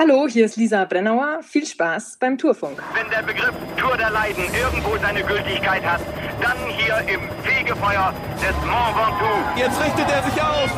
Hallo, 0.00 0.28
hier 0.28 0.44
ist 0.44 0.56
Lisa 0.56 0.84
Brennauer. 0.84 1.40
Viel 1.42 1.66
Spaß 1.66 2.18
beim 2.20 2.38
Tourfunk. 2.38 2.80
Wenn 2.94 3.10
der 3.10 3.24
Begriff 3.24 3.52
Tour 3.76 3.96
der 3.96 4.10
Leiden 4.10 4.44
irgendwo 4.54 4.96
seine 4.96 5.24
Gültigkeit 5.24 5.82
hat, 5.82 6.00
dann 6.40 6.56
hier 6.68 6.98
im 7.12 7.22
Fegefeuer 7.42 8.14
des 8.36 8.54
Mont 8.64 8.96
Ventoux. 8.96 9.58
Jetzt 9.58 9.82
richtet 9.82 10.08
er 10.08 10.22
sich 10.22 10.40
auf 10.40 10.70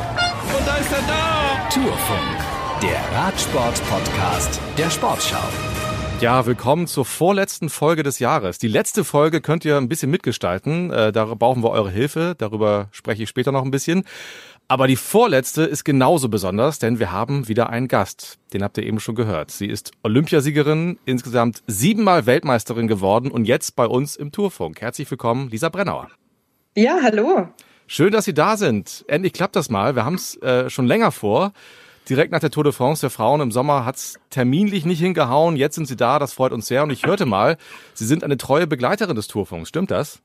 und 0.56 0.66
da 0.66 0.76
ist 0.76 0.90
er 0.90 1.02
da. 1.02 1.68
Tourfunk, 1.68 2.82
der 2.82 3.18
Radsport-Podcast 3.18 4.58
der 4.78 4.88
Sportschau. 4.88 5.44
Ja, 6.22 6.44
willkommen 6.44 6.86
zur 6.86 7.06
vorletzten 7.06 7.70
Folge 7.70 8.02
des 8.02 8.18
Jahres. 8.18 8.58
Die 8.58 8.68
letzte 8.68 9.04
Folge 9.04 9.40
könnt 9.40 9.64
ihr 9.64 9.78
ein 9.78 9.88
bisschen 9.88 10.10
mitgestalten. 10.10 10.90
Äh, 10.90 11.12
da 11.12 11.24
brauchen 11.24 11.62
wir 11.62 11.70
eure 11.70 11.90
Hilfe. 11.90 12.34
Darüber 12.36 12.88
spreche 12.92 13.22
ich 13.22 13.28
später 13.30 13.52
noch 13.52 13.64
ein 13.64 13.70
bisschen. 13.70 14.04
Aber 14.70 14.86
die 14.86 14.94
vorletzte 14.94 15.64
ist 15.64 15.82
genauso 15.82 16.28
besonders, 16.28 16.78
denn 16.78 17.00
wir 17.00 17.10
haben 17.10 17.48
wieder 17.48 17.70
einen 17.70 17.88
Gast. 17.88 18.38
Den 18.52 18.62
habt 18.62 18.78
ihr 18.78 18.84
eben 18.84 19.00
schon 19.00 19.16
gehört. 19.16 19.50
Sie 19.50 19.66
ist 19.66 19.90
Olympiasiegerin, 20.04 20.96
insgesamt 21.04 21.64
siebenmal 21.66 22.24
Weltmeisterin 22.26 22.86
geworden 22.86 23.32
und 23.32 23.46
jetzt 23.46 23.74
bei 23.74 23.84
uns 23.84 24.14
im 24.14 24.30
Tourfunk. 24.30 24.80
Herzlich 24.80 25.10
willkommen, 25.10 25.48
Lisa 25.50 25.70
Brennauer. 25.70 26.08
Ja, 26.76 26.98
hallo. 27.02 27.48
Schön, 27.88 28.12
dass 28.12 28.26
Sie 28.26 28.32
da 28.32 28.56
sind. 28.56 29.04
Endlich 29.08 29.32
klappt 29.32 29.56
das 29.56 29.70
mal. 29.70 29.96
Wir 29.96 30.04
haben 30.04 30.14
es 30.14 30.40
äh, 30.40 30.70
schon 30.70 30.86
länger 30.86 31.10
vor. 31.10 31.52
Direkt 32.08 32.30
nach 32.30 32.38
der 32.38 32.52
Tour 32.52 32.62
de 32.62 32.72
France 32.72 33.00
der 33.00 33.10
Frauen 33.10 33.40
im 33.40 33.50
Sommer 33.50 33.84
hat 33.84 33.96
es 33.96 34.20
terminlich 34.30 34.86
nicht 34.86 35.00
hingehauen. 35.00 35.56
Jetzt 35.56 35.74
sind 35.74 35.86
Sie 35.86 35.96
da, 35.96 36.20
das 36.20 36.32
freut 36.32 36.52
uns 36.52 36.68
sehr. 36.68 36.84
Und 36.84 36.90
ich 36.90 37.06
hörte 37.06 37.26
mal, 37.26 37.56
Sie 37.94 38.06
sind 38.06 38.22
eine 38.22 38.36
treue 38.36 38.68
Begleiterin 38.68 39.16
des 39.16 39.26
Tourfunks. 39.26 39.68
Stimmt 39.68 39.90
das? 39.90 40.22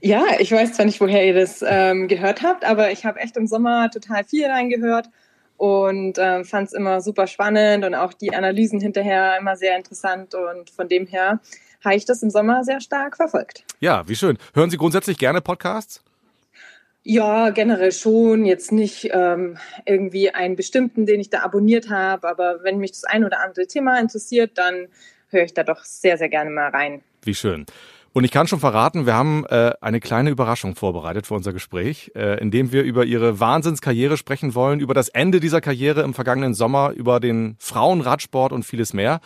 Ja, 0.00 0.24
ich 0.38 0.50
weiß 0.50 0.72
zwar 0.74 0.86
nicht, 0.86 1.00
woher 1.00 1.26
ihr 1.26 1.34
das 1.34 1.62
ähm, 1.66 2.08
gehört 2.08 2.42
habt, 2.42 2.64
aber 2.64 2.90
ich 2.90 3.04
habe 3.04 3.20
echt 3.20 3.36
im 3.36 3.46
Sommer 3.46 3.90
total 3.90 4.24
viel 4.24 4.46
reingehört 4.46 5.10
und 5.56 6.16
äh, 6.16 6.42
fand 6.44 6.68
es 6.68 6.72
immer 6.72 7.02
super 7.02 7.26
spannend 7.26 7.84
und 7.84 7.94
auch 7.94 8.14
die 8.14 8.34
Analysen 8.34 8.80
hinterher 8.80 9.36
immer 9.38 9.56
sehr 9.56 9.76
interessant 9.76 10.34
und 10.34 10.70
von 10.70 10.88
dem 10.88 11.06
her 11.06 11.40
habe 11.84 11.96
ich 11.96 12.06
das 12.06 12.22
im 12.22 12.30
Sommer 12.30 12.64
sehr 12.64 12.80
stark 12.80 13.16
verfolgt. 13.16 13.64
Ja, 13.80 14.08
wie 14.08 14.16
schön. 14.16 14.38
Hören 14.54 14.70
Sie 14.70 14.78
grundsätzlich 14.78 15.18
gerne 15.18 15.40
Podcasts? 15.40 16.02
Ja, 17.02 17.50
generell 17.50 17.92
schon. 17.92 18.44
Jetzt 18.44 18.72
nicht 18.72 19.08
ähm, 19.12 19.56
irgendwie 19.86 20.30
einen 20.30 20.56
bestimmten, 20.56 21.06
den 21.06 21.20
ich 21.20 21.30
da 21.30 21.40
abonniert 21.40 21.88
habe, 21.90 22.28
aber 22.28 22.62
wenn 22.62 22.78
mich 22.78 22.92
das 22.92 23.04
ein 23.04 23.24
oder 23.24 23.40
andere 23.40 23.66
Thema 23.66 23.98
interessiert, 23.98 24.52
dann 24.56 24.88
höre 25.28 25.44
ich 25.44 25.54
da 25.54 25.62
doch 25.62 25.84
sehr, 25.84 26.18
sehr 26.18 26.28
gerne 26.28 26.50
mal 26.50 26.68
rein. 26.68 27.02
Wie 27.22 27.34
schön. 27.34 27.66
Und 28.12 28.24
ich 28.24 28.32
kann 28.32 28.48
schon 28.48 28.58
verraten, 28.58 29.06
wir 29.06 29.14
haben 29.14 29.44
äh, 29.46 29.72
eine 29.80 30.00
kleine 30.00 30.30
Überraschung 30.30 30.74
vorbereitet 30.74 31.28
für 31.28 31.34
unser 31.34 31.52
Gespräch, 31.52 32.10
äh, 32.16 32.40
in 32.40 32.50
dem 32.50 32.72
wir 32.72 32.82
über 32.82 33.04
ihre 33.04 33.38
Wahnsinnskarriere 33.38 34.16
sprechen 34.16 34.54
wollen, 34.56 34.80
über 34.80 34.94
das 34.94 35.08
Ende 35.08 35.38
dieser 35.38 35.60
Karriere 35.60 36.02
im 36.02 36.12
vergangenen 36.12 36.54
Sommer, 36.54 36.90
über 36.90 37.20
den 37.20 37.56
Frauenradsport 37.60 38.52
und 38.52 38.64
vieles 38.64 38.94
mehr. 38.94 39.20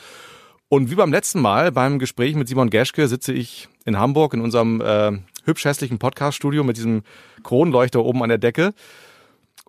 Und 0.69 0.91
wie 0.91 0.97
beim 0.97 1.13
letzten 1.13 1.41
Mal 1.41 1.73
beim 1.73 1.99
Gespräch 1.99 2.35
mit 2.35 2.49
Simon 2.49 2.69
Geschke 2.69 3.09
sitze 3.09 3.33
ich 3.33 3.69
in 3.87 3.99
Hamburg 3.99 4.35
in 4.35 4.43
unserem 4.43 4.83
äh, 4.83 5.13
hübsch 5.45 5.65
hässlichen 5.65 5.99
Podcaststudio 5.99 6.63
mit 6.63 6.77
diesem 6.77 7.05
Kronleuchter 7.43 8.05
oben 8.05 8.23
an 8.23 8.29
der 8.29 8.39
Decke. 8.39 8.75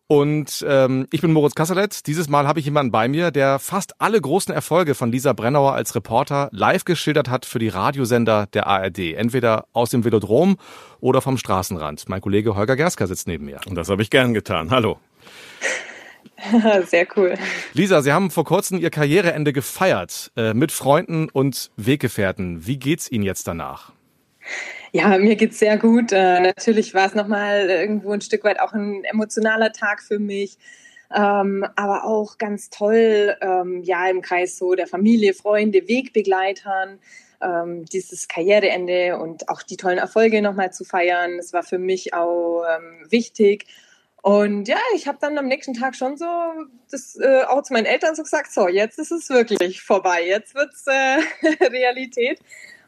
Und 0.07 0.63
ähm, 0.67 1.07
ich 1.11 1.21
bin 1.21 1.33
Moritz 1.33 1.55
Kasselet. 1.55 2.05
Dieses 2.05 2.29
Mal 2.29 2.47
habe 2.47 2.59
ich 2.59 2.65
jemanden 2.65 2.91
bei 2.91 3.07
mir, 3.07 3.31
der 3.31 3.57
fast 3.57 3.99
alle 3.99 4.21
großen 4.21 4.53
Erfolge 4.53 4.93
von 4.93 5.11
Lisa 5.11 5.33
Brennauer 5.33 5.73
als 5.73 5.95
Reporter 5.95 6.49
live 6.51 6.85
geschildert 6.85 7.27
hat 7.27 7.45
für 7.45 7.57
die 7.57 7.69
Radiosender 7.69 8.45
der 8.53 8.67
ARD. 8.67 9.15
Entweder 9.15 9.65
aus 9.73 9.89
dem 9.89 10.03
Velodrom 10.05 10.57
oder 10.99 11.21
vom 11.21 11.37
Straßenrand. 11.37 12.07
Mein 12.07 12.21
Kollege 12.21 12.55
Holger 12.55 12.75
Gersker 12.75 13.07
sitzt 13.07 13.27
neben 13.27 13.45
mir. 13.45 13.59
Und 13.65 13.75
das 13.75 13.89
habe 13.89 14.03
ich 14.03 14.11
gern 14.11 14.35
getan. 14.35 14.69
Hallo. 14.69 14.99
Sehr 16.85 17.07
cool. 17.15 17.33
Lisa, 17.73 18.03
Sie 18.03 18.13
haben 18.13 18.29
vor 18.29 18.43
kurzem 18.43 18.79
Ihr 18.79 18.91
Karriereende 18.91 19.53
gefeiert 19.53 20.31
äh, 20.35 20.53
mit 20.53 20.71
Freunden 20.71 21.29
und 21.29 21.71
Weggefährten. 21.77 22.67
Wie 22.67 22.77
geht's 22.77 23.09
Ihnen 23.11 23.23
jetzt 23.23 23.47
danach? 23.47 23.91
Ja, 24.91 25.17
mir 25.17 25.35
geht's 25.35 25.59
sehr 25.59 25.77
gut. 25.77 26.11
Äh, 26.11 26.39
natürlich 26.39 26.93
war 26.93 27.07
es 27.07 27.15
nochmal 27.15 27.69
irgendwo 27.69 28.11
ein 28.11 28.21
Stück 28.21 28.43
weit 28.43 28.59
auch 28.59 28.73
ein 28.73 29.03
emotionaler 29.03 29.71
Tag 29.71 30.01
für 30.01 30.19
mich. 30.19 30.57
Ähm, 31.13 31.65
aber 31.75 32.05
auch 32.05 32.37
ganz 32.37 32.69
toll, 32.69 33.35
ähm, 33.41 33.83
ja, 33.83 34.09
im 34.09 34.21
Kreis 34.21 34.57
so 34.57 34.73
der 34.73 34.87
Familie, 34.87 35.33
Freunde, 35.33 35.87
Wegbegleitern, 35.87 36.99
ähm, 37.41 37.85
dieses 37.85 38.27
Karriereende 38.27 39.17
und 39.19 39.49
auch 39.49 39.61
die 39.61 39.77
tollen 39.77 39.97
Erfolge 39.97 40.41
nochmal 40.41 40.73
zu 40.73 40.83
feiern. 40.83 41.37
Das 41.37 41.53
war 41.53 41.63
für 41.63 41.77
mich 41.77 42.13
auch 42.13 42.63
ähm, 42.63 43.05
wichtig. 43.09 43.65
Und 44.21 44.67
ja, 44.67 44.79
ich 44.95 45.07
habe 45.07 45.19
dann 45.21 45.37
am 45.37 45.45
nächsten 45.47 45.75
Tag 45.75 45.95
schon 45.95 46.17
so 46.17 46.25
das 46.89 47.15
äh, 47.17 47.43
auch 47.43 47.61
zu 47.61 47.73
meinen 47.73 47.85
Eltern 47.85 48.15
so 48.15 48.23
gesagt, 48.23 48.51
so, 48.51 48.67
jetzt 48.67 48.97
ist 48.97 49.11
es 49.11 49.29
wirklich 49.29 49.83
vorbei, 49.83 50.25
jetzt 50.25 50.55
wird's 50.55 50.85
äh, 50.87 51.19
Realität. 51.69 52.39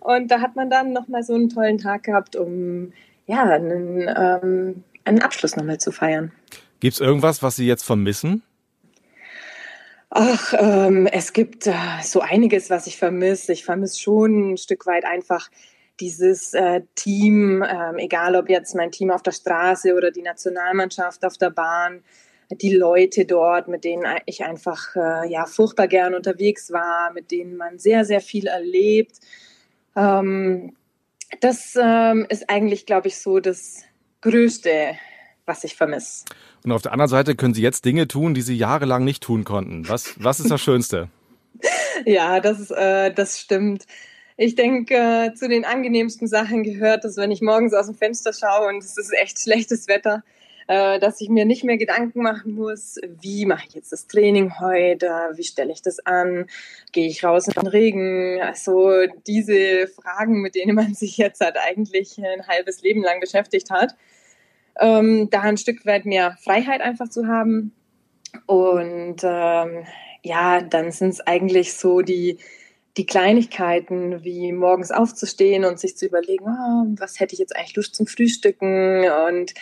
Und 0.07 0.31
da 0.31 0.39
hat 0.39 0.55
man 0.55 0.69
dann 0.69 0.93
nochmal 0.93 1.21
so 1.21 1.33
einen 1.33 1.49
tollen 1.49 1.79
Tag 1.79 2.03
gehabt, 2.03 2.37
um 2.37 2.93
ja, 3.25 3.43
einen, 3.43 4.07
ähm, 4.07 4.83
einen 5.03 5.21
Abschluss 5.21 5.57
nochmal 5.57 5.79
zu 5.79 5.91
feiern. 5.91 6.31
Gibt 6.79 6.93
es 6.93 7.01
irgendwas, 7.01 7.43
was 7.43 7.57
Sie 7.57 7.67
jetzt 7.67 7.83
vermissen? 7.83 8.41
Ach, 10.09 10.53
ähm, 10.57 11.07
es 11.07 11.33
gibt 11.33 11.67
äh, 11.67 11.73
so 12.03 12.21
einiges, 12.21 12.69
was 12.69 12.87
ich 12.87 12.95
vermisse. 12.95 13.51
Ich 13.51 13.65
vermisse 13.65 13.99
schon 13.99 14.53
ein 14.53 14.57
Stück 14.57 14.85
weit 14.87 15.03
einfach 15.03 15.49
dieses 15.99 16.53
äh, 16.53 16.83
Team, 16.95 17.61
ähm, 17.69 17.97
egal 17.97 18.37
ob 18.37 18.49
jetzt 18.49 18.75
mein 18.75 18.91
Team 18.91 19.11
auf 19.11 19.23
der 19.23 19.33
Straße 19.33 19.93
oder 19.93 20.11
die 20.11 20.21
Nationalmannschaft 20.21 21.25
auf 21.25 21.37
der 21.37 21.49
Bahn, 21.49 22.01
die 22.49 22.73
Leute 22.73 23.25
dort, 23.25 23.67
mit 23.67 23.83
denen 23.83 24.05
ich 24.25 24.45
einfach 24.45 24.95
äh, 24.95 25.29
ja 25.29 25.45
furchtbar 25.45 25.89
gern 25.89 26.15
unterwegs 26.15 26.71
war, 26.71 27.11
mit 27.11 27.29
denen 27.31 27.57
man 27.57 27.77
sehr, 27.77 28.05
sehr 28.05 28.21
viel 28.21 28.47
erlebt. 28.47 29.17
Ähm, 29.97 30.73
das 31.41 31.77
ähm, 31.81 32.25
ist 32.29 32.49
eigentlich, 32.49 32.85
glaube 32.85 33.07
ich, 33.09 33.17
so 33.17 33.39
das 33.39 33.83
Größte, 34.21 34.95
was 35.45 35.63
ich 35.63 35.75
vermisse. 35.75 36.25
Und 36.63 36.71
auf 36.71 36.81
der 36.81 36.93
anderen 36.93 37.09
Seite 37.09 37.35
können 37.35 37.53
Sie 37.53 37.61
jetzt 37.61 37.83
Dinge 37.83 38.07
tun, 38.07 38.33
die 38.33 38.41
Sie 38.41 38.55
jahrelang 38.55 39.03
nicht 39.03 39.23
tun 39.23 39.43
konnten. 39.43 39.89
Was, 39.89 40.13
was 40.23 40.39
ist 40.39 40.51
das 40.51 40.61
Schönste? 40.61 41.09
ja, 42.05 42.39
das, 42.39 42.71
äh, 42.71 43.11
das 43.11 43.39
stimmt. 43.39 43.85
Ich 44.37 44.55
denke, 44.55 44.95
äh, 44.95 45.33
zu 45.33 45.49
den 45.49 45.65
angenehmsten 45.65 46.27
Sachen 46.27 46.63
gehört, 46.63 47.03
dass 47.03 47.17
wenn 47.17 47.31
ich 47.31 47.41
morgens 47.41 47.73
aus 47.73 47.87
dem 47.87 47.95
Fenster 47.95 48.33
schaue 48.33 48.67
und 48.67 48.83
es 48.83 48.97
ist 48.97 49.11
echt 49.13 49.39
schlechtes 49.41 49.87
Wetter, 49.87 50.23
dass 50.67 51.21
ich 51.21 51.29
mir 51.29 51.45
nicht 51.45 51.63
mehr 51.63 51.77
Gedanken 51.77 52.21
machen 52.21 52.55
muss, 52.55 52.99
wie 53.21 53.45
mache 53.45 53.65
ich 53.67 53.73
jetzt 53.75 53.91
das 53.93 54.07
Training 54.07 54.59
heute, 54.59 55.07
wie 55.35 55.43
stelle 55.43 55.71
ich 55.71 55.81
das 55.81 55.99
an, 55.99 56.47
gehe 56.91 57.07
ich 57.07 57.23
raus 57.23 57.47
in 57.47 57.53
den 57.53 57.67
Regen, 57.67 58.41
also 58.41 58.91
diese 59.25 59.87
Fragen, 59.87 60.41
mit 60.41 60.55
denen 60.55 60.75
man 60.75 60.93
sich 60.93 61.17
jetzt 61.17 61.39
halt 61.39 61.55
eigentlich 61.57 62.17
ein 62.17 62.47
halbes 62.47 62.81
Leben 62.81 63.01
lang 63.01 63.21
beschäftigt 63.21 63.69
hat, 63.71 63.95
ähm, 64.79 65.29
da 65.29 65.41
ein 65.41 65.57
Stück 65.57 65.85
weit 65.85 66.05
mehr 66.05 66.37
Freiheit 66.43 66.81
einfach 66.81 67.09
zu 67.09 67.27
haben. 67.27 67.73
Und 68.45 69.21
ähm, 69.23 69.85
ja, 70.23 70.61
dann 70.61 70.91
sind 70.91 71.09
es 71.09 71.21
eigentlich 71.21 71.73
so 71.73 72.01
die 72.01 72.37
die 72.97 73.05
Kleinigkeiten, 73.05 74.23
wie 74.23 74.51
morgens 74.51 74.91
aufzustehen 74.91 75.65
und 75.65 75.79
sich 75.79 75.95
zu 75.95 76.07
überlegen, 76.07 76.45
oh, 76.45 76.85
was 76.99 77.19
hätte 77.19 77.33
ich 77.33 77.39
jetzt 77.39 77.55
eigentlich 77.55 77.75
Lust 77.75 77.95
zum 77.95 78.07
Frühstücken? 78.07 79.05
Und 79.27 79.53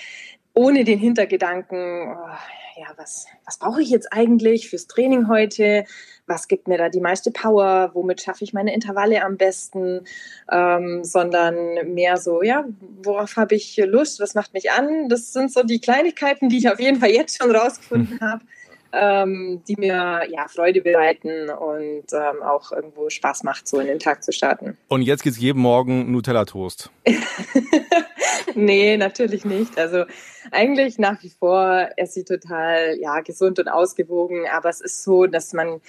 ohne 0.56 0.84
den 0.84 1.00
Hintergedanken, 1.00 2.16
oh, 2.18 2.78
ja, 2.78 2.88
was, 2.98 3.28
was 3.46 3.58
brauche 3.58 3.82
ich 3.82 3.90
jetzt 3.90 4.12
eigentlich 4.12 4.70
fürs 4.70 4.88
Training 4.88 5.30
heute? 5.30 5.86
Was 6.28 6.48
gibt 6.48 6.68
mir 6.68 6.78
da 6.78 6.90
die 6.90 7.00
meiste 7.00 7.32
Power? 7.32 7.92
Womit 7.94 8.22
schaffe 8.22 8.44
ich 8.44 8.54
meine 8.54 8.74
Intervalle 8.74 9.24
am 9.24 9.38
besten? 9.38 10.02
Ähm, 10.52 11.04
sondern 11.04 11.94
mehr 11.94 12.18
so, 12.18 12.42
ja, 12.42 12.66
worauf 13.04 13.38
habe 13.38 13.56
ich 13.56 13.78
Lust? 13.78 14.20
Was 14.20 14.36
macht 14.36 14.54
mich 14.54 14.72
an? 14.72 15.08
Das 15.08 15.32
sind 15.32 15.54
so 15.54 15.64
die 15.64 15.80
Kleinigkeiten, 15.80 16.50
die 16.50 16.58
ich 16.58 16.70
auf 16.70 16.80
jeden 16.80 17.00
Fall 17.00 17.12
jetzt 17.12 17.42
schon 17.42 17.56
rausgefunden 17.56 18.20
habe 18.22 18.42
ähm, 18.96 19.62
die 19.68 19.76
mir 19.78 20.24
ja 20.30 20.48
Freude 20.48 20.82
bereiten 20.82 21.50
und 21.50 22.06
ähm, 22.14 22.44
auch 22.44 22.72
irgendwo 22.72 23.10
Spaß 23.10 23.44
macht, 23.44 23.68
so 23.68 23.80
in 23.80 23.88
den 23.88 24.00
Tag 24.00 24.24
zu 24.24 24.32
starten. 24.32 24.78
Und 24.88 25.02
jetzt 25.02 25.24
gibt 25.24 25.36
es 25.36 25.42
jeden 25.42 25.60
Morgen 25.60 26.12
Nutella-Toast. 26.12 26.90
nee, 28.56 28.98
natürlich 28.98 29.46
nicht. 29.46 29.78
Also 29.78 30.06
eigentlich 30.52 30.98
nach 31.00 31.22
wie 31.24 31.30
vor 31.30 31.90
ist 31.98 32.14
sie 32.14 32.24
total 32.24 32.98
ja, 33.00 33.22
gesund 33.22 33.60
und 33.60 33.68
ausgewogen, 33.68 34.46
aber 34.52 34.70
es 34.70 34.82
ist 34.82 35.04
so, 35.04 35.26
dass 35.26 35.54
man, 35.54 35.82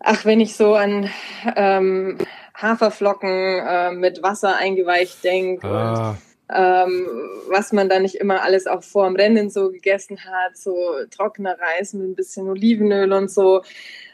ach, 0.00 0.24
wenn 0.24 0.40
ich 0.40 0.56
so 0.56 0.74
an 0.74 1.10
ähm, 1.56 2.18
Haferflocken 2.54 3.58
äh, 3.66 3.92
mit 3.92 4.22
Wasser 4.22 4.56
eingeweicht 4.56 5.24
denke 5.24 5.66
ah. 5.66 6.10
und 6.10 6.18
ähm, 6.54 7.06
was 7.48 7.72
man 7.72 7.88
da 7.88 7.98
nicht 7.98 8.16
immer 8.16 8.42
alles 8.42 8.66
auch 8.66 8.82
vor 8.82 9.06
dem 9.06 9.16
Rennen 9.16 9.48
so 9.48 9.70
gegessen 9.70 10.18
hat, 10.24 10.56
so 10.56 10.76
trockener 11.10 11.56
Reis 11.58 11.94
mit 11.94 12.08
ein 12.08 12.14
bisschen 12.14 12.48
Olivenöl 12.48 13.12
und 13.12 13.30
so. 13.30 13.62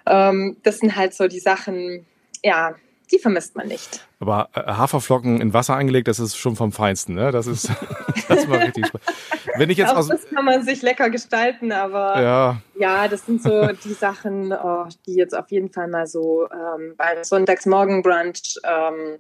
Ähm, 0.06 0.56
das 0.62 0.78
sind 0.78 0.94
halt 0.94 1.14
so 1.14 1.26
die 1.26 1.40
Sachen, 1.40 2.06
ja, 2.44 2.76
die 3.10 3.18
vermisst 3.18 3.56
man 3.56 3.68
nicht. 3.68 4.06
Aber 4.20 4.48
äh, 4.54 4.60
Haferflocken 4.60 5.40
in 5.40 5.54
Wasser 5.54 5.76
eingelegt, 5.76 6.08
das 6.08 6.18
ist 6.18 6.36
schon 6.36 6.56
vom 6.56 6.72
Feinsten, 6.72 7.14
ne? 7.14 7.32
Das 7.32 7.46
ist, 7.46 7.70
das 8.28 8.48
war 8.48 8.60
richtig 8.60 8.86
spannend. 8.86 9.06
Wenn 9.56 9.70
ich 9.70 9.78
jetzt 9.78 9.92
Auch 9.92 9.98
aus, 9.98 10.08
das 10.08 10.28
kann 10.28 10.44
man 10.44 10.62
sich 10.62 10.82
lecker 10.82 11.10
gestalten, 11.10 11.72
aber 11.72 12.20
ja, 12.20 12.62
ja, 12.78 13.08
das 13.08 13.26
sind 13.26 13.42
so 13.42 13.68
die 13.84 13.92
Sachen, 13.92 14.52
oh, 14.52 14.86
die 15.06 15.14
jetzt 15.14 15.36
auf 15.36 15.50
jeden 15.50 15.70
Fall 15.70 15.88
mal 15.88 16.06
so 16.06 16.48
ähm, 16.50 16.94
beim 16.96 17.24
Sonntagsmorgenbrunch 17.24 18.58
ähm, 18.64 19.18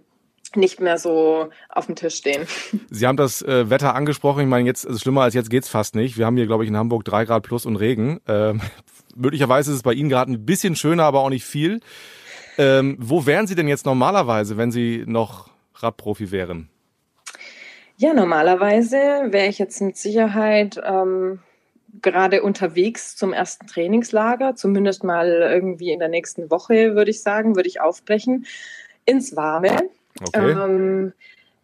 nicht 0.56 0.80
mehr 0.80 0.98
so 0.98 1.48
auf 1.68 1.86
dem 1.86 1.96
Tisch 1.96 2.16
stehen. 2.16 2.46
Sie 2.90 3.06
haben 3.06 3.16
das 3.16 3.42
äh, 3.42 3.68
Wetter 3.70 3.94
angesprochen. 3.94 4.42
Ich 4.42 4.48
meine, 4.48 4.66
jetzt 4.66 4.84
ist 4.84 4.96
es 4.96 5.02
schlimmer 5.02 5.22
als 5.22 5.34
jetzt 5.34 5.50
geht's 5.50 5.68
fast 5.68 5.94
nicht. 5.94 6.16
Wir 6.16 6.26
haben 6.26 6.36
hier, 6.36 6.46
glaube 6.46 6.64
ich, 6.64 6.68
in 6.68 6.76
Hamburg 6.76 7.04
drei 7.04 7.24
Grad 7.24 7.42
plus 7.42 7.66
und 7.66 7.76
Regen. 7.76 8.20
Ähm, 8.26 8.60
möglicherweise 9.14 9.70
ist 9.70 9.78
es 9.78 9.82
bei 9.82 9.92
Ihnen 9.92 10.08
gerade 10.08 10.32
ein 10.32 10.46
bisschen 10.46 10.76
schöner, 10.76 11.04
aber 11.04 11.20
auch 11.20 11.30
nicht 11.30 11.44
viel. 11.44 11.80
Ähm, 12.58 12.96
wo 12.98 13.24
wären 13.24 13.46
Sie 13.46 13.54
denn 13.54 13.68
jetzt 13.68 13.86
normalerweise, 13.86 14.56
wenn 14.56 14.72
Sie 14.72 15.04
noch 15.06 15.50
Radprofi 15.76 16.30
wären? 16.32 16.68
Ja, 17.96 18.14
normalerweise 18.14 18.96
wäre 18.96 19.46
ich 19.46 19.58
jetzt 19.58 19.80
mit 19.80 19.96
Sicherheit 19.96 20.80
ähm, 20.84 21.40
gerade 22.02 22.42
unterwegs 22.42 23.16
zum 23.16 23.32
ersten 23.32 23.66
Trainingslager, 23.66 24.54
zumindest 24.54 25.04
mal 25.04 25.28
irgendwie 25.28 25.90
in 25.92 25.98
der 25.98 26.08
nächsten 26.08 26.50
Woche, 26.50 26.94
würde 26.94 27.10
ich 27.10 27.22
sagen, 27.22 27.56
würde 27.56 27.68
ich 27.68 27.80
aufbrechen 27.80 28.46
ins 29.04 29.36
Warme. 29.36 29.90
Okay. 30.20 30.50
Ähm, 30.50 31.12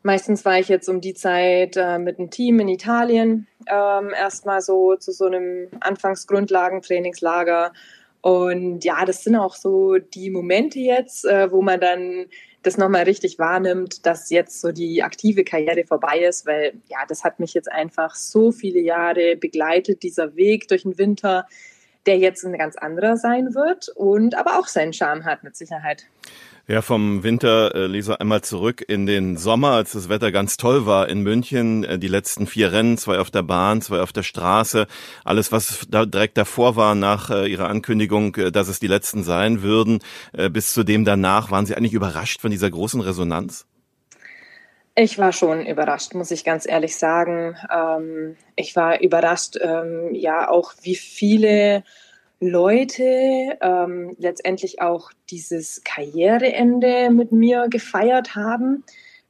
meistens 0.03 0.45
war 0.45 0.59
ich 0.59 0.69
jetzt 0.69 0.89
um 0.89 1.01
die 1.01 1.15
Zeit 1.15 1.77
äh, 1.77 1.99
mit 1.99 2.19
einem 2.19 2.31
Team 2.31 2.61
in 2.61 2.69
Italien 2.69 3.47
ähm, 3.67 4.11
erstmal 4.17 4.61
so 4.61 4.97
zu 4.97 5.13
so 5.13 5.27
einem 5.27 5.69
Anfangsgrundlagentrainingslager. 5.81 7.73
Und 8.25 8.87
ja, 8.87 9.05
das 9.05 9.23
sind 9.23 9.37
auch 9.37 9.55
so 9.55 9.99
die 9.99 10.31
Momente 10.31 10.79
jetzt, 10.79 11.27
äh, 11.27 11.53
wo 11.53 11.61
man 11.61 11.79
dann 11.79 12.25
das 12.63 12.79
nochmal 12.79 13.03
richtig 13.03 13.39
wahrnimmt, 13.39 14.07
dass 14.07 14.31
jetzt 14.31 14.63
so 14.63 14.73
die 14.73 15.03
aktive 15.03 15.45
Karriere 15.45 15.85
vorbei 15.85 16.21
ist, 16.21 16.47
weil 16.47 16.73
ja, 16.89 17.01
das 17.07 17.23
hat 17.23 17.39
mich 17.39 17.53
jetzt 17.53 17.71
einfach 17.71 18.15
so 18.15 18.51
viele 18.51 18.81
Jahre 18.81 19.37
begleitet, 19.37 20.03
dieser 20.03 20.37
Weg 20.37 20.69
durch 20.69 20.85
den 20.85 20.97
Winter, 20.97 21.47
der 22.07 22.17
jetzt 22.17 22.47
ein 22.47 22.57
ganz 22.57 22.77
anderer 22.77 23.19
sein 23.19 23.55
wird 23.55 23.91
und 23.91 24.35
aber 24.39 24.59
auch 24.59 24.69
seinen 24.69 24.95
Charme 24.95 25.27
hat 25.27 25.45
mit 25.45 25.55
Sicherheit. 25.55 26.07
Ja, 26.67 26.81
vom 26.81 27.23
Winter, 27.23 27.75
äh, 27.75 27.87
Lisa, 27.87 28.15
einmal 28.15 28.41
zurück 28.41 28.83
in 28.89 29.05
den 29.05 29.37
Sommer, 29.37 29.73
als 29.73 29.93
das 29.93 30.09
Wetter 30.09 30.33
ganz 30.33 30.57
toll 30.57 30.87
war 30.87 31.11
in 31.11 31.21
München. 31.21 31.85
Äh, 31.85 31.99
die 31.99 32.09
letzten 32.09 32.47
vier 32.47 32.73
Rennen, 32.73 32.97
zwei 32.97 33.19
auf 33.19 33.31
der 33.31 33.43
Bahn, 33.43 33.83
zwei 33.83 34.01
auf 34.01 34.15
der 34.15 34.23
Straße. 34.23 34.87
Alles, 35.25 35.53
was 35.53 35.87
da 35.91 36.07
direkt 36.07 36.39
davor 36.39 36.75
war 36.75 36.95
nach 36.95 37.29
äh, 37.29 37.49
ihrer 37.49 37.69
Ankündigung, 37.69 38.35
äh, 38.37 38.51
dass 38.51 38.69
es 38.69 38.81
die 38.81 38.87
letzten 38.87 39.25
sein 39.25 39.61
würden, 39.61 39.99
äh, 40.33 40.49
bis 40.49 40.73
zu 40.73 40.85
dem 40.85 41.05
danach, 41.05 41.51
waren 41.51 41.67
Sie 41.67 41.77
eigentlich 41.77 41.93
überrascht 41.93 42.41
von 42.41 42.51
dieser 42.51 42.71
großen 42.71 43.03
Resonanz? 43.03 43.67
Ich 44.97 45.19
war 45.19 45.33
schon 45.33 45.67
überrascht, 45.67 46.15
muss 46.15 46.31
ich 46.31 46.45
ganz 46.45 46.67
ehrlich 46.67 46.97
sagen. 46.97 47.57
Ähm, 47.71 48.37
ich 48.57 48.75
war 48.75 49.03
überrascht, 49.03 49.59
ähm, 49.61 50.15
ja, 50.15 50.49
auch 50.49 50.73
wie 50.81 50.97
viele 50.97 51.85
Leute 52.41 53.57
ähm, 53.61 54.15
letztendlich 54.19 54.81
auch 54.81 55.11
dieses 55.31 55.83
Karriereende 55.85 57.11
mit 57.11 57.33
mir 57.33 57.69
gefeiert 57.69 58.35
haben. 58.35 58.85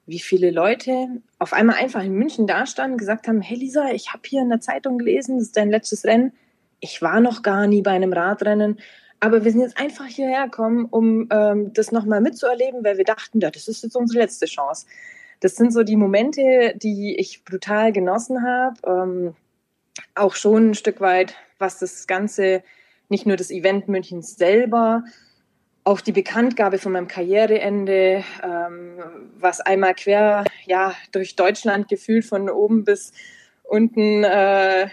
Wie 0.07 0.19
viele 0.19 0.51
Leute 0.51 1.09
auf 1.39 1.53
einmal 1.53 1.77
einfach 1.77 2.03
in 2.03 2.15
München 2.15 2.47
dastanden, 2.47 2.99
gesagt 2.99 3.29
haben, 3.29 3.41
hey 3.41 3.57
Lisa, 3.57 3.91
ich 3.93 4.13
habe 4.13 4.23
hier 4.27 4.43
in 4.43 4.51
der 4.51 4.61
Zeitung 4.61 4.99
gelesen, 4.99 5.39
das 5.39 5.49
ist 5.49 5.57
dein 5.57 5.71
letztes 5.71 6.05
Rennen. 6.05 6.33
Ich 6.81 7.01
war 7.01 7.21
noch 7.21 7.43
gar 7.43 7.67
nie 7.67 7.83
bei 7.83 7.93
einem 7.93 8.13
Radrennen, 8.13 8.79
aber 9.21 9.45
wir 9.45 9.53
sind 9.53 9.63
jetzt 9.63 9.79
einfach 9.79 10.07
hierher 10.07 10.45
gekommen, 10.45 10.87
um 10.91 11.29
ähm, 11.31 11.73
das 11.73 11.93
nochmal 11.93 12.21
mitzuerleben, 12.21 12.85
weil 12.85 12.99
wir 12.99 13.05
dachten, 13.05 13.41
ja, 13.41 13.51
das 13.51 13.69
ist 13.69 13.83
jetzt 13.83 13.97
unsere 13.97 14.21
letzte 14.21 14.47
Chance. 14.47 14.87
Das 15.41 15.57
sind 15.57 15.73
so 15.73 15.83
die 15.83 15.97
Momente, 15.97 16.75
die 16.77 17.17
ich 17.17 17.45
brutal 17.45 17.93
genossen 17.93 18.43
habe. 18.43 18.77
Ähm, 18.87 19.37
auch 20.15 20.35
schon 20.35 20.71
ein 20.71 20.75
Stück 20.75 21.01
weit, 21.01 21.35
was 21.59 21.79
das 21.79 22.07
Ganze 22.07 22.63
nicht 23.09 23.27
nur 23.27 23.37
das 23.37 23.51
Event 23.51 23.89
Münchens 23.89 24.37
selber, 24.37 25.05
auch 25.85 26.01
die 26.01 26.13
Bekanntgabe 26.13 26.79
von 26.79 26.93
meinem 26.93 27.09
Karriereende, 27.09 28.25
ähm, 28.43 28.99
was 29.39 29.61
einmal 29.61 29.95
quer 29.95 30.45
ja, 30.67 30.95
durch 31.13 31.37
Deutschland 31.37 31.89
gefühlt 31.89 32.25
von 32.25 32.49
oben 32.49 32.85
bis 32.85 33.13
unten 33.65 34.25
äh, 34.25 34.89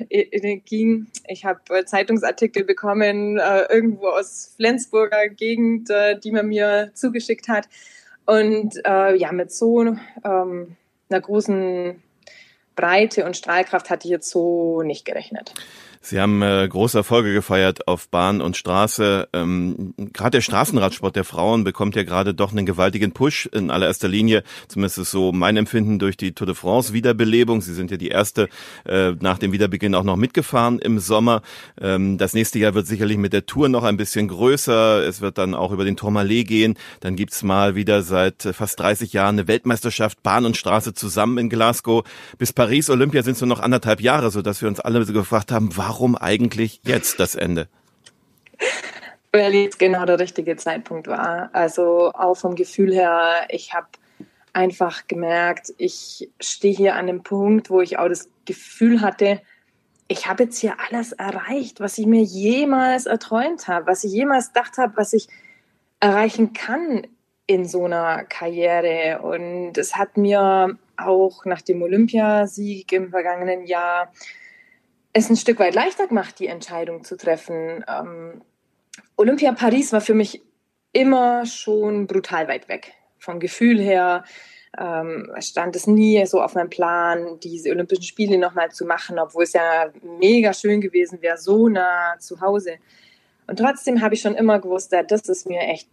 ging. 0.66 1.08
Ich 1.28 1.46
habe 1.46 1.60
äh, 1.69 1.86
Zeitungsartikel 1.86 2.63
bekommen, 2.66 3.38
äh, 3.38 3.63
irgendwo 3.69 4.08
aus 4.08 4.54
Flensburger 4.56 5.30
Gegend, 5.30 5.90
äh, 5.90 6.19
die 6.19 6.31
man 6.31 6.48
mir 6.48 6.92
zugeschickt 6.94 7.48
hat. 7.48 7.68
Und 8.25 8.75
äh, 8.86 9.16
ja, 9.16 9.31
mit 9.31 9.52
so 9.52 9.81
ähm, 9.81 10.75
einer 11.10 11.22
großen 11.22 12.02
Breite 12.75 13.25
und 13.25 13.36
Strahlkraft 13.36 13.90
hatte 13.90 14.08
ich 14.08 14.12
jetzt 14.12 14.30
so 14.30 14.81
nicht 14.81 15.06
gerechnet. 15.06 15.54
Sie 16.03 16.19
haben 16.19 16.42
äh, 16.42 16.68
große 16.68 16.98
Erfolge 16.98 17.31
gefeiert 17.31 17.88
auf 17.88 18.09
Bahn 18.09 18.42
und 18.42 18.57
Straße. 18.57 19.30
Ähm, 19.33 19.94
gerade 19.98 20.31
der 20.31 20.42
Straßenradsport 20.42 21.15
der 21.15 21.24
Frauen 21.24 21.63
bekommt 21.63 21.95
ja 21.95 22.01
gerade 22.01 22.33
doch 22.33 22.51
einen 22.51 22.65
gewaltigen 22.65 23.12
Push 23.12 23.45
in 23.53 23.69
allererster 23.69 24.07
Linie. 24.07 24.42
Zumindest 24.68 24.98
ist 24.98 25.12
so 25.12 25.31
mein 25.31 25.57
Empfinden 25.57 26.00
durch 26.00 26.18
die 26.18 26.33
Tour 26.33 26.48
de 26.48 26.56
France 26.56 26.92
Wiederbelebung. 26.94 27.62
Sie 27.62 27.75
sind 27.75 27.92
ja 27.92 27.98
die 27.98 28.07
erste 28.07 28.50
äh, 28.86 29.12
nach 29.19 29.38
dem 29.38 29.51
Wiederbeginn 29.51 29.94
auch 29.94 30.03
noch 30.03 30.15
mitgefahren 30.15 30.80
im 30.80 30.98
Sommer. 30.98 31.44
Ähm, 31.80 32.18
das 32.18 32.33
nächste 32.33 32.57
Jahr 32.57 32.74
wird 32.74 32.88
sicherlich 32.88 33.18
mit 33.18 33.31
der 33.31 33.45
Tour 33.45 33.69
noch 33.69 33.83
ein 33.83 33.95
bisschen 33.95 34.27
größer. 34.27 35.06
Es 35.07 35.21
wird 35.21 35.38
dann 35.38 35.53
auch 35.53 35.71
über 35.71 35.86
den 35.86 35.98
Tourmalet 35.98 36.48
gehen. 36.48 36.77
Dann 37.01 37.15
gibt's 37.15 37.44
mal 37.44 37.75
wieder 37.75 38.01
seit 38.01 38.42
fast 38.53 38.80
30 38.80 39.13
Jahren 39.13 39.36
eine 39.36 39.48
Weltmeisterschaft 39.48 40.24
Bahn 40.24 40.45
und 40.45 40.57
Straße 40.57 40.95
zusammen 40.95 41.38
in 41.38 41.50
Glasgow. 41.50 42.03
Bis 42.39 42.53
Paris 42.53 42.89
Olympia 42.89 43.21
sind 43.21 43.33
es 43.33 43.42
nur 43.42 43.48
noch 43.48 43.59
anderthalb 43.59 44.01
Jahre, 44.01 44.31
so 44.31 44.42
dass 44.42 44.63
wir 44.63 44.68
uns 44.68 44.80
alle 44.80 45.06
so 45.06 45.13
gefragt 45.13 45.51
haben, 45.51 45.69
warum 45.77 45.90
warum 45.91 46.15
eigentlich 46.15 46.79
jetzt 46.85 47.19
das 47.19 47.35
Ende? 47.35 47.67
Weil 49.33 49.53
jetzt 49.53 49.77
genau 49.77 50.05
der 50.05 50.19
richtige 50.19 50.55
Zeitpunkt 50.55 51.07
war. 51.07 51.49
Also 51.51 52.13
auch 52.13 52.35
vom 52.35 52.55
Gefühl 52.55 52.93
her, 52.93 53.45
ich 53.49 53.73
habe 53.73 53.88
einfach 54.53 55.07
gemerkt, 55.07 55.73
ich 55.77 56.29
stehe 56.39 56.73
hier 56.73 56.95
an 56.95 57.07
dem 57.07 57.23
Punkt, 57.23 57.69
wo 57.69 57.81
ich 57.81 57.99
auch 57.99 58.07
das 58.07 58.29
Gefühl 58.45 59.01
hatte, 59.01 59.41
ich 60.07 60.27
habe 60.27 60.43
jetzt 60.43 60.59
hier 60.59 60.75
alles 60.89 61.11
erreicht, 61.11 61.81
was 61.81 61.97
ich 61.97 62.05
mir 62.05 62.23
jemals 62.23 63.05
erträumt 63.05 63.67
habe, 63.67 63.88
was 63.88 64.05
ich 64.05 64.13
jemals 64.13 64.53
gedacht 64.53 64.77
habe, 64.77 64.95
was 64.95 65.11
ich 65.11 65.27
erreichen 65.99 66.53
kann 66.53 67.05
in 67.47 67.65
so 67.65 67.83
einer 67.83 68.23
Karriere. 68.23 69.21
Und 69.21 69.77
es 69.77 69.97
hat 69.97 70.15
mir 70.15 70.77
auch 70.95 71.43
nach 71.43 71.61
dem 71.61 71.81
Olympiasieg 71.81 72.93
im 72.93 73.09
vergangenen 73.09 73.65
Jahr 73.65 74.13
es 75.13 75.30
ein 75.30 75.36
Stück 75.36 75.60
weit 75.60 75.75
leichter 75.75 76.08
gemacht, 76.08 76.40
die 76.40 76.48
Entscheidung 76.48 77.04
zu 77.04 77.18
treffen. 77.18 77.84
Ähm, 77.88 78.42
Olympia 79.18 79.52
Paris 79.54 79.94
war 79.94 80.02
für 80.02 80.13
mich 80.13 80.42
immer 80.94 81.46
schon 81.46 82.08
brutal 82.08 82.48
weit 82.48 82.68
weg. 82.70 82.94
Vom 83.20 83.39
Gefühl 83.39 83.80
her 83.80 84.24
ähm, 84.77 85.32
stand 85.39 85.75
es 85.75 85.88
nie 85.88 86.25
so 86.25 86.41
auf 86.41 86.56
meinem 86.56 86.70
Plan, 86.70 87.39
diese 87.41 87.72
Olympischen 87.72 88.03
Spiele 88.03 88.38
nochmal 88.38 88.72
zu 88.72 88.86
machen, 88.86 89.20
obwohl 89.20 89.44
es 89.44 89.53
ja 89.53 89.91
mega 90.20 90.53
schön 90.53 90.82
gewesen 90.82 91.22
wäre, 91.22 91.38
so 91.38 91.68
nah 91.68 92.15
zu 92.20 92.39
Hause. 92.41 92.77
Und 93.48 93.60
trotzdem 93.60 94.01
habe 94.01 94.15
ich 94.15 94.22
schon 94.22 94.36
immer 94.36 94.60
gewusst, 94.60 94.94
das 94.94 95.27
ist 95.27 95.48
mir 95.48 95.60
echt 95.62 95.89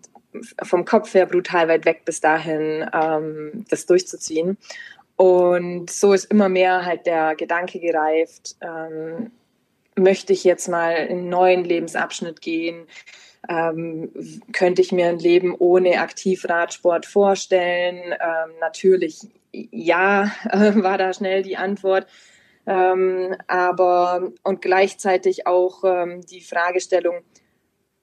vom 0.63 0.85
Kopf 0.85 1.15
her 1.15 1.27
brutal 1.27 1.69
weit 1.69 1.85
weg 1.87 2.03
bis 2.05 2.21
dahin, 2.21 2.89
ähm, 2.93 3.65
das 3.69 3.87
durchzuziehen. 3.87 4.59
Und 5.19 5.91
so 5.91 6.13
ist 6.13 6.27
immer 6.27 6.49
mehr 6.49 6.87
halt 6.87 7.05
der 7.05 7.35
Gedanke 7.35 7.81
gereift, 7.81 8.55
ähm, 8.61 9.33
möchte 9.97 10.33
ich 10.33 10.45
jetzt 10.45 10.69
mal 10.69 10.93
in 10.93 11.19
einen 11.19 11.29
neuen 11.29 11.65
Lebensabschnitt 11.65 12.41
gehen? 12.41 12.87
Ähm, 13.49 14.13
könnte 14.53 14.81
ich 14.81 14.93
mir 14.93 15.09
ein 15.09 15.19
Leben 15.19 15.57
ohne 15.59 16.01
Aktivradsport 16.01 17.05
vorstellen? 17.05 18.13
Ähm, 18.13 18.51
natürlich 18.61 19.27
ja, 19.53 20.31
äh, 20.51 20.73
war 20.83 20.99
da 20.99 21.13
schnell 21.13 21.43
die 21.43 21.57
Antwort. 21.57 22.07
Ähm, 22.65 23.35
aber 23.49 24.31
und 24.45 24.63
gleichzeitig 24.63 25.49
auch 25.49 25.83
ähm, 25.85 26.21
die 26.27 26.43
Fragestellung, 26.43 27.23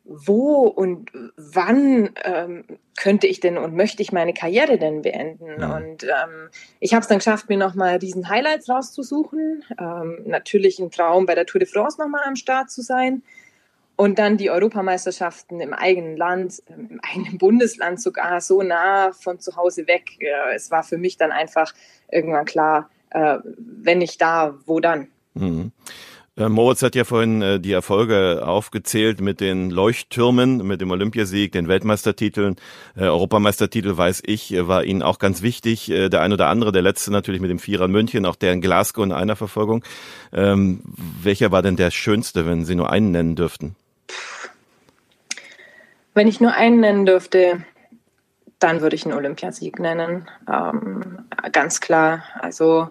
wo 0.06 0.68
und 0.68 1.12
wann 1.36 2.12
ähm, 2.24 2.64
könnte 2.96 3.26
ich 3.26 3.40
denn 3.40 3.58
und 3.58 3.76
möchte 3.76 4.04
ich 4.04 4.12
meine 4.12 4.34
Karriere 4.34 4.78
denn 4.78 5.02
beenden? 5.02 5.60
Ja. 5.60 5.76
Und 5.76 6.04
ähm, 6.04 6.50
ich 6.80 6.94
habe 6.94 7.02
es 7.02 7.08
dann 7.08 7.18
geschafft, 7.18 7.50
mir 7.50 7.58
nochmal 7.58 7.98
diesen 7.98 8.30
Highlights 8.30 8.70
rauszusuchen. 8.70 9.64
Ähm, 9.80 10.20
natürlich 10.26 10.80
ein 10.80 10.92
Traum, 10.92 11.26
bei 11.26 11.34
der 11.34 11.48
Tour 11.48 11.60
de 11.60 11.68
France 11.68 12.00
nochmal 12.00 12.22
am 12.26 12.36
Start 12.36 12.70
zu 12.70 12.82
sein. 12.82 13.24
Und 13.98 14.20
dann 14.20 14.38
die 14.38 14.50
Europameisterschaften 14.50 15.62
im 15.62 15.74
eigenen 15.74 16.18
Land, 16.18 16.62
ähm, 16.70 16.88
im 16.92 17.00
eigenen 17.02 17.38
Bundesland 17.40 18.00
sogar, 18.00 18.42
so 18.42 18.62
nah 18.62 19.12
von 19.12 19.40
zu 19.40 19.56
Hause 19.56 19.88
weg. 19.88 20.18
Äh, 20.20 20.56
es 20.56 20.70
war 20.70 20.84
für 20.84 20.98
mich 20.98 21.18
dann 21.18 21.32
einfach 21.32 21.74
irgendwann 22.12 22.46
klar, 22.46 22.90
äh, 23.10 23.40
wenn 23.58 23.98
nicht 23.98 24.22
da, 24.22 24.56
wo 24.66 24.80
dann? 24.80 25.08
Mhm. 25.34 25.72
Äh, 26.38 26.50
Moritz 26.50 26.82
hat 26.82 26.96
ja 26.96 27.06
vorhin 27.06 27.42
äh, 27.42 27.60
die 27.60 27.72
Erfolge 27.72 28.46
aufgezählt 28.46 29.22
mit 29.22 29.40
den 29.40 29.70
Leuchttürmen, 29.70 30.66
mit 30.66 30.82
dem 30.82 30.92
Olympiasieg, 30.92 31.52
den 31.54 31.68
Weltmeistertiteln, 31.68 32.58
äh, 32.98 33.04
Europameistertitel, 33.04 33.96
weiß 33.96 34.24
ich, 34.26 34.54
war 34.68 34.84
Ihnen 34.84 35.02
auch 35.02 35.20
ganz 35.20 35.42
wichtig. 35.42 35.86
Der 35.88 36.22
ein 36.22 36.34
oder 36.34 36.48
andere, 36.48 36.72
der 36.72 36.82
letzte 36.82 37.12
natürlich 37.12 37.42
mit 37.42 37.50
dem 37.50 37.60
Vierer 37.60 37.86
in 37.86 37.92
München, 37.92 38.26
auch 38.26 38.36
der 38.36 38.54
in 38.54 38.62
Glasgow 38.62 39.04
in 39.04 39.12
einer 39.12 39.36
Verfolgung. 39.36 39.84
Ähm, 40.34 40.82
welcher 41.22 41.52
war 41.52 41.62
denn 41.62 41.76
der 41.76 41.92
schönste, 41.92 42.46
wenn 42.46 42.66
Sie 42.66 42.76
nur 42.76 42.90
einen 42.92 43.12
nennen 43.12 43.36
dürften? 43.36 43.76
Wenn 46.14 46.28
ich 46.28 46.40
nur 46.42 46.54
einen 46.54 46.80
nennen 46.80 47.06
dürfte, 47.06 47.64
dann 48.60 48.82
würde 48.82 48.96
ich 48.96 49.06
einen 49.06 49.14
Olympiasieg 49.14 49.80
nennen. 49.80 50.28
Ähm, 50.52 51.20
ganz 51.52 51.82
klar. 51.82 52.24
Also 52.40 52.90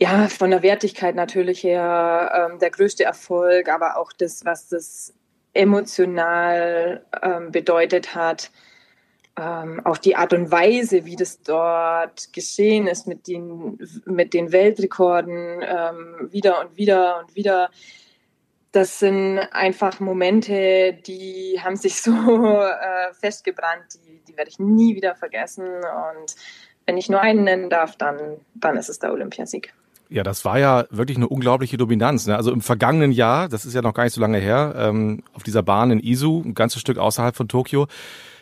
ja, 0.00 0.28
von 0.28 0.50
der 0.50 0.62
Wertigkeit 0.62 1.14
natürlich 1.14 1.62
her 1.62 2.48
ähm, 2.50 2.58
der 2.58 2.70
größte 2.70 3.04
Erfolg, 3.04 3.68
aber 3.68 3.98
auch 3.98 4.12
das, 4.12 4.44
was 4.44 4.68
das 4.68 5.14
emotional 5.52 7.04
ähm, 7.22 7.52
bedeutet 7.52 8.14
hat. 8.14 8.50
Ähm, 9.38 9.80
auch 9.84 9.98
die 9.98 10.16
Art 10.16 10.32
und 10.32 10.50
Weise, 10.50 11.04
wie 11.04 11.16
das 11.16 11.42
dort 11.42 12.32
geschehen 12.32 12.86
ist 12.86 13.06
mit 13.06 13.26
den, 13.26 13.78
mit 14.04 14.34
den 14.34 14.52
Weltrekorden 14.52 15.62
ähm, 15.62 16.28
wieder 16.30 16.60
und 16.60 16.76
wieder 16.76 17.20
und 17.20 17.34
wieder 17.36 17.70
das 18.72 19.00
sind 19.00 19.38
einfach 19.38 19.98
Momente, 20.00 20.92
die 21.06 21.58
haben 21.62 21.76
sich 21.76 22.00
so 22.00 22.12
äh, 22.60 23.12
festgebrannt, 23.14 23.94
die, 23.94 24.22
die 24.28 24.36
werde 24.36 24.50
ich 24.50 24.58
nie 24.58 24.94
wieder 24.94 25.14
vergessen. 25.16 25.66
Und 25.66 26.36
wenn 26.86 26.96
ich 26.96 27.08
nur 27.08 27.20
einen 27.20 27.44
nennen 27.44 27.70
darf, 27.70 27.96
dann, 27.96 28.40
dann 28.54 28.76
ist 28.76 28.88
es 28.88 28.98
der 28.98 29.12
Olympiasieg. 29.12 29.74
Ja, 30.10 30.24
das 30.24 30.44
war 30.44 30.58
ja 30.58 30.86
wirklich 30.90 31.16
eine 31.16 31.28
unglaubliche 31.28 31.76
Dominanz. 31.76 32.26
Ne? 32.26 32.36
Also 32.36 32.50
im 32.50 32.62
vergangenen 32.62 33.12
Jahr, 33.12 33.48
das 33.48 33.64
ist 33.64 33.74
ja 33.74 33.80
noch 33.80 33.94
gar 33.94 34.02
nicht 34.02 34.12
so 34.12 34.20
lange 34.20 34.38
her, 34.38 34.74
ähm, 34.76 35.22
auf 35.34 35.44
dieser 35.44 35.62
Bahn 35.62 35.92
in 35.92 36.00
Izu, 36.00 36.42
ein 36.44 36.54
ganzes 36.54 36.80
Stück 36.80 36.98
außerhalb 36.98 37.36
von 37.36 37.46
Tokio. 37.46 37.86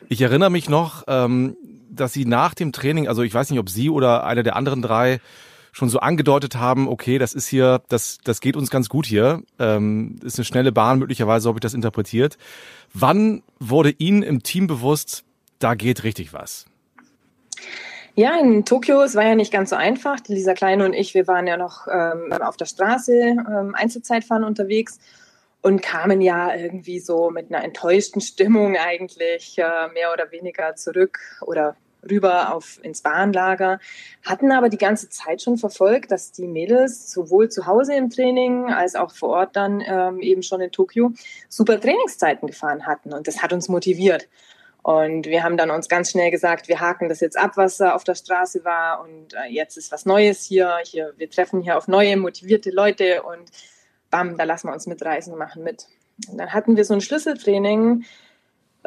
Ich 0.09 0.23
erinnere 0.23 0.49
mich 0.49 0.71
noch, 0.71 1.05
ähm, 1.09 1.57
dass 1.91 2.15
sie 2.15 2.25
nach 2.25 2.55
dem 2.55 2.73
Training, 2.73 3.07
also 3.07 3.23
ich 3.23 3.35
weiß 3.35 3.51
nicht, 3.51 3.61
ob 3.61 3.69
sie 3.69 3.91
oder 3.91 4.25
einer 4.25 4.43
der 4.43 4.57
anderen 4.57 4.81
drei 4.81 5.21
schon 5.73 5.91
so 5.91 6.01
angedeutet 6.01 6.57
haben, 6.57 6.89
okay, 6.89 7.19
das 7.19 7.35
ist 7.35 7.47
hier, 7.47 7.83
das, 7.89 8.19
das 8.25 8.41
geht 8.41 8.57
uns 8.57 8.71
ganz 8.71 8.89
gut 8.89 9.05
hier, 9.05 9.43
ähm, 9.59 10.17
ist 10.25 10.39
eine 10.39 10.47
schnelle 10.47 10.73
Bahn, 10.73 10.99
möglicherweise 10.99 11.49
habe 11.49 11.59
ich 11.59 11.63
das 11.63 11.75
interpretiert. 11.75 12.39
Wann 12.95 13.43
wurde 13.61 13.91
Ihnen 13.91 14.23
im 14.23 14.43
Team 14.43 14.67
bewusst, 14.67 15.25
da 15.59 15.75
geht 15.75 16.03
richtig 16.03 16.33
was? 16.33 16.65
Ja, 18.19 18.37
in 18.37 18.65
Tokio, 18.65 19.01
es 19.03 19.15
war 19.15 19.25
ja 19.25 19.37
nicht 19.37 19.53
ganz 19.53 19.71
so 19.71 19.77
einfach. 19.77 20.19
Lisa 20.27 20.53
Kleine 20.53 20.85
und 20.85 20.93
ich, 20.93 21.15
wir 21.15 21.29
waren 21.29 21.47
ja 21.47 21.57
noch 21.57 21.87
ähm, 21.87 22.33
auf 22.33 22.57
der 22.57 22.65
Straße 22.65 23.13
ähm, 23.13 23.77
Einzelzeitfahren 23.77 24.43
unterwegs 24.43 24.99
und 25.63 25.83
kamen 25.83 26.21
ja 26.21 26.53
irgendwie 26.53 26.99
so 26.99 27.31
mit 27.31 27.49
einer 27.49 27.63
enttäuschten 27.63 28.21
Stimmung 28.21 28.77
eigentlich 28.77 29.57
äh, 29.61 29.87
mehr 29.95 30.13
oder 30.13 30.33
weniger 30.33 30.75
zurück 30.75 31.21
oder 31.43 31.77
rüber 32.11 32.53
auf 32.53 32.81
ins 32.83 33.03
Bahnlager, 33.03 33.79
hatten 34.25 34.51
aber 34.51 34.69
die 34.69 34.79
ganze 34.79 35.09
Zeit 35.11 35.41
schon 35.41 35.57
verfolgt, 35.57 36.11
dass 36.11 36.33
die 36.33 36.49
Mädels 36.49 37.13
sowohl 37.13 37.51
zu 37.51 37.67
Hause 37.67 37.95
im 37.95 38.11
Training 38.11 38.73
als 38.73 38.97
auch 38.97 39.13
vor 39.13 39.29
Ort 39.29 39.55
dann 39.55 39.81
ähm, 39.87 40.21
eben 40.23 40.43
schon 40.43 40.61
in 40.61 40.73
Tokio 40.73 41.13
super 41.49 41.81
Trainingszeiten 41.81 42.49
gefahren 42.49 42.85
hatten 42.85 43.13
und 43.13 43.29
das 43.29 43.45
hat 43.45 43.53
uns 43.53 43.69
motiviert. 43.69 44.27
Und 44.88 45.26
wir 45.26 45.42
haben 45.42 45.59
dann 45.59 45.71
uns 45.71 45.87
ganz 45.90 46.12
schnell 46.12 46.30
gesagt, 46.30 46.66
wir 46.66 46.80
haken 46.80 47.11
das 47.11 47.21
jetzt 47.21 47.37
ab, 47.37 47.59
was 47.59 47.78
auf 47.83 48.04
der 48.04 48.14
Straße 48.14 48.64
war 48.64 49.02
und 49.04 49.35
äh, 49.35 49.52
jetzt 49.52 49.76
ist 49.76 49.92
was 49.92 50.07
Neues 50.07 50.42
hier. 50.42 50.78
hier. 50.83 51.12
Wir 51.18 51.28
treffen 51.28 51.61
hier 51.61 51.76
auf 51.76 51.88
neue, 51.88 52.16
motivierte 52.16 52.71
Leute 52.71 53.23
und 53.23 53.50
bam, 54.11 54.38
da 54.38 54.45
lassen 54.45 54.66
wir 54.66 54.73
uns 54.73 54.87
mitreißen 54.87 55.30
und 55.30 55.38
machen 55.38 55.62
mit. 55.62 55.88
Und 56.30 56.38
dann 56.38 56.54
hatten 56.54 56.78
wir 56.78 56.87
so 56.87 56.95
ein 56.95 57.02
Schlüsseltraining, 57.02 58.07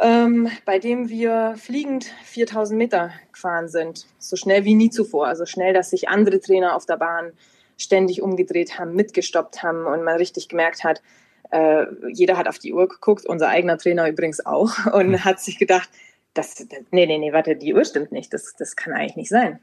ähm, 0.02 0.50
bei 0.66 0.80
dem 0.80 1.08
wir 1.08 1.54
fliegend 1.60 2.06
4000 2.24 2.80
Meter 2.80 3.12
gefahren 3.32 3.68
sind. 3.68 4.08
So 4.18 4.36
schnell 4.36 4.66
wie 4.66 4.74
nie 4.74 4.90
zuvor. 4.90 5.28
Also 5.28 5.46
schnell, 5.46 5.76
dass 5.76 5.92
sich 5.92 6.10
andere 6.10 6.40
Trainer 6.40 6.76
auf 6.76 6.88
der 6.88 6.98
Bahn 6.98 7.32
ständig 7.78 8.24
umgedreht 8.24 8.80
haben, 8.80 8.96
mitgestoppt 8.96 9.62
haben 9.62 9.86
und 9.86 10.04
man 10.04 10.16
richtig 10.16 10.50
gemerkt 10.50 10.84
hat, 10.84 11.04
äh, 11.52 11.86
jeder 12.12 12.38
hat 12.38 12.48
auf 12.48 12.60
die 12.60 12.74
Uhr 12.74 12.88
geguckt, 12.88 13.26
unser 13.26 13.50
eigener 13.50 13.78
Trainer 13.78 14.08
übrigens 14.10 14.46
auch, 14.46 14.86
und 14.94 15.14
hm. 15.14 15.26
hat 15.26 15.40
sich 15.40 15.58
gedacht, 15.58 15.90
das, 16.34 16.56
das, 16.56 16.80
nee, 16.92 17.06
nee, 17.06 17.18
nee, 17.18 17.34
warte, 17.34 17.56
die 17.56 17.74
Uhr 17.74 17.86
stimmt 17.86 18.12
nicht, 18.12 18.34
das, 18.34 18.54
das 18.58 18.76
kann 18.76 18.94
eigentlich 18.94 19.18
nicht 19.18 19.30
sein. 19.30 19.60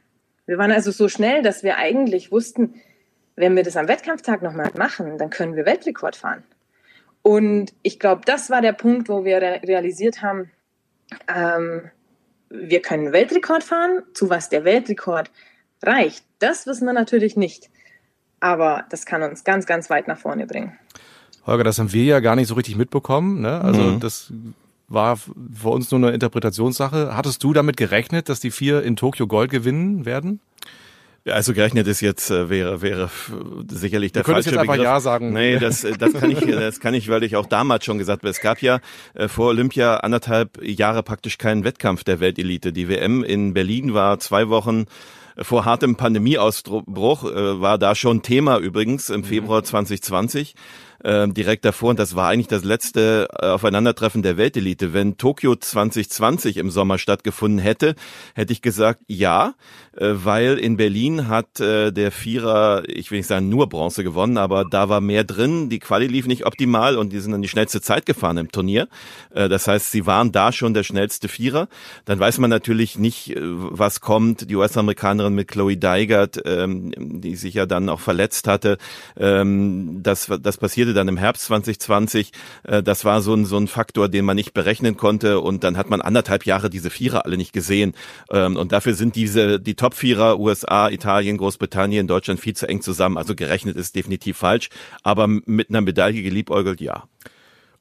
Wir 0.47 0.59
waren 0.59 0.73
also 0.73 0.91
so 0.91 1.09
schnell, 1.09 1.43
dass 1.43 1.63
wir 1.63 1.77
eigentlich 1.77 2.33
wussten, 2.33 2.75
wenn 3.37 3.55
wir 3.55 3.63
das 3.63 3.77
am 3.77 3.89
Wettkampftag 3.89 4.43
nochmal 4.43 4.71
machen, 4.77 5.19
dann 5.19 5.31
können 5.31 5.57
wir 5.57 5.67
Weltrekord 5.67 6.17
fahren. 6.17 6.43
Und 7.23 7.75
ich 7.83 8.01
glaube, 8.01 8.23
das 8.25 8.51
war 8.51 8.63
der 8.63 8.73
Punkt, 8.73 9.09
wo 9.09 9.25
wir 9.25 9.41
realisiert 9.41 10.23
haben, 10.23 10.51
ähm, 11.35 11.91
wir 12.51 12.81
können 12.81 13.13
Weltrekord 13.13 13.63
fahren, 13.63 14.03
zu 14.15 14.31
was 14.31 14.49
der 14.49 14.65
Weltrekord 14.65 15.31
reicht. 15.83 16.25
Das 16.39 16.67
wissen 16.67 16.87
wir 16.87 16.93
natürlich 16.93 17.37
nicht. 17.37 17.71
Aber 18.41 18.87
das 18.91 19.05
kann 19.05 19.23
uns 19.23 19.45
ganz, 19.45 19.67
ganz 19.67 19.91
weit 19.91 20.09
nach 20.09 20.19
vorne 20.19 20.47
bringen. 20.47 20.79
Holger, 21.49 21.65
das 21.65 21.79
haben 21.79 21.93
wir 21.93 22.05
ja 22.05 22.21
gar 22.21 22.37
nicht 22.37 22.49
so 22.49 22.55
richtig 22.55 22.77
mitbekommen. 22.77 23.41
Ne? 23.41 23.61
Also 23.61 23.81
mhm. 23.81 24.01
das 24.01 24.33
war 24.89 25.17
für 25.17 25.69
uns 25.69 25.91
nur 25.91 26.01
eine 26.01 26.11
Interpretationssache. 26.11 27.15
Hattest 27.15 27.43
du 27.45 27.53
damit 27.53 27.77
gerechnet, 27.77 28.29
dass 28.29 28.41
die 28.41 28.51
vier 28.51 28.83
in 28.83 28.97
Tokio 28.97 29.27
Gold 29.27 29.51
gewinnen 29.51 30.07
werden? 30.07 30.41
Also 31.27 31.53
gerechnet 31.53 31.87
ist 31.87 32.01
jetzt 32.01 32.31
äh, 32.31 32.49
wäre 32.49 32.81
wäre 32.81 33.11
sicherlich 33.69 34.13
der 34.13 34.23
du 34.23 34.33
falsche 34.33 34.51
jetzt 34.51 34.61
Begriff. 34.61 34.71
einfach 34.71 34.83
ja 34.83 35.01
sagen. 35.01 35.33
Nee, 35.33 35.59
das 35.61 35.87
das 35.99 36.13
kann 36.15 36.31
ich 36.31 36.41
das 36.41 36.81
kann 36.81 36.95
ich, 36.95 37.09
weil 37.09 37.23
ich 37.23 37.37
auch 37.37 37.47
damals 37.47 37.85
schon 37.85 37.99
gesagt 37.99 38.23
habe, 38.23 38.31
es 38.31 38.41
gab 38.41 38.63
ja 38.63 38.81
äh, 39.15 39.29
vor 39.29 39.49
Olympia 39.49 39.99
anderthalb 39.99 40.63
Jahre 40.63 41.03
praktisch 41.03 41.37
keinen 41.37 41.65
Wettkampf 41.65 42.05
der 42.05 42.21
Weltelite. 42.21 42.73
Die 42.73 42.89
WM 42.89 43.25
in 43.25 43.53
Berlin 43.53 43.93
war 43.93 44.19
zwei 44.21 44.49
Wochen 44.49 44.87
vor 45.41 45.65
hartem 45.65 45.97
Pandemieausbruch, 45.97 47.25
äh, 47.25 47.61
war 47.61 47.79
da 47.79 47.95
schon 47.95 48.23
Thema 48.23 48.59
übrigens 48.59 49.11
im 49.11 49.23
Februar 49.23 49.63
2020 49.63 50.55
äh, 51.05 51.29
direkt 51.29 51.65
davor. 51.65 51.91
Und 51.91 51.99
das 51.99 52.15
war 52.17 52.29
eigentlich 52.29 52.49
das 52.49 52.65
letzte 52.65 53.29
äh, 53.41 53.47
Aufeinandertreffen 53.47 54.23
der 54.23 54.37
Weltelite. 54.37 54.93
Wenn 54.93 55.17
Tokio 55.17 55.57
2020 55.57 56.57
im 56.57 56.71
Sommer 56.71 56.99
stattgefunden 56.99 57.59
hätte, 57.59 57.95
hätte 58.35 58.53
ich 58.53 58.63
gesagt, 58.63 59.01
ja, 59.07 59.55
äh, 59.97 60.11
weil 60.13 60.59
in 60.59 60.77
Berlin 60.77 61.29
hat 61.29 61.61
äh, 61.61 61.93
der 61.93 62.11
Vierer, 62.11 62.83
ich 62.89 63.11
will 63.11 63.19
nicht 63.19 63.29
sagen 63.29 63.49
nur 63.49 63.69
Bronze 63.69 64.05
gewonnen, 64.05 64.39
aber 64.39 64.65
da 64.65 64.89
war 64.89 65.01
mehr 65.01 65.25
drin. 65.25 65.69
Die 65.69 65.79
Quali 65.79 66.07
lief 66.07 66.27
nicht 66.27 66.47
optimal 66.47 66.97
und 66.97 67.13
die 67.13 67.21
sind 67.21 67.33
dann 67.33 67.43
die 67.43 67.49
schnellste 67.49 67.81
Zeit 67.81 68.07
gefahren 68.07 68.39
im 68.39 68.51
Turnier. 68.51 68.89
Das 69.31 69.67
heißt, 69.67 69.91
sie 69.91 70.07
waren 70.07 70.33
da 70.33 70.53
schon 70.53 70.75
der 70.75 70.83
schnellste 70.83 71.29
Vierer. 71.29 71.69
Dann 72.05 72.19
weiß 72.19 72.39
man 72.39 72.51
natürlich 72.51 72.99
nicht, 72.99 73.35
was 73.37 74.01
kommt. 74.01 74.51
Die 74.51 74.57
US-Amerikanerin 74.57 75.35
mit 75.35 75.49
Chloe 75.49 75.77
Deigert, 75.77 76.41
ähm, 76.45 76.93
die 76.97 77.37
sich 77.37 77.55
ja 77.55 77.67
dann 77.67 77.89
auch 77.89 78.01
verletzt 78.01 78.49
hatte, 78.49 78.79
ähm, 79.17 80.01
das, 80.03 80.31
das 80.41 80.57
passiert 80.57 80.88
passierte 80.89 80.95
dann 80.95 81.09
im 81.09 81.17
Herbst 81.17 81.45
2020. 81.47 82.33
Äh, 82.65 82.83
das 82.83 83.05
war 83.05 83.21
so 83.21 83.35
ein, 83.35 83.45
so 83.45 83.57
ein 83.57 83.69
Faktor, 83.69 84.09
den 84.09 84.25
man 84.25 84.37
nicht 84.37 84.55
berechnen 84.55 84.97
konnte. 84.97 85.41
Und 85.41 85.65
dann 85.65 85.77
hat 85.77 85.91
man 85.91 86.01
anderthalb 86.01 86.47
Jahre 86.47 86.71
diese 86.71 86.91
Vierer 86.91 87.25
alle 87.25 87.37
nicht 87.37 87.53
gesehen. 87.53 87.95
Ähm, 88.31 88.57
und 88.57 88.73
dafür 88.73 88.95
sind 88.95 89.15
diese, 89.15 89.61
die 89.61 89.75
Top-Vierer, 89.75 90.39
USA, 90.39 90.89
Italien, 90.89 91.37
Großbritannien, 91.37 92.07
Deutschland 92.07 92.41
viel 92.41 92.55
zu 92.55 92.69
eng 92.69 92.81
zusammen. 92.81 93.19
Also 93.19 93.35
gerechnet 93.35 93.77
ist 93.77 93.95
definitiv 93.95 94.39
falsch. 94.39 94.71
Aber 95.03 95.27
mit 95.27 95.69
einer 95.69 95.81
Medaille 95.81 96.23
geliebäugelt, 96.23 96.81
ja. 96.81 97.05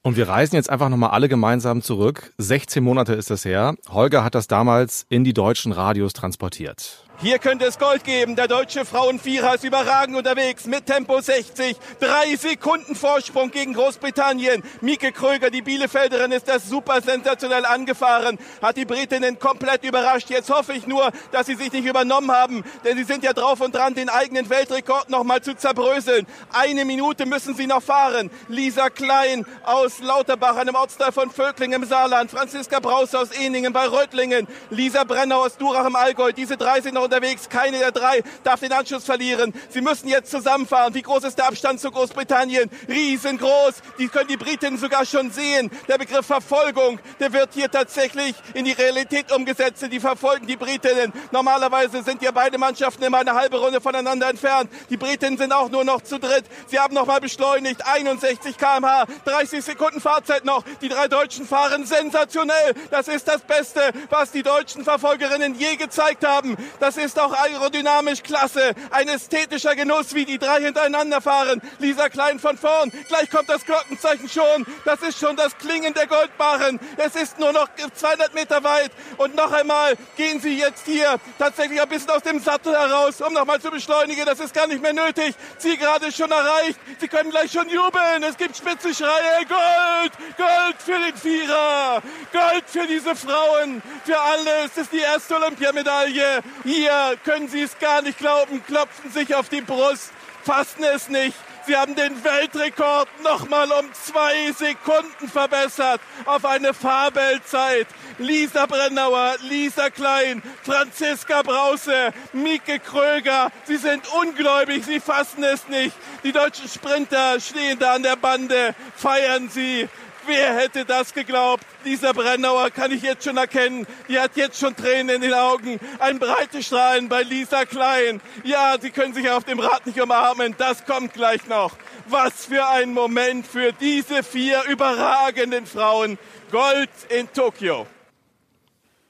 Und 0.04 0.16
wir 0.16 0.28
reisen 0.30 0.56
jetzt 0.56 0.70
einfach 0.70 0.90
nochmal 0.90 1.12
alle 1.12 1.28
gemeinsam 1.28 1.82
zurück. 1.82 2.34
16 2.38 2.84
Monate 2.84 3.14
ist 3.14 3.30
das 3.30 3.46
her. 3.46 3.76
Holger 3.90 4.24
hat 4.24 4.36
das 4.36 4.48
damals 4.48 5.06
in 5.10 5.24
die 5.24 5.34
deutschen 5.34 5.72
Radios 5.72 6.14
transportiert. 6.14 7.07
Hier 7.20 7.40
könnte 7.40 7.66
es 7.66 7.80
Gold 7.80 8.04
geben. 8.04 8.36
Der 8.36 8.48
deutsche 8.48 8.86
Frauenvierer 8.86 9.56
ist 9.56 9.64
überragend 9.64 10.16
unterwegs 10.16 10.68
mit 10.68 10.86
Tempo 10.86 11.20
60. 11.20 11.76
Drei 12.00 12.36
Sekunden 12.36 12.96
Vorsprung 12.96 13.50
gegen 13.50 13.74
Großbritannien. 13.74 14.62
Mieke 14.82 15.12
Kröger, 15.12 15.50
die 15.50 15.64
Bielefelderin, 15.64 16.32
ist 16.32 16.48
das 16.48 16.70
super 16.70 17.02
sensationell 17.02 17.66
angefahren. 17.66 18.38
Hat 18.62 18.78
die 18.78 18.86
Britinnen 18.86 19.40
komplett 19.40 19.84
überrascht. 19.84 20.30
Jetzt 20.30 20.52
hoffe 20.52 20.74
ich 20.74 20.86
nur, 20.86 21.12
dass 21.32 21.48
sie 21.48 21.56
sich 21.56 21.72
nicht 21.72 21.88
übernommen 21.88 22.32
haben. 22.32 22.64
Denn 22.86 22.96
sie 22.96 23.04
sind 23.04 23.24
ja 23.24 23.34
drauf 23.34 23.62
und 23.62 23.74
dran, 23.74 23.96
den 23.96 24.10
eigenen 24.10 24.48
Weltrekord 24.52 25.10
nochmal 25.10 25.42
zu 25.42 25.56
zerbröseln. 25.56 26.28
Eine 26.54 26.86
Minute 26.86 27.26
müssen 27.26 27.56
sie 27.56 27.66
noch 27.66 27.82
fahren. 27.82 28.30
Lisa 28.48 28.92
Klein 28.92 29.44
aus 29.64 30.02
Lauterbach, 30.02 30.56
einem 30.58 30.76
Ortsteil 30.76 31.12
von 31.12 31.32
Völkling 31.32 31.74
im 31.74 31.84
Saarland. 31.84 32.30
Franziska 32.30 32.80
Braus 32.80 33.16
aus 33.16 33.32
Eningen 33.32 33.74
bei 33.74 33.88
Reutlingen. 33.88 34.48
Lisa 34.70 35.04
Brenner 35.04 35.38
aus 35.38 35.58
Durach 35.58 35.88
im 35.88 35.96
Allgäu. 35.96 36.32
Diese 36.32 36.58
drei 36.58 36.80
sind 36.80 36.94
noch 36.94 37.07
unterwegs. 37.08 37.50
Keine 37.50 37.80
der 37.80 37.92
drei 37.92 38.22
darf 38.44 38.60
den 38.60 38.72
Anschluss 38.72 39.06
verlieren. 39.06 39.54
Sie 39.70 39.82
müssen 39.82 40.08
jetzt 40.08 40.30
zusammenfahren. 40.30 40.94
Wie 40.94 41.02
groß 41.02 41.24
ist 41.24 41.38
der 41.38 41.48
Abstand 41.48 41.80
zu 41.80 41.90
Großbritannien? 41.90 42.70
Riesengroß. 42.88 43.76
Die 43.98 44.08
können 44.08 44.28
die 44.28 44.38
Briten 44.38 44.78
sogar 44.78 45.06
schon 45.06 45.32
sehen. 45.32 45.72
Der 45.88 45.98
Begriff 45.98 46.26
Verfolgung, 46.26 47.00
der 47.20 47.32
wird 47.32 47.54
hier 47.54 47.72
tatsächlich 47.72 48.36
in 48.54 48.66
die 48.66 48.74
Realität 48.74 49.32
umgesetzt. 49.32 49.86
Die 49.90 50.00
verfolgen 50.00 50.46
die 50.46 50.58
Britinnen. 50.58 51.14
Normalerweise 51.32 52.04
sind 52.04 52.22
ja 52.22 52.32
beide 52.32 52.58
Mannschaften 52.58 53.04
immer 53.04 53.20
eine 53.20 53.34
halbe 53.34 53.58
Runde 53.58 53.80
voneinander 53.80 54.30
entfernt. 54.30 54.70
Die 54.90 54.98
Briten 54.98 55.38
sind 55.38 55.54
auch 55.54 55.70
nur 55.70 55.86
noch 55.86 56.02
zu 56.02 56.20
dritt. 56.20 56.46
Sie 56.68 56.78
haben 56.78 56.94
nochmal 56.94 57.22
beschleunigt. 57.22 57.86
61 57.86 58.58
kmh, 58.58 59.06
30 59.24 59.64
Sekunden 59.64 60.02
Fahrzeit 60.02 60.44
noch. 60.44 60.64
Die 60.82 60.90
drei 60.90 61.08
Deutschen 61.08 61.48
fahren 61.48 61.86
sensationell. 61.86 62.74
Das 62.92 63.08
ist 63.08 63.28
das 63.28 63.42
Beste, 63.42 63.82
was 64.10 64.32
die 64.32 64.44
deutschen 64.44 64.84
Verfolgerinnen 64.84 65.56
je 65.56 65.78
gezeigt 65.78 66.26
haben. 66.28 66.58
Das 66.80 66.97
ist 66.98 67.20
auch 67.20 67.34
aerodynamisch 67.34 68.24
klasse. 68.24 68.74
Ein 68.92 69.08
ästhetischer 69.08 69.76
Genuss, 69.76 70.14
wie 70.14 70.26
die 70.26 70.38
drei 70.38 70.62
hintereinander 70.62 71.22
fahren. 71.22 71.62
Lisa 71.80 72.10
Klein 72.10 72.40
von 72.40 72.58
vorn. 72.58 72.92
Gleich 73.08 73.30
kommt 73.30 73.50
das 73.50 73.66
Glockenzeichen 73.66 74.30
schon. 74.30 74.66
Das 74.86 75.02
ist 75.02 75.20
schon 75.20 75.36
das 75.36 75.58
Klingen 75.58 75.94
der 75.94 76.08
Goldbarren. 76.08 76.80
Es 76.98 77.16
ist 77.16 77.40
nur 77.40 77.52
noch 77.54 77.70
200 77.94 78.34
Meter 78.34 78.64
weit. 78.64 78.92
Und 79.18 79.36
noch 79.36 79.52
einmal 79.52 79.96
gehen 80.16 80.40
sie 80.40 80.58
jetzt 80.58 80.86
hier 80.86 81.20
tatsächlich 81.38 81.82
ein 81.82 81.90
bisschen 81.90 82.10
aus 82.12 82.24
dem 82.24 82.40
Sattel 82.40 82.74
heraus, 82.74 83.22
um 83.22 83.34
nochmal 83.34 83.62
zu 83.62 83.72
beschleunigen. 83.72 84.26
Das 84.26 84.40
ist 84.40 84.54
gar 84.54 84.68
nicht 84.68 84.82
mehr 84.82 84.94
nötig. 84.94 85.36
Zielgerade 85.58 86.08
ist 86.08 86.18
schon 86.18 86.32
erreicht. 86.32 86.80
Sie 87.00 87.08
können 87.08 87.30
gleich 87.30 87.52
schon 87.52 87.70
jubeln. 87.70 88.24
Es 88.24 88.38
gibt 88.38 88.58
Spitzenschreie. 88.58 89.46
Gold! 89.48 90.12
Gold 90.38 90.76
für 90.80 91.00
den 91.00 91.16
Vierer! 91.16 92.02
Gold 92.32 92.64
für 92.68 92.88
diese 92.88 93.16
Frauen! 93.16 93.82
Für 94.06 94.20
alle! 94.20 94.66
Es 94.66 94.78
ist 94.78 94.92
die 94.92 95.00
erste 95.00 95.36
Olympiamedaille. 95.36 96.42
Hier 96.64 96.87
können 97.24 97.48
Sie 97.48 97.62
es 97.62 97.78
gar 97.80 98.02
nicht 98.02 98.18
glauben, 98.18 98.64
klopfen 98.66 99.12
sich 99.12 99.36
auf 99.36 99.50
die 99.50 99.62
Brust, 99.62 100.12
fassen 100.44 100.84
es 100.84 101.10
nicht. 101.10 101.36
Sie 101.68 101.76
haben 101.76 101.96
den 101.96 102.24
Weltrekord 102.24 103.10
nochmal 103.24 103.70
um 103.74 103.92
zwei 103.94 104.54
Sekunden 104.54 105.28
verbessert 105.28 106.00
auf 106.26 106.46
eine 106.46 106.74
Fabelzeit. 106.74 107.88
Lisa 108.20 108.66
Brennauer, 108.68 109.36
Lisa 109.42 109.90
Klein, 109.90 110.42
Franziska 110.64 111.42
Brause, 111.42 112.14
Mieke 112.32 112.80
Kröger. 112.80 113.52
Sie 113.66 113.76
sind 113.76 114.04
ungläubig, 114.14 114.86
sie 114.86 115.02
fassen 115.02 115.44
es 115.44 115.68
nicht. 115.68 115.94
Die 116.24 116.32
deutschen 116.32 116.70
Sprinter 116.70 117.38
stehen 117.42 117.80
da 117.80 117.96
an 117.96 118.04
der 118.04 118.16
Bande, 118.16 118.74
feiern 118.96 119.50
sie. 119.50 119.90
Wer 120.28 120.56
hätte 120.56 120.84
das 120.84 121.14
geglaubt? 121.14 121.66
Lisa 121.86 122.12
Brennauer 122.12 122.70
kann 122.70 122.92
ich 122.92 123.02
jetzt 123.02 123.24
schon 123.24 123.38
erkennen. 123.38 123.88
Die 124.10 124.20
hat 124.20 124.36
jetzt 124.36 124.60
schon 124.60 124.76
Tränen 124.76 125.16
in 125.16 125.22
den 125.22 125.34
Augen. 125.34 125.80
Ein 126.00 126.20
breites 126.20 126.66
Strahlen 126.66 127.08
bei 127.08 127.24
Lisa 127.24 127.64
Klein. 127.64 128.20
Ja, 128.44 128.76
sie 128.80 128.92
können 128.92 129.14
sich 129.14 129.30
auf 129.30 129.46
dem 129.46 129.60
Rad 129.60 129.86
nicht 129.86 130.02
umarmen. 130.02 130.54
Das 130.58 130.86
kommt 130.86 131.14
gleich 131.14 131.48
noch. 131.48 131.72
Was 132.10 132.46
für 132.46 132.68
ein 132.68 132.94
Moment 132.94 133.48
für 133.48 133.72
diese 133.72 134.22
vier 134.22 134.64
überragenden 134.70 135.66
Frauen. 135.66 136.20
Gold 136.52 136.90
in 137.10 137.32
Tokio. 137.32 137.88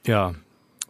Ja. 0.06 0.36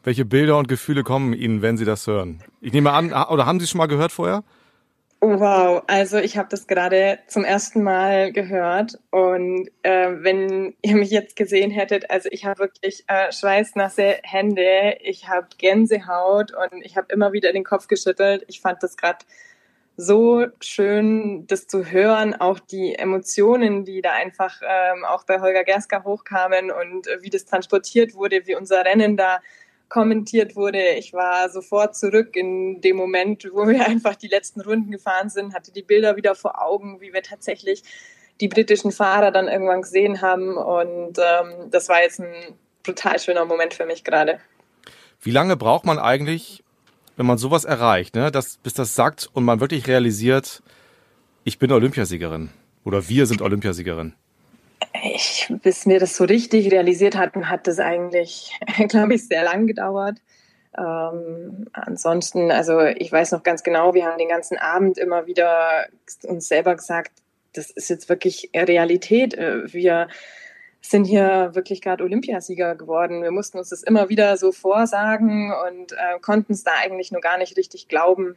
Welche 0.03 0.25
Bilder 0.25 0.57
und 0.57 0.67
Gefühle 0.67 1.03
kommen 1.03 1.33
Ihnen, 1.33 1.61
wenn 1.61 1.77
Sie 1.77 1.85
das 1.85 2.05
hören? 2.05 2.41
Ich 2.61 2.73
nehme 2.73 2.91
an, 2.91 3.11
oder 3.11 3.45
haben 3.45 3.59
Sie 3.59 3.63
es 3.63 3.71
schon 3.71 3.79
mal 3.79 3.87
gehört 3.87 4.11
vorher? 4.11 4.43
Wow, 5.19 5.83
also 5.87 6.19
ich 6.19 6.37
habe 6.37 6.47
das 6.49 6.67
gerade 6.67 7.17
zum 7.25 7.43
ersten 7.43 7.81
Mal 7.81 8.31
gehört 8.31 8.99
und 9.09 9.67
äh, 9.81 10.09
wenn 10.19 10.75
ihr 10.83 10.95
mich 10.95 11.09
jetzt 11.09 11.35
gesehen 11.35 11.71
hättet, 11.71 12.11
also 12.11 12.29
ich 12.31 12.45
habe 12.45 12.59
wirklich 12.59 13.03
äh, 13.07 13.31
schweißnasse 13.31 14.19
Hände, 14.21 14.97
ich 15.01 15.27
habe 15.27 15.47
Gänsehaut 15.57 16.53
und 16.53 16.85
ich 16.85 16.97
habe 16.97 17.07
immer 17.11 17.33
wieder 17.33 17.51
den 17.51 17.63
Kopf 17.63 17.87
geschüttelt. 17.87 18.43
Ich 18.47 18.61
fand 18.61 18.83
das 18.83 18.95
gerade 18.95 19.25
so 19.95 20.45
schön, 20.61 21.47
das 21.47 21.65
zu 21.65 21.85
hören, 21.89 22.35
auch 22.35 22.59
die 22.59 22.93
Emotionen, 22.93 23.85
die 23.85 24.03
da 24.03 24.11
einfach 24.11 24.61
ähm, 24.61 25.03
auch 25.03 25.23
bei 25.23 25.39
Holger 25.39 25.63
Gerska 25.63 26.03
hochkamen 26.03 26.69
und 26.69 27.07
äh, 27.07 27.23
wie 27.23 27.31
das 27.31 27.45
transportiert 27.45 28.13
wurde, 28.13 28.45
wie 28.45 28.55
unser 28.55 28.85
Rennen 28.85 29.17
da 29.17 29.39
kommentiert 29.89 30.55
wurde. 30.55 30.81
Ich 30.97 31.13
war 31.13 31.49
sofort 31.49 31.95
zurück 31.95 32.35
in 32.35 32.81
dem 32.81 32.95
Moment, 32.97 33.47
wo 33.51 33.67
wir 33.67 33.85
einfach 33.87 34.15
die 34.15 34.27
letzten 34.27 34.61
Runden 34.61 34.91
gefahren 34.91 35.29
sind, 35.29 35.53
hatte 35.53 35.71
die 35.71 35.83
Bilder 35.83 36.15
wieder 36.15 36.35
vor 36.35 36.61
Augen, 36.61 37.01
wie 37.01 37.13
wir 37.13 37.23
tatsächlich 37.23 37.83
die 38.39 38.47
britischen 38.47 38.91
Fahrer 38.91 39.31
dann 39.31 39.47
irgendwann 39.47 39.81
gesehen 39.81 40.21
haben. 40.21 40.57
Und 40.57 41.17
ähm, 41.17 41.71
das 41.71 41.89
war 41.89 42.01
jetzt 42.01 42.19
ein 42.19 42.33
brutal 42.83 43.19
schöner 43.19 43.45
Moment 43.45 43.73
für 43.73 43.85
mich 43.85 44.03
gerade. 44.03 44.39
Wie 45.21 45.31
lange 45.31 45.57
braucht 45.57 45.85
man 45.85 45.99
eigentlich, 45.99 46.63
wenn 47.15 47.25
man 47.25 47.37
sowas 47.37 47.65
erreicht, 47.65 48.15
ne? 48.15 48.31
das, 48.31 48.57
bis 48.57 48.73
das 48.73 48.95
sagt 48.95 49.29
und 49.33 49.43
man 49.43 49.59
wirklich 49.59 49.87
realisiert, 49.87 50.61
ich 51.43 51.59
bin 51.59 51.71
Olympiasiegerin 51.71 52.49
oder 52.83 53.09
wir 53.09 53.25
sind 53.25 53.41
Olympiasiegerin? 53.41 54.13
Ich, 55.03 55.51
bis 55.63 55.85
wir 55.85 55.99
das 55.99 56.15
so 56.15 56.23
richtig 56.23 56.71
realisiert 56.71 57.15
hatten, 57.15 57.49
hat 57.49 57.67
das 57.67 57.79
eigentlich, 57.79 58.57
glaube 58.89 59.15
ich, 59.15 59.27
sehr 59.27 59.43
lang 59.43 59.67
gedauert. 59.67 60.17
Ähm, 60.77 61.67
ansonsten, 61.73 62.51
also 62.51 62.81
ich 62.81 63.11
weiß 63.11 63.31
noch 63.31 63.43
ganz 63.43 63.63
genau, 63.63 63.93
wir 63.93 64.05
haben 64.05 64.17
den 64.17 64.29
ganzen 64.29 64.57
Abend 64.57 64.97
immer 64.97 65.25
wieder 65.25 65.87
uns 66.23 66.47
selber 66.47 66.75
gesagt, 66.75 67.11
das 67.53 67.71
ist 67.71 67.89
jetzt 67.89 68.09
wirklich 68.09 68.51
Realität. 68.55 69.33
Äh, 69.33 69.73
wir 69.73 70.07
sind 70.81 71.05
hier 71.05 71.51
wirklich 71.53 71.81
gerade 71.81 72.03
Olympiasieger 72.03 72.75
geworden. 72.75 73.23
Wir 73.23 73.31
mussten 73.31 73.57
uns 73.57 73.69
das 73.69 73.83
immer 73.83 74.09
wieder 74.09 74.37
so 74.37 74.51
vorsagen 74.51 75.51
und 75.67 75.93
äh, 75.93 76.19
konnten 76.21 76.53
es 76.53 76.63
da 76.63 76.71
eigentlich 76.81 77.11
nur 77.11 77.21
gar 77.21 77.37
nicht 77.37 77.57
richtig 77.57 77.87
glauben. 77.87 78.35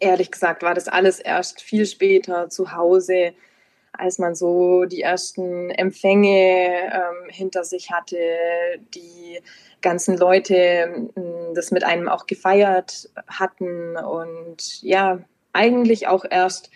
Ehrlich 0.00 0.32
gesagt 0.32 0.62
war 0.62 0.74
das 0.74 0.88
alles 0.88 1.20
erst 1.20 1.62
viel 1.62 1.86
später 1.86 2.50
zu 2.50 2.72
Hause 2.72 3.34
als 3.98 4.18
man 4.18 4.34
so 4.34 4.84
die 4.84 5.02
ersten 5.02 5.70
Empfänge 5.70 6.90
ähm, 6.92 7.28
hinter 7.28 7.64
sich 7.64 7.90
hatte, 7.90 8.16
die 8.94 9.40
ganzen 9.82 10.16
Leute 10.16 10.54
ähm, 11.16 11.54
das 11.54 11.70
mit 11.70 11.84
einem 11.84 12.08
auch 12.08 12.26
gefeiert 12.26 13.08
hatten 13.28 13.96
und 13.96 14.82
ja, 14.82 15.20
eigentlich 15.52 16.06
auch 16.06 16.24
erst, 16.28 16.70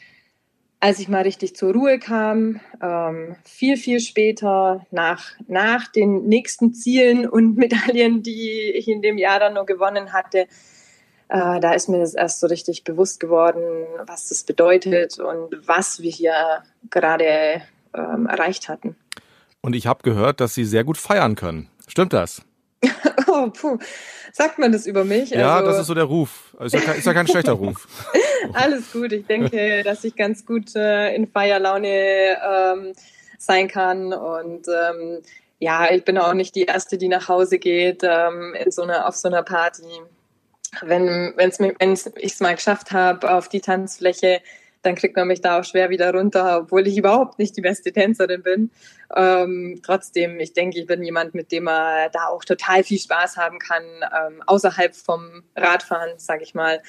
als 0.80 0.98
ich 0.98 1.09
mal 1.09 1.22
richtig 1.22 1.54
zur 1.54 1.74
Ruhe 1.74 1.98
kam, 1.98 2.61
ähm, 2.83 3.37
viel, 3.44 3.76
viel 3.76 4.00
später 4.00 4.87
nach, 4.90 5.33
nach 5.46 5.88
den 5.88 6.26
nächsten 6.26 6.72
Zielen 6.72 7.28
und 7.28 7.56
Medaillen, 7.59 8.22
die 8.22 8.72
ich 8.74 8.88
in 8.88 9.02
dem 9.02 9.18
Jahr 9.18 9.38
dann 9.38 9.54
nur 9.54 9.66
gewonnen 9.66 10.12
hatte, 10.12 10.46
äh, 11.30 11.60
da 11.60 11.72
ist 11.74 11.88
mir 11.88 12.00
das 12.00 12.14
erst 12.14 12.40
so 12.40 12.48
richtig 12.48 12.82
bewusst 12.82 13.20
geworden, 13.20 13.62
was 14.04 14.28
das 14.28 14.42
bedeutet 14.42 15.18
und 15.20 15.66
was 15.66 16.00
wir 16.00 16.10
hier 16.10 16.64
gerade 16.90 17.62
ähm, 17.94 18.26
erreicht 18.26 18.68
hatten. 18.68 18.96
Und 19.60 19.76
ich 19.76 19.86
habe 19.86 20.02
gehört, 20.02 20.40
dass 20.40 20.54
Sie 20.54 20.64
sehr 20.64 20.82
gut 20.82 20.98
feiern 20.98 21.36
können. 21.36 21.68
Stimmt 21.86 22.12
das? 22.12 22.42
oh, 23.28 23.48
puh. 23.50 23.78
Sagt 24.32 24.58
man 24.58 24.72
das 24.72 24.86
über 24.86 25.04
mich? 25.04 25.30
Ja, 25.30 25.56
also, 25.56 25.70
das 25.70 25.80
ist 25.80 25.86
so 25.86 25.94
der 25.94 26.04
Ruf. 26.04 26.56
Ist 26.58 26.74
ja 26.74 26.80
kein, 26.80 26.98
ist 26.98 27.06
ja 27.06 27.14
kein 27.14 27.28
schlechter 27.28 27.52
Ruf. 27.52 27.86
Alles 28.52 28.92
gut. 28.92 29.12
Ich 29.12 29.26
denke, 29.26 29.82
dass 29.84 30.02
ich 30.02 30.16
ganz 30.16 30.44
gut 30.44 30.74
äh, 30.74 31.14
in 31.14 31.28
Feierlaune 31.28 32.38
ähm, 32.42 32.92
sein 33.38 33.68
kann 33.68 34.12
und 34.12 34.66
ähm, 34.68 35.20
ja, 35.58 35.90
ich 35.92 36.04
bin 36.04 36.18
auch 36.18 36.32
nicht 36.32 36.54
die 36.54 36.64
erste, 36.64 36.98
die 36.98 37.08
nach 37.08 37.28
Hause 37.28 37.58
geht 37.58 38.02
ähm, 38.02 38.54
in 38.54 38.70
so 38.70 38.82
einer, 38.82 39.06
auf 39.06 39.14
so 39.14 39.28
einer 39.28 39.42
Party 39.42 39.84
wenn 40.83 41.33
wenn's 41.37 41.59
mir, 41.59 41.74
wenn 41.78 41.92
ich 41.92 42.06
es 42.06 42.40
mal 42.40 42.54
geschafft 42.54 42.92
habe 42.92 43.33
auf 43.33 43.48
die 43.48 43.61
Tanzfläche, 43.61 44.40
dann 44.83 44.94
kriegt 44.94 45.16
man 45.16 45.28
mich 45.28 45.40
da 45.40 45.61
auch 45.61 45.64
schwer 45.64 45.90
wieder 45.90 46.12
runter, 46.12 46.61
obwohl 46.62 46.87
ich 46.87 46.96
überhaupt 46.96 47.38
nicht 47.38 47.56
die 47.56 47.61
beste 47.61 47.92
Tänzerin 47.92 48.42
bin. 48.42 48.70
Ähm, 49.14 49.80
trotzdem, 49.85 50.40
ich 50.40 50.52
denke, 50.52 50.78
ich 50.78 50.87
bin 50.87 51.02
jemand, 51.02 51.35
mit 51.35 51.52
dem 51.52 51.64
man 51.64 52.09
da 52.12 52.26
auch 52.28 52.44
total 52.44 52.83
viel 52.83 52.98
Spaß 52.98 53.37
haben 53.37 53.59
kann, 53.59 53.83
ähm, 54.02 54.42
außerhalb 54.46 54.94
vom 54.94 55.42
Radfahren, 55.56 56.18
sage 56.18 56.44
ich 56.44 56.54
mal. 56.54 56.80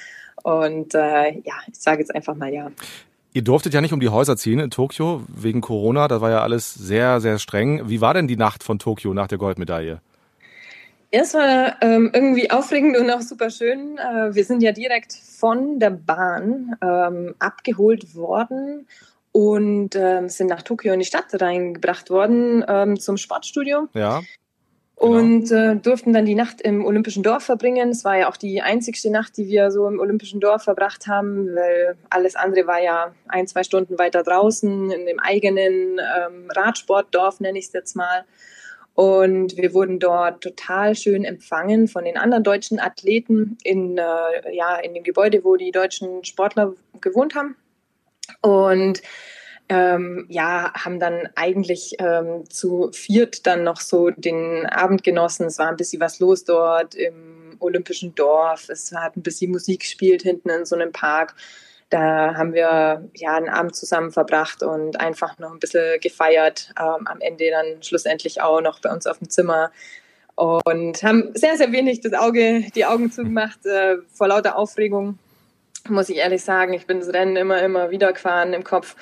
Und 0.42 0.94
äh, 0.94 1.32
ja, 1.32 1.54
ich 1.70 1.78
sage 1.78 2.00
jetzt 2.00 2.14
einfach 2.14 2.34
mal 2.34 2.52
ja. 2.52 2.70
Ihr 3.34 3.42
durftet 3.42 3.72
ja 3.72 3.80
nicht 3.80 3.92
um 3.92 4.00
die 4.00 4.10
Häuser 4.10 4.36
ziehen 4.36 4.58
in 4.58 4.70
Tokio 4.70 5.24
wegen 5.28 5.60
Corona. 5.60 6.08
Das 6.08 6.20
war 6.20 6.30
ja 6.30 6.42
alles 6.42 6.74
sehr, 6.74 7.20
sehr 7.20 7.38
streng. 7.38 7.88
Wie 7.88 8.00
war 8.00 8.14
denn 8.14 8.28
die 8.28 8.36
Nacht 8.36 8.62
von 8.62 8.78
Tokio 8.78 9.14
nach 9.14 9.28
der 9.28 9.38
Goldmedaille? 9.38 10.00
Es 11.14 11.34
war 11.34 11.76
ähm, 11.82 12.10
irgendwie 12.14 12.50
aufregend 12.50 12.96
und 12.96 13.10
auch 13.10 13.20
super 13.20 13.50
schön. 13.50 13.98
Äh, 13.98 14.34
wir 14.34 14.44
sind 14.46 14.62
ja 14.62 14.72
direkt 14.72 15.12
von 15.12 15.78
der 15.78 15.90
Bahn 15.90 16.74
ähm, 16.82 17.34
abgeholt 17.38 18.14
worden 18.14 18.88
und 19.30 19.94
ähm, 19.94 20.30
sind 20.30 20.46
nach 20.46 20.62
Tokio 20.62 20.94
in 20.94 21.00
die 21.00 21.04
Stadt 21.04 21.26
reingebracht 21.38 22.08
worden 22.08 22.64
ähm, 22.66 22.98
zum 22.98 23.18
Sportstudio. 23.18 23.88
Ja. 23.92 24.22
Genau. 24.96 25.18
Und 25.18 25.50
äh, 25.50 25.76
durften 25.76 26.14
dann 26.14 26.24
die 26.24 26.34
Nacht 26.34 26.62
im 26.62 26.84
Olympischen 26.86 27.22
Dorf 27.22 27.42
verbringen. 27.42 27.90
Es 27.90 28.06
war 28.06 28.16
ja 28.16 28.30
auch 28.30 28.38
die 28.38 28.62
einzigste 28.62 29.10
Nacht, 29.10 29.36
die 29.36 29.48
wir 29.48 29.70
so 29.70 29.86
im 29.88 30.00
Olympischen 30.00 30.40
Dorf 30.40 30.62
verbracht 30.62 31.08
haben, 31.08 31.54
weil 31.54 31.96
alles 32.08 32.36
andere 32.36 32.66
war 32.66 32.80
ja 32.80 33.12
ein, 33.28 33.46
zwei 33.46 33.64
Stunden 33.64 33.98
weiter 33.98 34.22
draußen 34.22 34.90
in 34.90 35.04
dem 35.04 35.20
eigenen 35.20 35.98
ähm, 35.98 36.50
Radsportdorf, 36.50 37.40
nenne 37.40 37.58
ich 37.58 37.66
es 37.66 37.72
jetzt 37.74 37.96
mal. 37.96 38.24
Und 38.94 39.56
wir 39.56 39.72
wurden 39.72 39.98
dort 39.98 40.42
total 40.42 40.94
schön 40.94 41.24
empfangen 41.24 41.88
von 41.88 42.04
den 42.04 42.18
anderen 42.18 42.44
deutschen 42.44 42.78
Athleten 42.78 43.56
in, 43.64 43.96
äh, 43.96 44.54
ja, 44.54 44.76
in 44.76 44.92
dem 44.94 45.02
Gebäude, 45.02 45.44
wo 45.44 45.56
die 45.56 45.70
deutschen 45.70 46.24
Sportler 46.24 46.74
gewohnt 47.00 47.34
haben. 47.34 47.56
Und 48.42 49.00
ähm, 49.68 50.26
ja, 50.28 50.72
haben 50.74 51.00
dann 51.00 51.28
eigentlich 51.34 51.94
ähm, 51.98 52.44
zu 52.50 52.90
viert 52.92 53.46
dann 53.46 53.64
noch 53.64 53.80
so 53.80 54.10
den 54.10 54.66
Abend 54.66 55.02
genossen. 55.02 55.46
Es 55.46 55.58
war 55.58 55.68
ein 55.68 55.76
bisschen 55.76 56.00
was 56.00 56.20
los 56.20 56.44
dort 56.44 56.94
im 56.94 57.56
Olympischen 57.60 58.14
Dorf. 58.14 58.68
Es 58.68 58.92
hat 58.92 59.16
ein 59.16 59.22
bisschen 59.22 59.50
Musik 59.50 59.80
gespielt 59.80 60.22
hinten 60.22 60.50
in 60.50 60.66
so 60.66 60.76
einem 60.76 60.92
Park. 60.92 61.34
Da 61.92 62.34
haben 62.36 62.54
wir 62.54 63.06
ja 63.12 63.36
einen 63.36 63.50
Abend 63.50 63.76
zusammen 63.76 64.12
verbracht 64.12 64.62
und 64.62 64.98
einfach 64.98 65.38
noch 65.38 65.52
ein 65.52 65.58
bisschen 65.58 66.00
gefeiert. 66.00 66.72
Ähm, 66.80 67.06
am 67.06 67.20
Ende 67.20 67.50
dann 67.50 67.82
schlussendlich 67.82 68.40
auch 68.40 68.62
noch 68.62 68.80
bei 68.80 68.90
uns 68.90 69.06
auf 69.06 69.18
dem 69.18 69.28
Zimmer 69.28 69.70
und 70.34 71.02
haben 71.02 71.32
sehr, 71.34 71.58
sehr 71.58 71.70
wenig 71.70 72.00
das 72.00 72.14
Auge, 72.14 72.64
die 72.74 72.86
Augen 72.86 73.12
zugemacht 73.12 73.66
äh, 73.66 73.98
vor 74.10 74.28
lauter 74.28 74.56
Aufregung. 74.56 75.18
Muss 75.86 76.08
ich 76.08 76.16
ehrlich 76.16 76.42
sagen, 76.42 76.72
ich 76.72 76.86
bin 76.86 77.00
das 77.00 77.12
Rennen 77.12 77.36
immer, 77.36 77.60
immer 77.60 77.90
wieder 77.90 78.14
gefahren 78.14 78.54
im 78.54 78.64
Kopf 78.64 78.96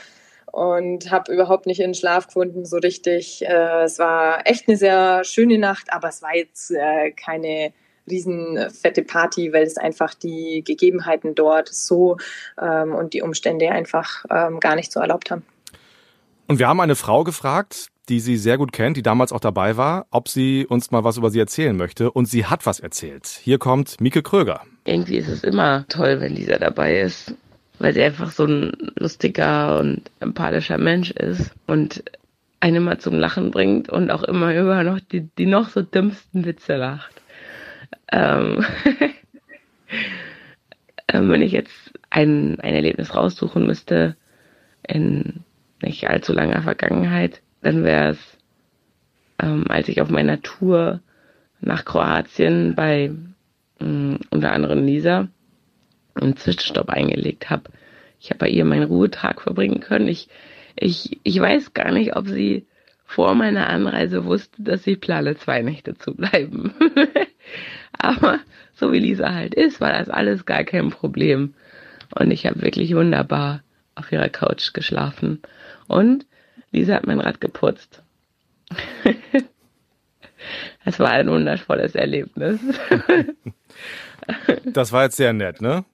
und 0.47 1.13
habe 1.13 1.33
überhaupt 1.33 1.67
nicht 1.67 1.79
in 1.79 1.95
Schlaf 1.95 2.27
gefunden 2.27 2.67
so 2.67 2.79
richtig. 2.79 3.47
Äh, 3.47 3.85
es 3.85 4.01
war 4.01 4.49
echt 4.49 4.67
eine 4.67 4.77
sehr 4.77 5.23
schöne 5.23 5.59
Nacht, 5.59 5.93
aber 5.93 6.09
es 6.09 6.23
war 6.23 6.35
jetzt 6.35 6.73
äh, 6.73 7.13
keine 7.13 7.73
riesen 8.09 8.59
fette 8.71 9.03
Party, 9.03 9.53
weil 9.53 9.65
es 9.65 9.77
einfach 9.77 10.15
die 10.15 10.63
Gegebenheiten 10.65 11.35
dort 11.35 11.69
so 11.69 12.17
ähm, 12.61 12.95
und 12.95 13.15
die 13.15 13.23
Umstände 13.23 13.71
einfach 13.71 14.25
ähm, 14.31 14.61
gar 14.61 14.77
nicht 14.77 14.93
so 14.93 15.01
erlaubt 15.01 15.31
haben. 15.31 15.45
Und 16.47 16.59
wir 16.59 16.69
haben 16.69 16.81
eine 16.81 16.97
Frau 16.97 17.23
gefragt, 17.23 17.89
die 18.09 18.19
sie 18.19 18.37
sehr 18.37 18.59
gut 18.59 18.73
kennt, 18.73 18.97
die 18.97 19.03
damals 19.03 19.33
auch 19.33 19.41
dabei 19.41 19.77
war, 19.77 20.07
ob 20.11 20.29
sie 20.29 20.67
uns 20.67 20.91
mal 20.91 21.05
was 21.05 21.17
über 21.17 21.31
sie 21.31 21.39
erzählen 21.39 21.77
möchte. 21.77 22.11
Und 22.11 22.27
sie 22.27 22.45
hat 22.45 22.67
was 22.67 22.81
erzählt. 22.81 23.27
Hier 23.27 23.59
kommt 23.59 24.01
Mieke 24.01 24.23
Kröger. 24.23 24.63
Irgendwie 24.85 25.19
ist 25.19 25.29
es 25.29 25.45
immer 25.45 25.87
toll, 25.89 26.21
wenn 26.21 26.35
Lisa 26.35 26.59
dabei 26.59 27.01
ist, 27.01 27.35
weil 27.79 27.95
sie 27.95 28.03
einfach 28.03 28.33
so 28.33 28.47
ein 28.47 28.73
lustiger 28.97 29.79
und 29.79 30.11
empathischer 30.19 30.77
Mensch 30.77 31.13
ist 31.13 31.53
und 31.69 32.03
einen 32.59 32.77
immer 32.77 32.99
zum 32.99 33.15
Lachen 33.15 33.53
bringt 33.53 33.89
und 33.89 34.11
auch 34.11 34.25
immer 34.25 34.55
über 34.55 34.83
noch 34.83 35.01
die, 35.01 35.29
die 35.39 35.47
noch 35.47 35.69
so 35.69 35.83
dümmsten 35.83 36.45
Witze 36.45 36.77
lacht. 36.77 37.15
Ähm, 38.13 38.65
ähm, 41.09 41.31
wenn 41.31 41.43
ich 41.43 41.53
jetzt 41.53 41.93
ein, 42.11 42.59
ein 42.61 42.75
Erlebnis 42.75 43.15
raussuchen 43.15 43.67
müsste 43.67 44.17
in 44.87 45.45
nicht 45.83 46.09
allzu 46.09 46.33
langer 46.33 46.63
Vergangenheit, 46.63 47.41
dann 47.63 47.85
wäre 47.85 48.11
es, 48.11 48.39
ähm, 49.41 49.65
als 49.69 49.89
ich 49.89 50.01
auf 50.01 50.11
meiner 50.11 50.43
Tour 50.43 51.01
nach 51.61 51.85
Kroatien 51.85 52.75
bei 52.75 53.13
ähm, 53.81 54.19
unter 54.31 54.53
anderem 54.53 54.85
Lisa 54.85 55.29
einen 56.15 56.37
Zwischenstopp 56.37 56.91
eingelegt 56.91 57.51
habe. 57.51 57.71
Ich 58.21 58.31
habe 58.31 58.39
bei 58.39 58.49
ihr 58.49 58.65
meinen 58.65 58.85
Ruhetag 58.85 59.41
verbringen 59.41 59.81
können. 59.81 60.09
Ich, 60.09 60.29
ich, 60.77 61.21
ich 61.23 61.41
weiß 61.41 61.73
gar 61.73 61.91
nicht, 61.91 62.17
ob 62.17 62.29
sie 62.29 62.67
vor 63.05 63.35
meiner 63.35 63.69
Anreise 63.69 64.25
wusste, 64.25 64.63
dass 64.63 64.87
ich 64.87 65.01
plane, 65.01 65.37
zwei 65.37 65.63
Nächte 65.63 65.97
zu 65.97 66.15
bleiben. 66.15 66.75
Aber 68.01 68.41
so 68.75 68.93
wie 68.93 68.99
Lisa 68.99 69.33
halt 69.33 69.55
ist, 69.55 69.81
war 69.81 69.93
das 69.93 70.09
alles 70.09 70.47
gar 70.47 70.65
kein 70.65 70.91
Problem. 70.91 71.55
Und 72.15 72.31
ich 72.31 72.47
habe 72.47 72.63
wirklich 72.63 72.95
wunderbar 72.95 73.63
auf 73.95 74.11
ihrer 74.11 74.29
Couch 74.29 74.73
geschlafen. 74.73 75.41
Und 75.87 76.27
Lisa 76.73 76.95
hat 76.95 77.07
mein 77.07 77.21
Rad 77.21 77.41
geputzt. 77.41 78.03
Es 80.87 80.99
war 80.99 81.11
ein 81.11 81.29
wundervolles 81.29 81.95
Erlebnis. 81.95 82.59
Das 84.65 84.93
war 84.93 85.05
jetzt 85.05 85.17
sehr 85.17 85.33
nett, 85.33 85.61
ne? 85.61 85.85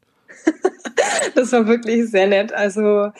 Das 1.35 1.53
war 1.53 1.67
wirklich 1.67 2.11
sehr 2.11 2.27
nett. 2.27 2.53
Also 2.53 3.13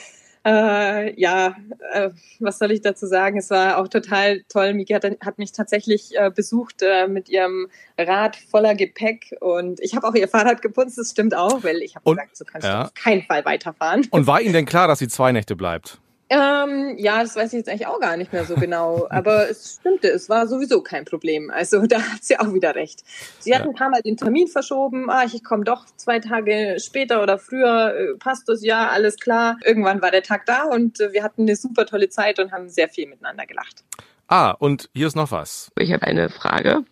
äh, 0.47 1.19
ja, 1.19 1.57
äh, 1.91 2.09
was 2.39 2.57
soll 2.57 2.71
ich 2.71 2.81
dazu 2.81 3.05
sagen? 3.05 3.37
Es 3.37 3.49
war 3.49 3.77
auch 3.77 3.89
total 3.89 4.43
toll. 4.47 4.73
Miki 4.73 4.93
hat, 4.93 5.03
hat 5.03 5.37
mich 5.37 5.51
tatsächlich 5.51 6.15
äh, 6.15 6.31
besucht 6.33 6.81
äh, 6.81 7.07
mit 7.07 7.27
ihrem 7.27 7.67
Rad 7.97 8.37
voller 8.37 8.73
Gepäck 8.73 9.35
und 9.41 9.81
ich 9.81 9.95
habe 9.95 10.07
auch 10.07 10.15
ihr 10.15 10.29
Fahrrad 10.29 10.61
geputzt, 10.61 10.97
das 10.97 11.11
stimmt 11.11 11.35
auch, 11.35 11.63
weil 11.63 11.77
ich 11.77 11.95
habe 11.95 12.09
gesagt, 12.09 12.37
so 12.37 12.45
kannst 12.45 12.65
ja. 12.65 12.79
du 12.79 12.85
auf 12.85 12.93
keinen 12.93 13.23
Fall 13.23 13.43
weiterfahren. 13.43 14.07
Und 14.11 14.25
war 14.25 14.39
Ihnen 14.39 14.53
denn 14.53 14.65
klar, 14.65 14.87
dass 14.87 14.99
sie 14.99 15.09
zwei 15.09 15.31
Nächte 15.31 15.55
bleibt? 15.55 15.99
Ähm, 16.29 16.95
ja, 16.97 17.21
das 17.21 17.37
weiß 17.37 17.53
ich 17.53 17.59
jetzt 17.59 17.69
eigentlich 17.69 17.87
auch 17.87 18.01
gar 18.01 18.17
nicht 18.17 18.33
mehr 18.33 18.43
so 18.43 18.55
genau. 18.55 19.07
Aber 19.09 19.49
es 19.49 19.77
stimmte, 19.79 20.09
es 20.09 20.27
war 20.27 20.47
sowieso 20.47 20.81
kein 20.81 21.05
Problem. 21.05 21.49
Also 21.51 21.81
da 21.87 22.01
hat 22.01 22.23
sie 22.23 22.37
auch 22.37 22.53
wieder 22.53 22.75
recht. 22.75 23.03
Sie 23.39 23.55
hat 23.55 23.61
ja. 23.61 23.67
ein 23.67 23.75
paar 23.75 23.89
Mal 23.89 24.01
den 24.01 24.17
Termin 24.17 24.47
verschoben. 24.47 25.09
Ah, 25.09 25.23
ich 25.23 25.43
komme 25.43 25.63
doch 25.63 25.85
zwei 25.95 26.19
Tage 26.19 26.77
später 26.79 27.23
oder 27.23 27.37
früher. 27.37 27.95
Äh, 27.95 28.17
passt 28.17 28.49
das? 28.49 28.63
Ja, 28.63 28.89
alles 28.89 29.17
klar. 29.17 29.57
Irgendwann 29.63 30.01
war 30.01 30.11
der 30.11 30.23
Tag 30.23 30.45
da 30.45 30.63
und 30.63 30.99
äh, 30.99 31.13
wir 31.13 31.23
hatten 31.23 31.43
eine 31.43 31.55
super 31.55 31.85
tolle 31.85 32.09
Zeit 32.09 32.39
und 32.39 32.51
haben 32.51 32.69
sehr 32.69 32.89
viel 32.89 33.07
miteinander 33.07 33.45
gelacht. 33.45 33.83
Ah, 34.27 34.51
und 34.51 34.89
hier 34.93 35.07
ist 35.07 35.15
noch 35.15 35.31
was. 35.31 35.71
Ich 35.77 35.93
habe 35.93 36.05
eine 36.05 36.29
Frage. 36.29 36.83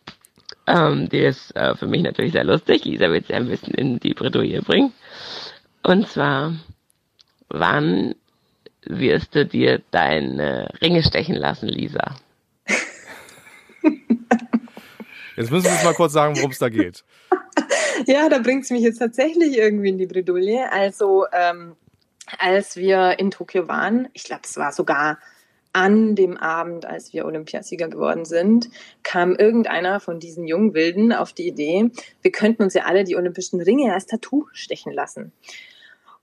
Ähm, 0.68 1.10
die 1.10 1.20
ist 1.20 1.56
äh, 1.56 1.76
für 1.76 1.88
mich 1.88 2.02
natürlich 2.02 2.32
sehr 2.32 2.46
lustig. 2.46 2.86
Lisa 2.86 3.12
wird 3.12 3.28
sie 3.28 3.34
ein 3.34 3.48
bisschen 3.48 3.74
in 3.74 4.00
die 4.00 4.14
Bredouille 4.14 4.62
bringen. 4.62 4.94
Und 5.84 6.08
zwar, 6.08 6.54
wann 7.50 8.16
wirst 8.86 9.36
du 9.36 9.46
dir 9.46 9.82
deine 9.92 10.70
Ringe 10.82 11.04
stechen 11.04 11.36
lassen, 11.36 11.68
Lisa? 11.68 12.16
Jetzt 15.36 15.52
müssen 15.52 15.66
wir 15.66 15.72
uns 15.72 15.84
mal 15.84 15.94
kurz 15.94 16.14
sagen, 16.14 16.36
worum 16.38 16.52
es 16.52 16.60
da 16.60 16.70
geht. 16.70 17.04
Ja, 18.08 18.28
da 18.28 18.40
bringt 18.40 18.66
es 18.66 18.72
mich 18.72 18.82
jetzt 18.82 18.98
tatsächlich 18.98 19.58
irgendwie 19.58 19.88
in 19.88 19.98
die 19.98 20.06
Bredouille. 20.06 20.70
Also, 20.70 21.26
ähm, 21.32 21.78
als 22.38 22.76
wir 22.76 23.18
in 23.20 23.32
Tokio 23.32 23.70
waren, 23.70 24.10
ich 24.12 24.26
glaube, 24.26 24.42
es 24.44 24.58
war 24.58 24.74
sogar 24.74 25.18
an 25.72 26.16
dem 26.16 26.38
Abend, 26.38 26.86
als 26.86 27.14
wir 27.14 27.26
Olympiasieger 27.26 27.90
geworden 27.90 28.26
sind, 28.26 28.70
kam 29.04 29.36
irgendeiner 29.36 30.00
von 30.00 30.20
diesen 30.20 30.46
jungen 30.46 30.74
Wilden 30.74 31.14
auf 31.14 31.34
die 31.34 31.48
Idee, 31.48 31.90
wir 32.22 32.32
könnten 32.32 32.64
uns 32.64 32.74
ja 32.74 32.84
alle 32.84 33.04
die 33.04 33.16
olympischen 33.16 33.62
Ringe 33.62 33.94
als 33.94 34.06
Tattoo 34.06 34.46
stechen 34.54 34.94
lassen. 34.94 35.34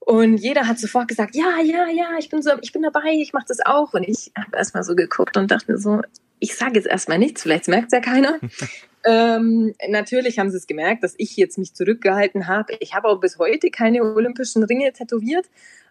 Und 0.04 0.38
jeder 0.38 0.66
hat 0.66 0.80
sofort 0.80 1.06
gesagt, 1.06 1.36
ja, 1.36 1.60
ja, 1.62 1.86
ja, 1.88 2.18
ich 2.18 2.28
bin 2.28 2.42
so, 2.42 2.50
ich 2.60 2.72
bin 2.72 2.82
dabei, 2.82 3.12
ich 3.12 3.32
mache 3.32 3.44
das 3.46 3.60
auch. 3.64 3.94
Und 3.94 4.02
ich 4.02 4.32
habe 4.36 4.56
erstmal 4.56 4.82
so 4.82 4.96
geguckt 4.96 5.36
und 5.36 5.50
dachte 5.50 5.78
so, 5.78 6.00
ich 6.40 6.56
sage 6.56 6.74
jetzt 6.74 6.88
erstmal 6.88 7.18
nichts, 7.18 7.42
vielleicht 7.42 7.68
merkt 7.68 7.92
es 7.92 7.92
ja 7.92 8.00
keiner. 8.00 8.40
ähm, 9.04 9.74
natürlich 9.88 10.40
haben 10.40 10.50
sie 10.50 10.56
es 10.56 10.66
gemerkt, 10.66 11.04
dass 11.04 11.14
ich 11.18 11.36
jetzt 11.36 11.56
mich 11.56 11.74
zurückgehalten 11.74 12.48
habe. 12.48 12.74
Ich 12.80 12.94
habe 12.94 13.08
auch 13.08 13.20
bis 13.20 13.38
heute 13.38 13.70
keine 13.70 14.02
olympischen 14.02 14.64
Ringe 14.64 14.92
tätowiert. 14.92 15.46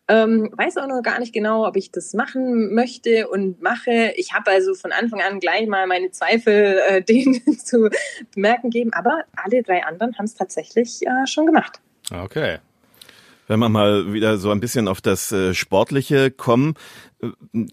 Ähm, 0.10 0.50
weiß 0.52 0.76
auch 0.78 0.88
noch 0.88 1.04
gar 1.04 1.20
nicht 1.20 1.34
genau, 1.34 1.66
ob 1.66 1.78
ich 1.78 1.92
das 1.92 2.14
machen 2.14 2.74
möchte 2.74 3.30
und 3.30 3.62
mache. 3.62 4.12
Ich 4.18 4.34
habe 4.34 4.52
also 4.52 4.74
von 4.74 4.92
Anfang 4.92 5.22
an 5.22 5.40
gleich 5.40 5.68
mal 5.68 5.88
meine 5.88 6.12
Zweifel 6.12 6.82
äh, 6.86 7.02
denen 7.08 7.58
zu 7.58 7.90
bemerken 8.36 8.72
gegeben, 8.72 8.92
aber 8.92 9.24
alle 9.38 9.64
drei 9.64 9.86
anderen 9.86 10.18
haben 10.18 10.26
es 10.26 10.34
tatsächlich 10.34 11.02
äh, 11.08 11.28
schon 11.28 11.46
gemacht. 11.46 11.80
Okay. 12.12 12.58
Wenn 13.52 13.60
wir 13.60 13.68
mal 13.68 14.14
wieder 14.14 14.38
so 14.38 14.50
ein 14.50 14.62
bisschen 14.62 14.88
auf 14.88 15.02
das 15.02 15.34
äh, 15.34 15.54
Sportliche 15.54 16.32
kommen, 16.32 16.76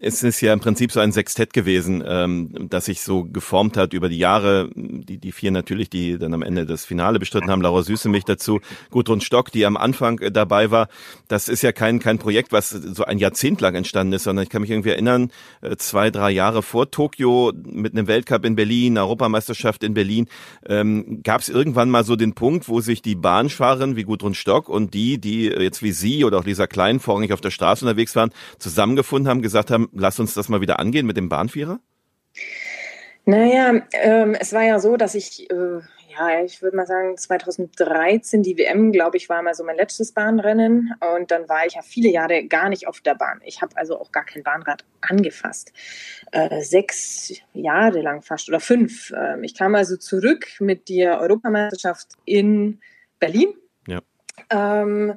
es 0.01 0.21
ist 0.23 0.41
ja 0.41 0.53
im 0.53 0.59
Prinzip 0.59 0.91
so 0.91 0.99
ein 0.99 1.11
Sextett 1.11 1.53
gewesen, 1.53 2.03
ähm, 2.05 2.67
das 2.69 2.85
sich 2.85 3.01
so 3.01 3.23
geformt 3.23 3.77
hat 3.77 3.93
über 3.93 4.09
die 4.09 4.17
Jahre. 4.17 4.69
Die, 4.75 5.17
die 5.17 5.31
vier 5.31 5.51
natürlich, 5.51 5.89
die 5.89 6.17
dann 6.17 6.33
am 6.33 6.43
Ende 6.43 6.65
das 6.65 6.85
Finale 6.85 7.19
bestritten 7.19 7.49
haben, 7.49 7.61
Laura 7.61 7.81
Süße 7.81 8.09
mich 8.09 8.25
dazu, 8.25 8.59
Gudrun 8.91 9.21
Stock, 9.21 9.51
die 9.51 9.65
am 9.65 9.77
Anfang 9.77 10.19
äh, 10.19 10.31
dabei 10.31 10.69
war. 10.71 10.87
Das 11.27 11.49
ist 11.49 11.63
ja 11.63 11.71
kein, 11.71 11.99
kein 11.99 12.19
Projekt, 12.19 12.51
was 12.51 12.69
so 12.69 13.05
ein 13.05 13.17
Jahrzehnt 13.17 13.59
lang 13.61 13.75
entstanden 13.75 14.13
ist, 14.13 14.23
sondern 14.23 14.43
ich 14.43 14.49
kann 14.49 14.61
mich 14.61 14.71
irgendwie 14.71 14.89
erinnern, 14.89 15.31
äh, 15.61 15.75
zwei, 15.77 16.11
drei 16.11 16.31
Jahre 16.31 16.61
vor 16.61 16.91
Tokio 16.91 17.51
mit 17.55 17.93
einem 17.93 18.07
Weltcup 18.07 18.45
in 18.45 18.55
Berlin, 18.55 18.97
Europameisterschaft 18.97 19.83
in 19.83 19.93
Berlin, 19.93 20.27
ähm, 20.67 21.21
gab 21.23 21.41
es 21.41 21.49
irgendwann 21.49 21.89
mal 21.89 22.03
so 22.03 22.15
den 22.15 22.33
Punkt, 22.33 22.69
wo 22.69 22.81
sich 22.81 23.01
die 23.01 23.15
Bahnfahrerin 23.15 23.95
wie 23.95 24.03
Gudrun 24.03 24.35
Stock 24.35 24.69
und 24.69 24.93
die, 24.93 25.19
die 25.19 25.45
jetzt 25.45 25.81
wie 25.81 25.91
Sie 25.91 26.23
oder 26.23 26.39
auch 26.39 26.45
Lisa 26.45 26.67
Klein 26.67 26.99
vorrangig 26.99 27.33
auf 27.33 27.41
der 27.41 27.51
Straße 27.51 27.83
unterwegs 27.85 28.15
waren, 28.15 28.29
zusammengefunden 28.59 29.27
haben, 29.27 29.38
haben, 29.39 29.43
gesagt 29.43 29.71
haben, 29.71 29.89
lass 29.93 30.19
uns 30.19 30.33
das 30.33 30.49
mal 30.49 30.61
wieder 30.61 30.79
angehen 30.79 31.05
mit 31.05 31.17
dem 31.17 31.29
Bahnvierer? 31.29 31.79
Naja, 33.25 33.81
ähm, 33.93 34.35
es 34.39 34.53
war 34.53 34.63
ja 34.63 34.79
so, 34.79 34.97
dass 34.97 35.15
ich, 35.15 35.49
äh, 35.51 35.79
ja, 36.09 36.43
ich 36.43 36.61
würde 36.61 36.75
mal 36.75 36.87
sagen, 36.87 37.15
2013 37.15 38.43
die 38.43 38.57
WM, 38.57 38.91
glaube 38.91 39.17
ich, 39.17 39.29
war 39.29 39.41
mal 39.41 39.53
so 39.53 39.63
mein 39.63 39.77
letztes 39.77 40.11
Bahnrennen. 40.13 40.93
Und 41.15 41.31
dann 41.31 41.47
war 41.47 41.65
ich 41.65 41.75
ja 41.75 41.81
viele 41.81 42.09
Jahre 42.09 42.45
gar 42.45 42.69
nicht 42.69 42.87
auf 42.87 43.01
der 43.01 43.15
Bahn. 43.15 43.39
Ich 43.45 43.61
habe 43.61 43.77
also 43.77 43.99
auch 43.99 44.11
gar 44.11 44.25
kein 44.25 44.43
Bahnrad 44.43 44.83
angefasst. 45.01 45.71
Äh, 46.31 46.61
sechs 46.61 47.33
Jahre 47.53 48.01
lang 48.01 48.21
fast 48.21 48.49
oder 48.49 48.59
fünf. 48.59 49.13
Ähm, 49.15 49.43
ich 49.43 49.55
kam 49.55 49.75
also 49.75 49.95
zurück 49.95 50.47
mit 50.59 50.89
der 50.89 51.21
Europameisterschaft 51.21 52.13
in 52.25 52.79
Berlin. 53.19 53.53
Ja. 53.87 54.01
Ähm, 54.49 55.15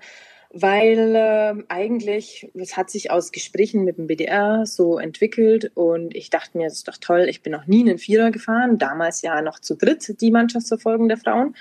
weil 0.53 1.15
äh, 1.17 1.65
eigentlich, 1.69 2.51
es 2.55 2.77
hat 2.77 2.91
sich 2.91 3.11
aus 3.11 3.33
Gesprächen 3.33 3.85
mit 3.85 3.97
dem 3.97 4.07
BDR 4.07 4.67
so 4.67 4.99
entwickelt 4.99 5.71
und 5.75 6.15
ich 6.15 6.29
dachte 6.29 6.59
mir, 6.59 6.65
das 6.65 6.75
ist 6.75 6.89
doch 6.89 6.99
toll, 6.99 7.27
ich 7.29 7.43
bin 7.43 7.53
noch 7.53 7.67
nie 7.67 7.81
einen 7.81 7.99
Vierer 7.99 8.31
gefahren, 8.31 8.77
damals 8.77 9.23
ja 9.23 9.41
noch 9.41 9.59
zu 9.61 9.75
dritt 9.75 10.21
die 10.21 10.31
Mannschaftsverfolgung 10.31 11.09
der 11.09 11.17
Frauen. 11.17 11.57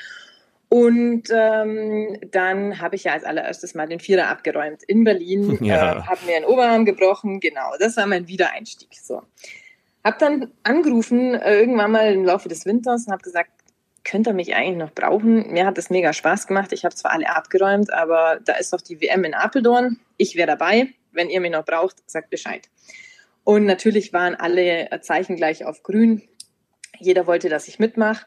Und 0.68 1.24
ähm, 1.32 2.18
dann 2.32 2.80
habe 2.80 2.96
ich 2.96 3.06
ja 3.06 3.14
als 3.14 3.24
allererstes 3.24 3.76
mal 3.76 3.88
den 3.88 4.00
Vierer 4.00 4.28
abgeräumt 4.28 4.84
in 4.84 5.04
Berlin, 5.04 5.58
ja. 5.64 6.00
äh, 6.00 6.02
habe 6.04 6.26
mir 6.26 6.38
einen 6.38 6.46
Oberarm 6.46 6.86
gebrochen, 6.86 7.40
genau, 7.40 7.74
das 7.80 7.98
war 7.98 8.08
mein 8.08 8.28
Wiedereinstieg. 8.28 8.90
So. 9.02 9.22
Hab 10.04 10.20
dann 10.20 10.52
angerufen, 10.64 11.36
äh, 11.36 11.60
irgendwann 11.60 11.92
mal 11.92 12.14
im 12.14 12.26
Laufe 12.26 12.50
des 12.50 12.66
Winters 12.66 13.06
und 13.06 13.14
habe 13.14 13.22
gesagt, 13.22 13.52
könnt 14.12 14.28
ihr 14.28 14.34
mich 14.34 14.54
eigentlich 14.54 14.78
noch 14.78 14.92
brauchen? 14.92 15.54
Mir 15.54 15.66
hat 15.66 15.78
das 15.78 15.90
mega 15.90 16.12
Spaß 16.12 16.46
gemacht. 16.46 16.74
Ich 16.74 16.84
habe 16.84 16.94
zwar 16.94 17.14
alle 17.14 17.34
abgeräumt, 17.34 17.94
aber 17.94 18.42
da 18.44 18.56
ist 18.56 18.74
doch 18.74 18.82
die 18.82 19.00
WM 19.00 19.24
in 19.24 19.34
Apeldoorn. 19.34 20.02
Ich 20.18 20.36
wäre 20.36 20.48
dabei. 20.48 20.90
Wenn 21.14 21.30
ihr 21.30 21.40
mich 21.40 21.52
noch 21.52 21.64
braucht, 21.64 21.98
sagt 22.08 22.30
Bescheid. 22.30 22.70
Und 23.46 23.64
natürlich 23.66 24.12
waren 24.12 24.36
alle 24.36 24.90
Zeichen 25.02 25.38
gleich 25.38 25.64
auf 25.64 25.82
grün. 25.82 26.24
Jeder 27.00 27.26
wollte, 27.26 27.48
dass 27.48 27.70
ich 27.70 27.80
mitmache. 27.80 28.26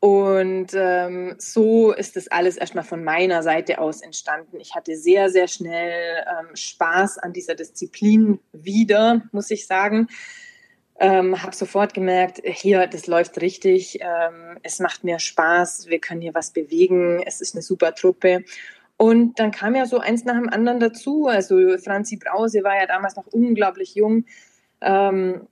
Und 0.00 0.68
ähm, 0.72 1.34
so 1.36 1.92
ist 1.92 2.16
das 2.16 2.28
alles 2.28 2.56
erstmal 2.56 2.84
von 2.84 3.04
meiner 3.04 3.42
Seite 3.42 3.80
aus 3.80 4.00
entstanden. 4.00 4.58
Ich 4.60 4.74
hatte 4.74 4.96
sehr, 4.96 5.28
sehr 5.28 5.48
schnell 5.48 6.24
ähm, 6.26 6.56
Spaß 6.56 7.18
an 7.18 7.34
dieser 7.34 7.54
Disziplin 7.54 8.40
wieder, 8.52 9.20
muss 9.32 9.50
ich 9.50 9.66
sagen. 9.66 10.08
Ähm, 11.00 11.40
habe 11.42 11.54
sofort 11.54 11.94
gemerkt, 11.94 12.40
hier, 12.44 12.88
das 12.88 13.06
läuft 13.06 13.40
richtig, 13.40 14.00
ähm, 14.00 14.58
es 14.64 14.80
macht 14.80 15.04
mir 15.04 15.20
Spaß, 15.20 15.86
wir 15.88 16.00
können 16.00 16.20
hier 16.20 16.34
was 16.34 16.50
bewegen, 16.50 17.22
es 17.24 17.40
ist 17.40 17.54
eine 17.54 17.62
super 17.62 17.94
Truppe. 17.94 18.44
Und 18.96 19.38
dann 19.38 19.52
kam 19.52 19.76
ja 19.76 19.86
so 19.86 20.00
eins 20.00 20.24
nach 20.24 20.34
dem 20.34 20.48
anderen 20.48 20.80
dazu. 20.80 21.28
Also 21.28 21.78
Franzi 21.78 22.16
Brause 22.16 22.64
war 22.64 22.76
ja 22.76 22.86
damals 22.86 23.14
noch 23.14 23.28
unglaublich 23.28 23.94
jung, 23.94 24.24
ähm, 24.80 25.46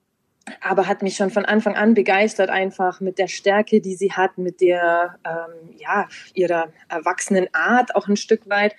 aber 0.61 0.89
hat 0.89 1.03
mich 1.03 1.15
schon 1.17 1.31
von 1.31 1.45
Anfang 1.45 1.77
an 1.77 1.95
begeistert, 1.95 2.51
einfach 2.51 3.01
mit 3.01 3.19
der 3.19 3.29
Stärke, 3.29 3.81
die 3.81 3.95
sie 3.95 4.13
hat, 4.13 4.39
mit 4.39 4.61
der, 4.61 5.17
ähm, 5.25 5.77
ja, 5.79 6.09
ihrer 6.35 6.73
erwachsenen 6.89 7.47
Art 7.53 7.95
auch 7.95 8.09
ein 8.09 8.17
Stück 8.17 8.49
weit. 8.49 8.75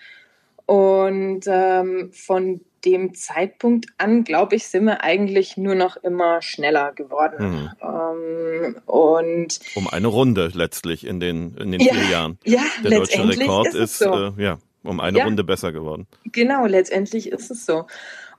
Und 0.65 1.45
ähm, 1.47 2.12
von 2.12 2.60
dem 2.85 3.13
Zeitpunkt 3.13 3.87
an, 3.97 4.23
glaube 4.23 4.55
ich, 4.55 4.67
sind 4.67 4.85
wir 4.85 5.03
eigentlich 5.03 5.57
nur 5.57 5.75
noch 5.75 5.97
immer 5.97 6.41
schneller 6.41 6.93
geworden. 6.93 7.51
Mhm. 7.51 7.69
Ähm, 7.81 8.75
und 8.85 9.59
um 9.75 9.87
eine 9.87 10.07
Runde 10.07 10.51
letztlich 10.53 11.05
in 11.05 11.19
den, 11.19 11.55
in 11.57 11.71
den 11.71 11.81
ja, 11.81 11.93
vier 11.93 12.09
Jahren. 12.09 12.39
Ja, 12.43 12.61
Der 12.83 12.99
deutsche 12.99 13.27
Rekord 13.27 13.67
ist, 13.67 13.75
ist 13.75 13.99
so. 13.99 14.13
äh, 14.13 14.31
ja, 14.37 14.59
um 14.83 14.99
eine 14.99 15.19
ja, 15.19 15.25
Runde 15.25 15.43
besser 15.43 15.71
geworden. 15.71 16.07
Genau, 16.25 16.65
letztendlich 16.65 17.31
ist 17.31 17.51
es 17.51 17.65
so. 17.65 17.85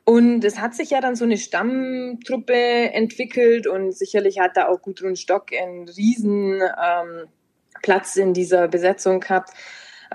Und 0.04 0.42
es 0.42 0.58
hat 0.58 0.74
sich 0.74 0.88
ja 0.90 1.02
dann 1.02 1.16
so 1.16 1.24
eine 1.24 1.36
Stammtruppe 1.36 2.54
entwickelt 2.54 3.66
und 3.66 3.92
sicherlich 3.92 4.38
hat 4.38 4.56
da 4.56 4.68
auch 4.68 4.80
Gudrun 4.80 5.16
Stock 5.16 5.52
einen 5.52 5.86
riesen 5.86 6.62
ähm, 6.62 7.26
Platz 7.82 8.16
in 8.16 8.32
dieser 8.32 8.68
Besetzung 8.68 9.20
gehabt, 9.20 9.50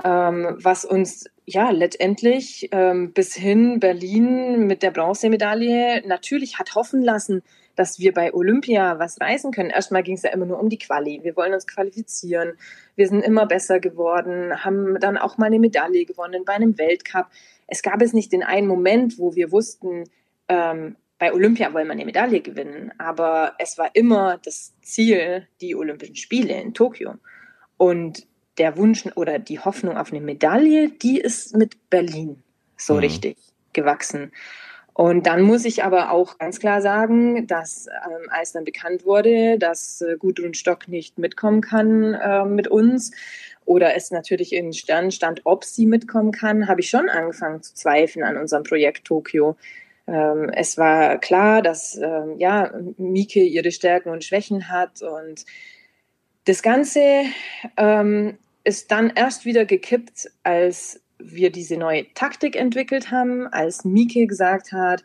ähm, 0.03 0.57
was 0.59 0.83
uns 0.85 1.25
ja, 1.45 1.71
letztendlich 1.71 2.69
ähm, 2.71 3.11
bis 3.13 3.35
hin 3.35 3.79
Berlin 3.79 4.65
mit 4.65 4.81
der 4.81 4.91
Bronzemedaille 4.91 6.03
natürlich 6.07 6.57
hat 6.57 6.75
hoffen 6.75 7.01
lassen, 7.01 7.43
dass 7.75 7.99
wir 7.99 8.13
bei 8.13 8.33
Olympia 8.33 8.99
was 8.99 9.19
reißen 9.19 9.51
können. 9.51 9.69
Erstmal 9.69 10.03
ging 10.03 10.15
es 10.15 10.23
ja 10.23 10.29
immer 10.29 10.45
nur 10.45 10.59
um 10.59 10.69
die 10.69 10.77
Quali. 10.77 11.21
Wir 11.23 11.35
wollen 11.35 11.53
uns 11.53 11.67
qualifizieren. 11.67 12.53
Wir 12.95 13.07
sind 13.07 13.21
immer 13.21 13.45
besser 13.45 13.79
geworden, 13.79 14.63
haben 14.63 14.99
dann 14.99 15.17
auch 15.17 15.37
mal 15.37 15.47
eine 15.47 15.59
Medaille 15.59 16.05
gewonnen 16.05 16.43
bei 16.45 16.53
einem 16.53 16.77
Weltcup. 16.77 17.27
Es 17.67 17.81
gab 17.81 18.01
es 18.01 18.13
nicht 18.13 18.31
den 18.31 18.43
einen 18.43 18.67
Moment, 18.67 19.17
wo 19.17 19.35
wir 19.35 19.51
wussten, 19.51 20.05
ähm, 20.47 20.95
bei 21.19 21.33
Olympia 21.33 21.73
wollen 21.73 21.87
wir 21.87 21.93
eine 21.93 22.05
Medaille 22.05 22.41
gewinnen. 22.41 22.91
Aber 22.97 23.53
es 23.57 23.77
war 23.77 23.89
immer 23.93 24.39
das 24.43 24.73
Ziel, 24.81 25.47
die 25.61 25.75
Olympischen 25.75 26.15
Spiele 26.15 26.59
in 26.61 26.73
Tokio. 26.73 27.15
Und 27.77 28.27
der 28.57 28.77
Wunsch 28.77 29.05
oder 29.15 29.39
die 29.39 29.59
Hoffnung 29.59 29.97
auf 29.97 30.11
eine 30.11 30.21
Medaille, 30.21 30.89
die 30.89 31.19
ist 31.19 31.55
mit 31.55 31.89
Berlin 31.89 32.43
so 32.77 32.93
mhm. 32.93 32.99
richtig 32.99 33.37
gewachsen. 33.73 34.31
Und 34.93 35.25
dann 35.25 35.41
muss 35.41 35.65
ich 35.65 35.83
aber 35.83 36.11
auch 36.11 36.37
ganz 36.37 36.59
klar 36.59 36.79
sagen, 36.79 37.47
dass 37.47 37.87
ähm, 37.87 38.27
als 38.29 38.51
dann 38.51 38.63
bekannt 38.63 39.05
wurde, 39.05 39.57
dass 39.57 40.01
äh, 40.01 40.17
Gudrun 40.17 40.53
Stock 40.53 40.87
nicht 40.87 41.17
mitkommen 41.17 41.61
kann 41.61 42.13
äh, 42.13 42.45
mit 42.45 42.67
uns 42.67 43.11
oder 43.65 43.95
es 43.95 44.11
natürlich 44.11 44.53
in 44.53 44.71
Sternen 44.71 45.11
stand, 45.11 45.41
ob 45.45 45.63
sie 45.63 45.87
mitkommen 45.87 46.31
kann, 46.31 46.67
habe 46.67 46.81
ich 46.81 46.89
schon 46.89 47.09
angefangen 47.09 47.63
zu 47.63 47.73
zweifeln 47.73 48.23
an 48.23 48.37
unserem 48.37 48.63
Projekt 48.63 49.05
Tokio. 49.05 49.55
Ähm, 50.05 50.51
es 50.53 50.77
war 50.77 51.17
klar, 51.17 51.63
dass 51.63 51.95
ähm, 51.95 52.35
ja 52.37 52.71
Mieke 52.97 53.41
ihre 53.41 53.71
Stärken 53.71 54.09
und 54.09 54.23
Schwächen 54.23 54.69
hat 54.69 55.01
und 55.01 55.45
das 56.45 56.61
Ganze 56.61 57.23
ähm, 57.77 58.37
ist 58.63 58.91
dann 58.91 59.11
erst 59.15 59.45
wieder 59.45 59.65
gekippt, 59.65 60.31
als 60.43 61.01
wir 61.19 61.51
diese 61.51 61.77
neue 61.77 62.13
Taktik 62.13 62.55
entwickelt 62.55 63.11
haben, 63.11 63.47
als 63.47 63.85
Mieke 63.85 64.27
gesagt 64.27 64.71
hat, 64.71 65.03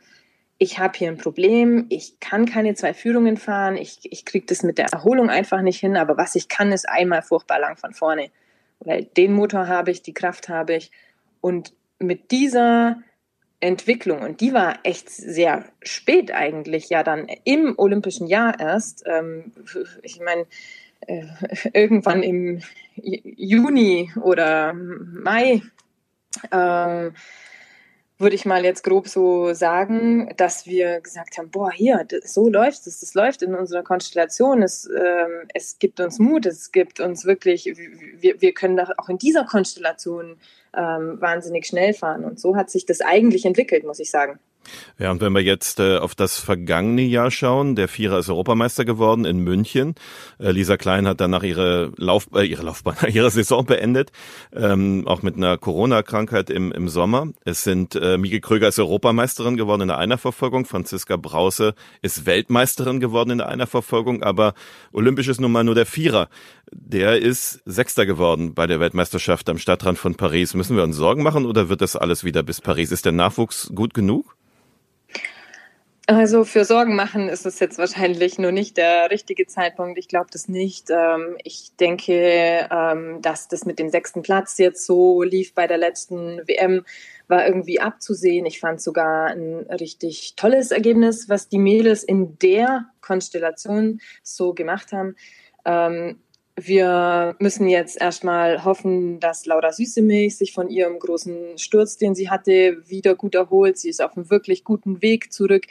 ich 0.61 0.81
habe 0.81 0.99
hier 0.99 1.09
ein 1.09 1.19
Problem, 1.19 1.87
ich 1.89 2.19
kann 2.19 2.45
keine 2.45 2.75
zwei 2.75 2.93
Führungen 2.93 3.37
fahren, 3.37 3.77
ich, 3.77 4.01
ich 4.03 4.25
kriege 4.25 4.47
das 4.47 4.65
mit 4.65 4.79
der 4.79 4.87
Erholung 4.87 5.31
einfach 5.31 5.63
nicht 5.63 5.79
hin, 5.79 5.97
aber 5.97 6.17
was 6.17 6.35
ich 6.35 6.49
kann, 6.49 6.73
ist 6.73 6.89
einmal 6.89 7.23
furchtbar 7.23 7.61
lang 7.61 7.77
von 7.77 7.95
vorne. 7.95 8.31
Weil 8.81 9.05
den 9.05 9.33
Motor 9.33 9.69
habe 9.69 9.93
ich, 9.93 10.03
die 10.03 10.15
Kraft 10.15 10.49
habe 10.49 10.75
ich. 10.75 10.91
Und 11.41 11.75
mit 12.01 12.33
dieser 12.33 13.01
Entwicklung, 13.61 14.21
und 14.21 14.41
die 14.41 14.53
war 14.53 14.81
echt 14.83 15.09
sehr 15.11 15.65
spät 15.83 16.33
eigentlich, 16.33 16.89
ja 16.89 17.05
dann 17.05 17.29
im 17.45 17.75
olympischen 17.77 18.27
Jahr 18.27 18.59
erst, 18.59 19.05
ähm, 19.07 19.53
ich 20.03 20.21
meine, 20.21 20.47
äh, 21.01 21.25
irgendwann 21.73 22.23
im 22.23 22.61
Juni 22.97 24.13
oder 24.21 24.73
Mai, 24.75 25.63
ähm, 26.53 27.15
würde 28.19 28.35
ich 28.35 28.45
mal 28.45 28.65
jetzt 28.65 28.83
grob 28.83 29.07
so 29.07 29.55
sagen, 29.55 30.33
dass 30.37 30.67
wir 30.67 31.01
gesagt 31.01 31.39
haben, 31.39 31.51
boah, 31.51 31.71
hier, 31.71 32.05
das, 32.09 32.35
so 32.35 32.49
läuft 32.49 32.87
es, 32.87 33.01
das 33.01 33.15
läuft 33.15 33.43
in 33.43 33.55
unserer 33.55 33.85
Konstellation, 33.85 34.63
es, 34.63 34.87
ähm, 34.87 35.49
es 35.55 35.79
gibt 35.79 36.01
uns 36.01 36.19
Mut, 36.19 36.45
es 36.45 36.73
gibt 36.73 36.99
uns 36.99 37.25
wirklich, 37.25 37.67
wir, 37.67 38.41
wir 38.41 38.53
können 38.53 38.81
auch 38.81 39.09
in 39.09 39.19
dieser 39.19 39.45
Konstellation 39.45 40.37
ähm, 40.77 41.21
wahnsinnig 41.21 41.67
schnell 41.67 41.95
fahren 41.95 42.25
und 42.25 42.41
so 42.41 42.57
hat 42.57 42.71
sich 42.71 42.87
das 42.87 43.01
eigentlich 43.01 43.47
entwickelt, 43.47 43.85
muss 43.85 44.01
ich 44.01 44.11
sagen. 44.11 44.41
Ja, 44.99 45.11
und 45.11 45.21
wenn 45.21 45.33
wir 45.33 45.43
jetzt 45.43 45.81
äh, 45.81 45.99
auf 45.99 46.15
das 46.15 46.39
vergangene 46.39 47.03
Jahr 47.03 47.31
schauen, 47.31 47.77
der 47.77 47.89
Vierer 47.89 48.19
ist 48.19 48.29
Europameister 48.29 48.85
geworden 48.85 49.25
in 49.25 49.39
München. 49.39 49.95
Äh, 50.39 50.51
Lisa 50.51 50.77
Klein 50.77 51.07
hat 51.07 51.21
danach 51.21 51.43
ihre, 51.43 51.93
Lauf, 51.97 52.29
äh, 52.35 52.45
ihre 52.45 52.63
Laufbahn, 52.63 52.97
ihre 53.13 53.31
Saison 53.31 53.65
beendet, 53.65 54.11
ähm, 54.53 55.07
auch 55.07 55.23
mit 55.23 55.37
einer 55.37 55.57
Corona-Krankheit 55.57 56.51
im, 56.51 56.73
im 56.73 56.89
Sommer. 56.89 57.29
Es 57.45 57.63
sind 57.63 57.95
äh, 57.95 58.19
Mieke 58.19 58.41
Kröger 58.41 58.69
ist 58.69 58.79
Europameisterin 58.79 59.57
geworden 59.57 59.83
in 59.83 59.89
der 59.89 59.99
Einerverfolgung, 59.99 60.67
Franziska 60.67 61.17
Brause 61.17 61.75
ist 62.03 62.27
Weltmeisterin 62.27 63.01
geworden 63.01 63.31
in 63.31 63.39
der 63.39 63.49
Einerverfolgung, 63.49 64.23
aber 64.23 64.55
olympisch 64.93 65.29
ist 65.29 65.41
nun 65.41 65.53
mal 65.53 65.65
nur 65.65 65.75
der 65.75 65.87
Vierer. 65.87 66.29
Der 66.73 67.21
ist 67.21 67.61
Sechster 67.65 68.07
geworden 68.07 68.55
bei 68.55 68.67
der 68.67 68.81
Weltmeisterschaft 68.81 69.49
am 69.49 69.59
Stadtrand 69.59 69.99
von 69.99 70.15
Paris. 70.17 70.55
Müssen 70.55 70.77
wir 70.77 70.83
uns 70.83 70.97
Sorgen 70.97 71.23
machen 71.23 71.47
oder 71.47 71.69
wird 71.69 71.81
das 71.81 71.97
alles 71.97 72.25
wieder 72.25 72.43
bis 72.43 72.61
Paris? 72.61 72.93
Ist 72.93 73.05
der 73.05 73.13
Nachwuchs 73.13 73.71
gut 73.75 73.95
genug? 73.95 74.37
Also 76.11 76.45
für 76.45 76.65
Sorgen 76.65 76.97
machen 76.97 77.29
ist 77.29 77.45
es 77.45 77.61
jetzt 77.61 77.77
wahrscheinlich 77.77 78.39
nur 78.39 78.51
nicht 78.51 78.79
der 78.79 79.11
richtige 79.11 79.47
Zeitpunkt. 79.47 79.99
Ich 79.99 80.09
glaube 80.09 80.29
das 80.33 80.49
nicht. 80.49 80.89
Ähm, 80.89 81.37
ich 81.45 81.77
denke, 81.79 82.67
ähm, 82.71 83.21
dass 83.21 83.49
das 83.49 83.67
mit 83.67 83.79
dem 83.79 83.91
sechsten 83.91 84.23
Platz 84.23 84.57
jetzt 84.57 84.87
so 84.87 85.23
lief 85.23 85.53
bei 85.53 85.67
der 85.67 85.77
letzten 85.77 86.41
WM, 86.49 86.87
war 87.29 87.47
irgendwie 87.47 87.79
abzusehen. 87.81 88.47
Ich 88.47 88.59
fand 88.59 88.81
sogar 88.81 89.27
ein 89.27 89.67
richtig 89.71 90.35
tolles 90.35 90.71
Ergebnis, 90.71 91.29
was 91.29 91.51
die 91.51 91.59
Mädels 91.59 92.05
in 92.05 92.39
der 92.39 92.87
Konstellation 93.03 94.01
so 94.23 94.55
gemacht 94.55 94.93
haben. 94.93 95.15
Ähm, 95.67 96.21
wir 96.61 97.37
müssen 97.39 97.69
jetzt 97.69 98.01
erstmal 98.01 98.65
hoffen, 98.65 99.21
dass 99.21 99.47
Laura 99.47 99.73
Süßemilch 99.73 100.37
sich 100.37 100.53
von 100.53 100.69
ihrem 100.69 100.99
großen 100.99 101.59
Sturz, 101.59 101.97
den 101.97 102.15
sie 102.15 102.31
hatte, 102.31 102.79
wieder 102.87 103.15
gut 103.15 103.35
erholt. 103.35 103.79
Sie 103.79 103.89
ist 103.89 104.03
auf 104.03 104.17
einem 104.17 104.31
wirklich 104.31 104.65
guten 104.65 105.01
Weg 105.03 105.33
zurück. 105.33 105.67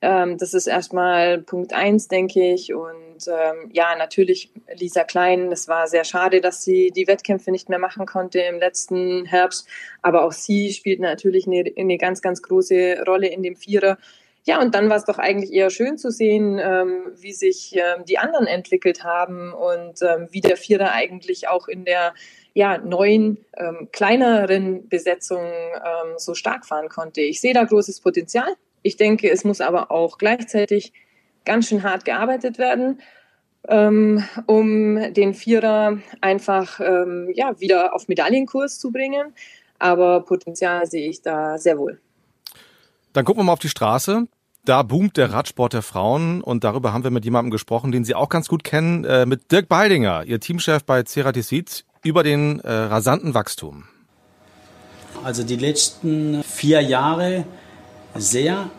Ähm, 0.00 0.38
das 0.38 0.54
ist 0.54 0.68
erstmal 0.68 1.38
Punkt 1.38 1.72
eins, 1.72 2.08
denke 2.08 2.52
ich. 2.54 2.72
Und 2.72 3.26
ähm, 3.26 3.70
ja, 3.72 3.96
natürlich 3.96 4.50
Lisa 4.74 5.04
Klein. 5.04 5.50
Es 5.50 5.66
war 5.66 5.88
sehr 5.88 6.04
schade, 6.04 6.40
dass 6.40 6.62
sie 6.62 6.92
die 6.94 7.08
Wettkämpfe 7.08 7.50
nicht 7.50 7.68
mehr 7.68 7.80
machen 7.80 8.06
konnte 8.06 8.40
im 8.40 8.58
letzten 8.58 9.24
Herbst. 9.24 9.66
Aber 10.02 10.24
auch 10.24 10.32
sie 10.32 10.72
spielt 10.72 11.00
natürlich 11.00 11.46
eine, 11.46 11.64
eine 11.76 11.98
ganz, 11.98 12.22
ganz 12.22 12.42
große 12.42 13.02
Rolle 13.06 13.28
in 13.28 13.42
dem 13.42 13.56
Vierer. 13.56 13.98
Ja, 14.48 14.60
und 14.62 14.74
dann 14.74 14.88
war 14.88 14.96
es 14.96 15.04
doch 15.04 15.18
eigentlich 15.18 15.52
eher 15.52 15.68
schön 15.68 15.98
zu 15.98 16.10
sehen, 16.10 16.58
ähm, 16.58 17.12
wie 17.16 17.32
sich 17.32 17.74
ähm, 17.76 18.04
die 18.06 18.18
anderen 18.18 18.46
entwickelt 18.46 19.04
haben 19.04 19.52
und 19.52 20.00
ähm, 20.00 20.28
wie 20.30 20.40
der 20.40 20.56
Vierer 20.56 20.92
eigentlich 20.92 21.48
auch 21.48 21.68
in 21.68 21.84
der 21.84 22.14
ja, 22.54 22.78
neuen, 22.78 23.44
ähm, 23.56 23.88
kleineren 23.92 24.88
Besetzung 24.88 25.42
ähm, 25.42 26.14
so 26.16 26.34
stark 26.34 26.64
fahren 26.64 26.88
konnte. 26.88 27.20
Ich 27.20 27.40
sehe 27.42 27.52
da 27.52 27.64
großes 27.64 28.00
Potenzial. 28.00 28.48
Ich 28.82 28.96
denke, 28.96 29.30
es 29.30 29.44
muss 29.44 29.60
aber 29.60 29.90
auch 29.90 30.16
gleichzeitig 30.16 30.92
ganz 31.44 31.68
schön 31.68 31.82
hart 31.82 32.06
gearbeitet 32.06 32.58
werden, 32.58 33.02
ähm, 33.68 34.24
um 34.46 35.12
den 35.12 35.34
Vierer 35.34 35.98
einfach 36.20 36.80
ja, 36.80 37.60
wieder 37.60 37.94
auf 37.94 38.08
Medaillenkurs 38.08 38.78
zu 38.78 38.90
bringen. 38.92 39.34
Aber 39.78 40.24
Potenzial 40.24 40.86
sehe 40.86 41.08
ich 41.08 41.22
da 41.22 41.58
sehr 41.58 41.78
wohl. 41.78 42.00
Dann 43.12 43.24
gucken 43.24 43.40
wir 43.40 43.44
mal 43.44 43.52
auf 43.52 43.58
die 43.58 43.68
Straße. 43.68 44.26
Da 44.64 44.82
boomt 44.82 45.16
der 45.16 45.32
Radsport 45.32 45.72
der 45.72 45.82
Frauen 45.82 46.42
und 46.42 46.62
darüber 46.64 46.92
haben 46.92 47.04
wir 47.04 47.10
mit 47.10 47.24
jemandem 47.24 47.50
gesprochen, 47.50 47.90
den 47.90 48.04
Sie 48.04 48.14
auch 48.14 48.28
ganz 48.28 48.48
gut 48.48 48.64
kennen, 48.64 49.04
äh, 49.04 49.24
mit 49.24 49.50
Dirk 49.50 49.68
Baldinger, 49.68 50.24
Ihr 50.24 50.40
Teamchef 50.40 50.84
bei 50.84 51.02
Ceratis 51.04 51.84
über 52.02 52.22
den 52.22 52.60
äh, 52.60 52.70
rasanten 52.70 53.34
Wachstum. 53.34 53.84
Also 55.24 55.42
die 55.42 55.56
letzten 55.56 56.42
vier 56.42 56.80
Jahre 56.80 57.44
sehr, 58.14 58.70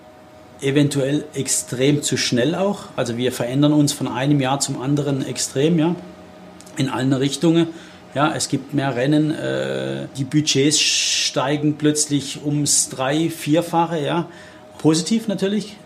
eventuell 0.62 1.26
extrem 1.34 2.02
zu 2.04 2.18
schnell 2.18 2.56
auch. 2.56 2.86
Also 2.96 3.18
wir 3.18 3.32
verändern 3.32 3.74
uns 3.74 3.94
von 3.94 4.08
einem 4.08 4.40
Jahr 4.42 4.60
zum 4.60 4.82
anderen 4.82 5.26
extrem, 5.26 5.80
ja, 5.80 5.96
in 6.78 6.90
allen 6.90 7.14
Richtungen. 7.14 7.68
Ja, 8.16 8.34
es 8.34 8.50
gibt 8.50 8.74
mehr 8.74 8.96
Rennen, 8.96 9.32
äh, 9.32 10.08
die 10.18 10.24
Budgets 10.24 10.80
steigen 10.80 11.78
plötzlich 11.78 12.44
ums 12.44 12.90
drei, 12.90 13.30
vierfache, 13.30 14.00
ja. 14.00 14.26
Positiv 14.80 15.28
natürlich 15.28 15.78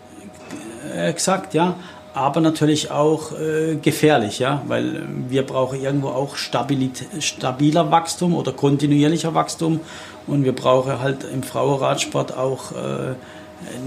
äh, 0.94 1.12
gesagt, 1.12 1.52
ja, 1.52 1.76
aber 2.14 2.40
natürlich 2.40 2.90
auch 2.90 3.32
äh, 3.32 3.74
gefährlich, 3.74 4.38
ja, 4.38 4.62
weil 4.68 5.02
wir 5.28 5.42
brauchen 5.42 5.82
irgendwo 5.82 6.08
auch 6.08 6.36
Stabilit 6.36 7.04
stabiler 7.18 7.90
Wachstum 7.90 8.34
oder 8.34 8.52
kontinuierlicher 8.52 9.34
Wachstum 9.34 9.80
und 10.26 10.44
wir 10.44 10.54
brauchen 10.54 11.00
halt 11.00 11.24
im 11.24 11.42
Frauenradsport 11.42 12.36
auch 12.36 12.72
äh, 12.72 13.14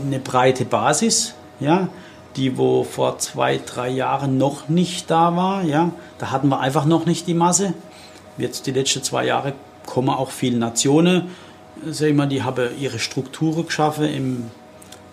eine 0.06 0.20
breite 0.20 0.66
Basis, 0.66 1.34
ja, 1.60 1.88
die 2.36 2.58
wo 2.58 2.84
vor 2.84 3.18
zwei, 3.18 3.60
drei 3.66 3.90
Jahren 3.90 4.38
noch 4.38 4.68
nicht 4.68 5.10
da 5.10 5.36
war, 5.36 5.64
ja, 5.64 5.92
da 6.20 6.30
hatten 6.30 6.50
wir 6.50 6.60
einfach 6.60 6.86
noch 6.86 7.06
nicht 7.06 7.28
die 7.28 7.34
Masse. 7.34 7.74
Jetzt 8.38 8.68
die 8.68 8.72
letzten 8.72 9.04
zwei 9.04 9.26
Jahre 9.26 9.54
kommen 9.86 10.10
auch 10.10 10.32
viele 10.32 10.58
Nationen, 10.58 11.30
sag 11.86 12.10
ich 12.10 12.16
mal, 12.16 12.28
die 12.28 12.44
haben 12.44 12.70
ihre 12.80 13.00
Strukturen 13.00 13.66
geschaffen 13.66 14.06
im 14.06 14.52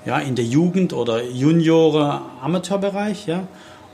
ja, 0.04 0.18
in 0.18 0.34
der 0.34 0.44
Jugend 0.44 0.92
oder 0.92 1.22
Junioren 1.24 2.20
Amateurbereich, 2.42 3.26
ja. 3.26 3.46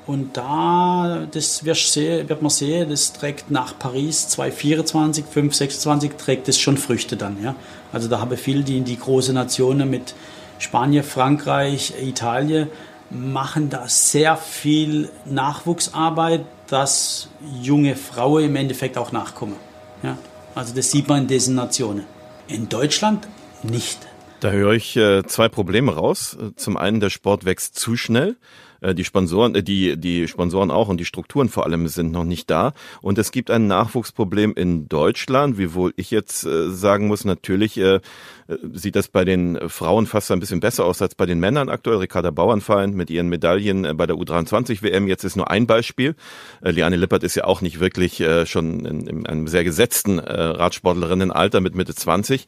Und 0.06 0.36
da, 0.36 1.26
das 1.30 1.64
wird 1.64 2.42
man 2.42 2.50
sehen, 2.50 2.90
das 2.90 3.12
trägt 3.12 3.50
nach 3.50 3.78
Paris 3.78 4.28
2024, 4.28 5.24
5, 5.24 5.54
26 5.54 6.12
trägt 6.16 6.48
es 6.48 6.58
schon 6.58 6.78
Früchte 6.78 7.16
dann, 7.16 7.42
ja. 7.42 7.54
Also 7.92 8.08
da 8.08 8.20
habe 8.20 8.36
viele, 8.36 8.64
die 8.64 8.78
in 8.78 8.84
die 8.84 8.98
großen 8.98 9.34
Nationen 9.34 9.88
mit 9.88 10.14
Spanien, 10.58 11.04
Frankreich, 11.04 11.94
Italien, 12.02 12.68
machen 13.10 13.70
da 13.70 13.88
sehr 13.88 14.36
viel 14.36 15.10
Nachwuchsarbeit, 15.26 16.44
dass 16.70 17.28
junge 17.60 17.96
Frauen 17.96 18.44
im 18.44 18.56
Endeffekt 18.56 18.96
auch 18.96 19.12
nachkommen. 19.12 19.56
Ja? 20.02 20.16
Also 20.54 20.74
das 20.74 20.90
sieht 20.90 21.08
man 21.08 21.22
in 21.22 21.28
diesen 21.28 21.56
Nationen. 21.56 22.04
In 22.46 22.68
Deutschland 22.68 23.28
nicht. 23.62 23.98
Da 24.40 24.50
höre 24.52 24.72
ich 24.72 24.96
äh, 24.96 25.24
zwei 25.26 25.48
Probleme 25.48 25.94
raus. 25.94 26.38
Zum 26.56 26.76
einen, 26.76 27.00
der 27.00 27.10
Sport 27.10 27.44
wächst 27.44 27.78
zu 27.78 27.96
schnell. 27.96 28.36
Äh, 28.80 28.94
die 28.94 29.04
Sponsoren, 29.04 29.54
äh, 29.54 29.62
die, 29.62 29.96
die 29.96 30.28
Sponsoren 30.28 30.70
auch 30.70 30.88
und 30.88 30.98
die 30.98 31.04
Strukturen 31.04 31.48
vor 31.48 31.64
allem 31.66 31.88
sind 31.88 32.12
noch 32.12 32.24
nicht 32.24 32.50
da. 32.50 32.72
Und 33.02 33.18
es 33.18 33.32
gibt 33.32 33.50
ein 33.50 33.66
Nachwuchsproblem 33.66 34.54
in 34.54 34.88
Deutschland, 34.88 35.58
wiewohl 35.58 35.92
ich 35.96 36.10
jetzt 36.10 36.44
äh, 36.44 36.70
sagen 36.70 37.06
muss, 37.06 37.24
natürlich 37.24 37.80
sieht 38.72 38.96
das 38.96 39.08
bei 39.08 39.24
den 39.24 39.68
Frauen 39.68 40.06
fast 40.06 40.30
ein 40.30 40.40
bisschen 40.40 40.60
besser 40.60 40.84
aus 40.84 41.00
als 41.00 41.14
bei 41.14 41.24
den 41.24 41.38
Männern 41.38 41.68
aktuell. 41.68 41.98
Ricarda 41.98 42.30
Bauernfeind 42.30 42.94
mit 42.94 43.08
ihren 43.08 43.28
Medaillen 43.28 43.96
bei 43.96 44.06
der 44.06 44.16
U23 44.16 44.82
WM, 44.82 45.06
jetzt 45.06 45.24
ist 45.24 45.36
nur 45.36 45.50
ein 45.50 45.66
Beispiel. 45.66 46.16
Liane 46.60 46.96
Lippert 46.96 47.22
ist 47.22 47.36
ja 47.36 47.44
auch 47.44 47.60
nicht 47.60 47.78
wirklich 47.78 48.24
schon 48.46 48.84
in, 48.84 49.06
in 49.06 49.26
einem 49.26 49.46
sehr 49.46 49.64
gesetzten 49.64 50.18
Radsportlerinnenalter 50.18 51.60
mit 51.60 51.74
Mitte 51.74 51.94
20. 51.94 52.46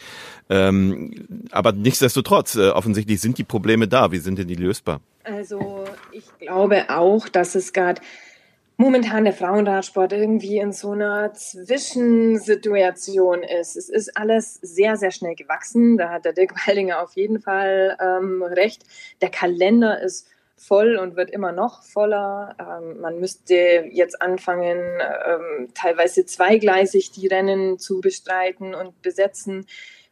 Ähm, 0.51 1.13
aber 1.51 1.73
nichtsdestotrotz, 1.73 2.57
offensichtlich 2.57 3.21
sind 3.21 3.39
die 3.39 3.45
Probleme 3.45 3.87
da. 3.87 4.11
Wie 4.11 4.19
sind 4.19 4.39
denn 4.39 4.49
die 4.49 4.57
lösbar? 4.57 5.01
Also 5.25 5.85
ich 6.11 6.25
glaube 6.39 6.87
auch, 6.89 7.29
dass 7.29 7.55
es 7.55 7.73
gerade 7.73 8.03
momentan 8.77 9.23
der 9.25 9.33
Frauenradsport 9.33 10.13
irgendwie 10.13 10.59
in 10.59 10.73
so 10.73 10.91
einer 10.91 11.33
Zwischensituation 11.35 13.45
ist. 13.45 13.77
Es 13.77 13.89
ist 13.89 14.17
alles 14.17 14.55
sehr, 14.55 14.97
sehr 14.97 15.13
schnell 15.13 15.37
gewachsen. 15.37 15.97
Da 15.97 16.11
hat 16.11 16.25
der 16.25 16.33
Dirk 16.33 16.57
Waldinger 16.67 17.01
auf 17.03 17.15
jeden 17.15 17.41
Fall 17.41 17.97
ähm, 18.01 18.43
recht. 18.43 18.83
Der 19.21 19.31
Kalender 19.31 20.01
ist 20.01 20.27
voll 20.57 20.97
und 20.97 21.15
wird 21.17 21.31
immer 21.31 21.53
noch 21.53 21.85
voller. 21.85 22.57
Ähm, 22.59 22.99
man 23.01 23.21
müsste 23.21 23.85
jetzt 23.91 24.23
anfangen, 24.23 24.79
ähm, 24.79 25.69
teilweise 25.75 26.27
zweigleisig 26.27 27.13
die 27.13 27.27
Rennen 27.27 27.79
zu 27.79 28.01
bestreiten 28.01 28.75
und 28.75 29.03
besetzen. 29.03 29.67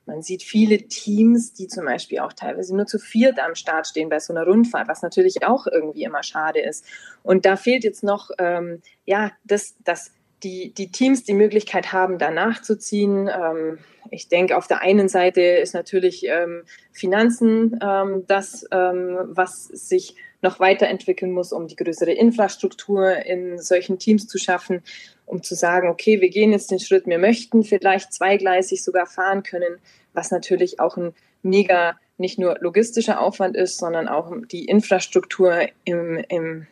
Man 0.06 0.22
sieht 0.22 0.42
viele 0.42 0.88
Teams, 0.88 1.52
die 1.52 1.68
zum 1.68 1.84
Beispiel 1.84 2.20
auch 2.20 2.32
teilweise 2.32 2.74
nur 2.74 2.86
zu 2.86 2.98
viert 2.98 3.38
am 3.38 3.54
Start 3.54 3.86
stehen 3.86 4.08
bei 4.08 4.18
so 4.18 4.32
einer 4.32 4.44
Rundfahrt, 4.44 4.88
was 4.88 5.02
natürlich 5.02 5.44
auch 5.44 5.66
irgendwie 5.66 6.02
immer 6.04 6.22
schade 6.22 6.60
ist. 6.60 6.84
Und 7.22 7.44
da 7.44 7.56
fehlt 7.56 7.84
jetzt 7.84 8.02
noch, 8.02 8.30
ähm, 8.38 8.80
ja, 9.04 9.32
das, 9.44 9.76
das 9.84 10.12
die, 10.42 10.72
die 10.72 10.90
Teams 10.90 11.24
die 11.24 11.34
Möglichkeit 11.34 11.92
haben, 11.92 12.18
da 12.18 12.30
nachzuziehen. 12.30 13.28
Ähm, 13.28 13.78
ich 14.10 14.28
denke, 14.28 14.56
auf 14.56 14.66
der 14.66 14.80
einen 14.80 15.08
Seite 15.08 15.40
ist 15.40 15.74
natürlich 15.74 16.26
ähm, 16.26 16.62
Finanzen 16.92 17.78
ähm, 17.82 18.24
das, 18.26 18.66
ähm, 18.72 19.18
was 19.28 19.64
sich 19.64 20.16
noch 20.42 20.58
weiterentwickeln 20.58 21.32
muss, 21.32 21.52
um 21.52 21.68
die 21.68 21.76
größere 21.76 22.12
Infrastruktur 22.12 23.16
in 23.26 23.58
solchen 23.58 23.98
Teams 23.98 24.26
zu 24.26 24.38
schaffen, 24.38 24.82
um 25.26 25.42
zu 25.42 25.54
sagen, 25.54 25.88
okay, 25.88 26.20
wir 26.20 26.30
gehen 26.30 26.52
jetzt 26.52 26.70
den 26.70 26.80
Schritt, 26.80 27.06
wir 27.06 27.18
möchten 27.18 27.62
vielleicht 27.62 28.12
zweigleisig 28.12 28.82
sogar 28.82 29.06
fahren 29.06 29.42
können, 29.42 29.78
was 30.14 30.30
natürlich 30.30 30.80
auch 30.80 30.96
ein 30.96 31.12
mega 31.42 31.98
nicht 32.16 32.38
nur 32.38 32.58
logistischer 32.60 33.20
Aufwand 33.20 33.56
ist, 33.56 33.78
sondern 33.78 34.08
auch 34.08 34.32
die 34.50 34.66
Infrastruktur 34.66 35.68
im, 35.84 36.22
im 36.28 36.66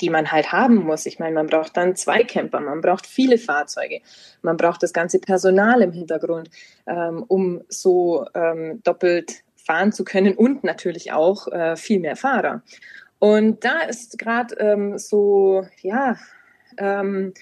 die 0.00 0.10
man 0.10 0.32
halt 0.32 0.52
haben 0.52 0.76
muss. 0.76 1.06
Ich 1.06 1.18
meine, 1.18 1.34
man 1.34 1.46
braucht 1.46 1.76
dann 1.76 1.96
zwei 1.96 2.24
Camper, 2.24 2.60
man 2.60 2.80
braucht 2.80 3.06
viele 3.06 3.38
Fahrzeuge, 3.38 4.00
man 4.42 4.56
braucht 4.56 4.82
das 4.82 4.92
ganze 4.92 5.18
Personal 5.18 5.82
im 5.82 5.92
Hintergrund, 5.92 6.50
ähm, 6.86 7.24
um 7.28 7.62
so 7.68 8.26
ähm, 8.34 8.80
doppelt 8.82 9.42
fahren 9.56 9.92
zu 9.92 10.04
können 10.04 10.34
und 10.34 10.64
natürlich 10.64 11.12
auch 11.12 11.48
äh, 11.48 11.76
viel 11.76 12.00
mehr 12.00 12.16
Fahrer. 12.16 12.62
Und 13.18 13.64
da 13.64 13.80
ist 13.80 14.18
gerade 14.18 14.54
ähm, 14.56 14.98
so, 14.98 15.66
ja, 15.82 16.16
ähm, 16.78 17.34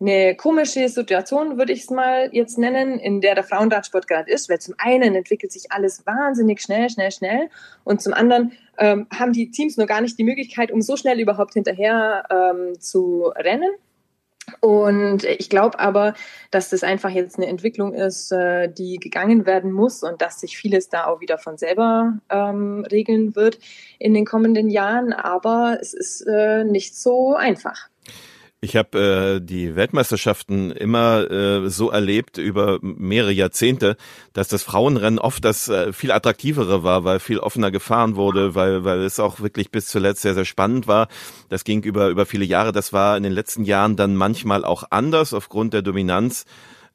eine 0.00 0.34
komische 0.34 0.88
Situation, 0.88 1.56
würde 1.56 1.72
ich 1.72 1.82
es 1.82 1.90
mal 1.90 2.28
jetzt 2.32 2.58
nennen, 2.58 2.98
in 2.98 3.20
der 3.20 3.34
der 3.34 3.44
Frauenradsport 3.44 4.08
gerade 4.08 4.30
ist, 4.30 4.48
weil 4.48 4.58
zum 4.60 4.74
einen 4.78 5.14
entwickelt 5.14 5.52
sich 5.52 5.70
alles 5.70 6.04
wahnsinnig 6.04 6.60
schnell, 6.60 6.90
schnell, 6.90 7.12
schnell 7.12 7.48
und 7.84 8.02
zum 8.02 8.12
anderen 8.12 8.52
ähm, 8.78 9.06
haben 9.16 9.32
die 9.32 9.50
Teams 9.50 9.76
nur 9.76 9.86
gar 9.86 10.00
nicht 10.00 10.18
die 10.18 10.24
Möglichkeit, 10.24 10.72
um 10.72 10.82
so 10.82 10.96
schnell 10.96 11.20
überhaupt 11.20 11.54
hinterher 11.54 12.24
ähm, 12.30 12.80
zu 12.80 13.32
rennen. 13.36 13.70
Und 14.60 15.24
ich 15.24 15.48
glaube 15.48 15.78
aber, 15.80 16.14
dass 16.50 16.70
das 16.70 16.82
einfach 16.82 17.10
jetzt 17.10 17.36
eine 17.36 17.46
Entwicklung 17.46 17.94
ist, 17.94 18.30
äh, 18.30 18.68
die 18.68 18.98
gegangen 18.98 19.46
werden 19.46 19.72
muss 19.72 20.02
und 20.02 20.20
dass 20.20 20.40
sich 20.40 20.58
vieles 20.58 20.88
da 20.88 21.06
auch 21.06 21.20
wieder 21.20 21.38
von 21.38 21.56
selber 21.56 22.18
ähm, 22.28 22.84
regeln 22.90 23.34
wird 23.36 23.58
in 23.98 24.12
den 24.12 24.26
kommenden 24.26 24.68
Jahren. 24.68 25.12
Aber 25.12 25.78
es 25.80 25.94
ist 25.94 26.22
äh, 26.22 26.64
nicht 26.64 26.94
so 26.94 27.34
einfach. 27.34 27.88
Ich 28.64 28.76
habe 28.76 28.98
äh, 28.98 29.40
die 29.44 29.76
Weltmeisterschaften 29.76 30.70
immer 30.70 31.30
äh, 31.30 31.68
so 31.68 31.90
erlebt 31.90 32.38
über 32.38 32.78
mehrere 32.80 33.30
Jahrzehnte, 33.30 33.98
dass 34.32 34.48
das 34.48 34.62
Frauenrennen 34.62 35.18
oft 35.18 35.44
das 35.44 35.68
äh, 35.68 35.92
viel 35.92 36.10
attraktivere 36.10 36.82
war, 36.82 37.04
weil 37.04 37.20
viel 37.20 37.40
offener 37.40 37.70
gefahren 37.70 38.16
wurde, 38.16 38.54
weil 38.54 38.82
weil 38.82 39.00
es 39.00 39.20
auch 39.20 39.40
wirklich 39.40 39.70
bis 39.70 39.88
zuletzt 39.88 40.22
sehr 40.22 40.32
sehr 40.32 40.46
spannend 40.46 40.86
war. 40.86 41.08
Das 41.50 41.64
ging 41.64 41.82
über 41.82 42.08
über 42.08 42.24
viele 42.24 42.46
Jahre. 42.46 42.72
Das 42.72 42.94
war 42.94 43.18
in 43.18 43.22
den 43.22 43.32
letzten 43.32 43.64
Jahren 43.64 43.96
dann 43.96 44.16
manchmal 44.16 44.64
auch 44.64 44.84
anders 44.88 45.34
aufgrund 45.34 45.74
der 45.74 45.82
Dominanz 45.82 46.46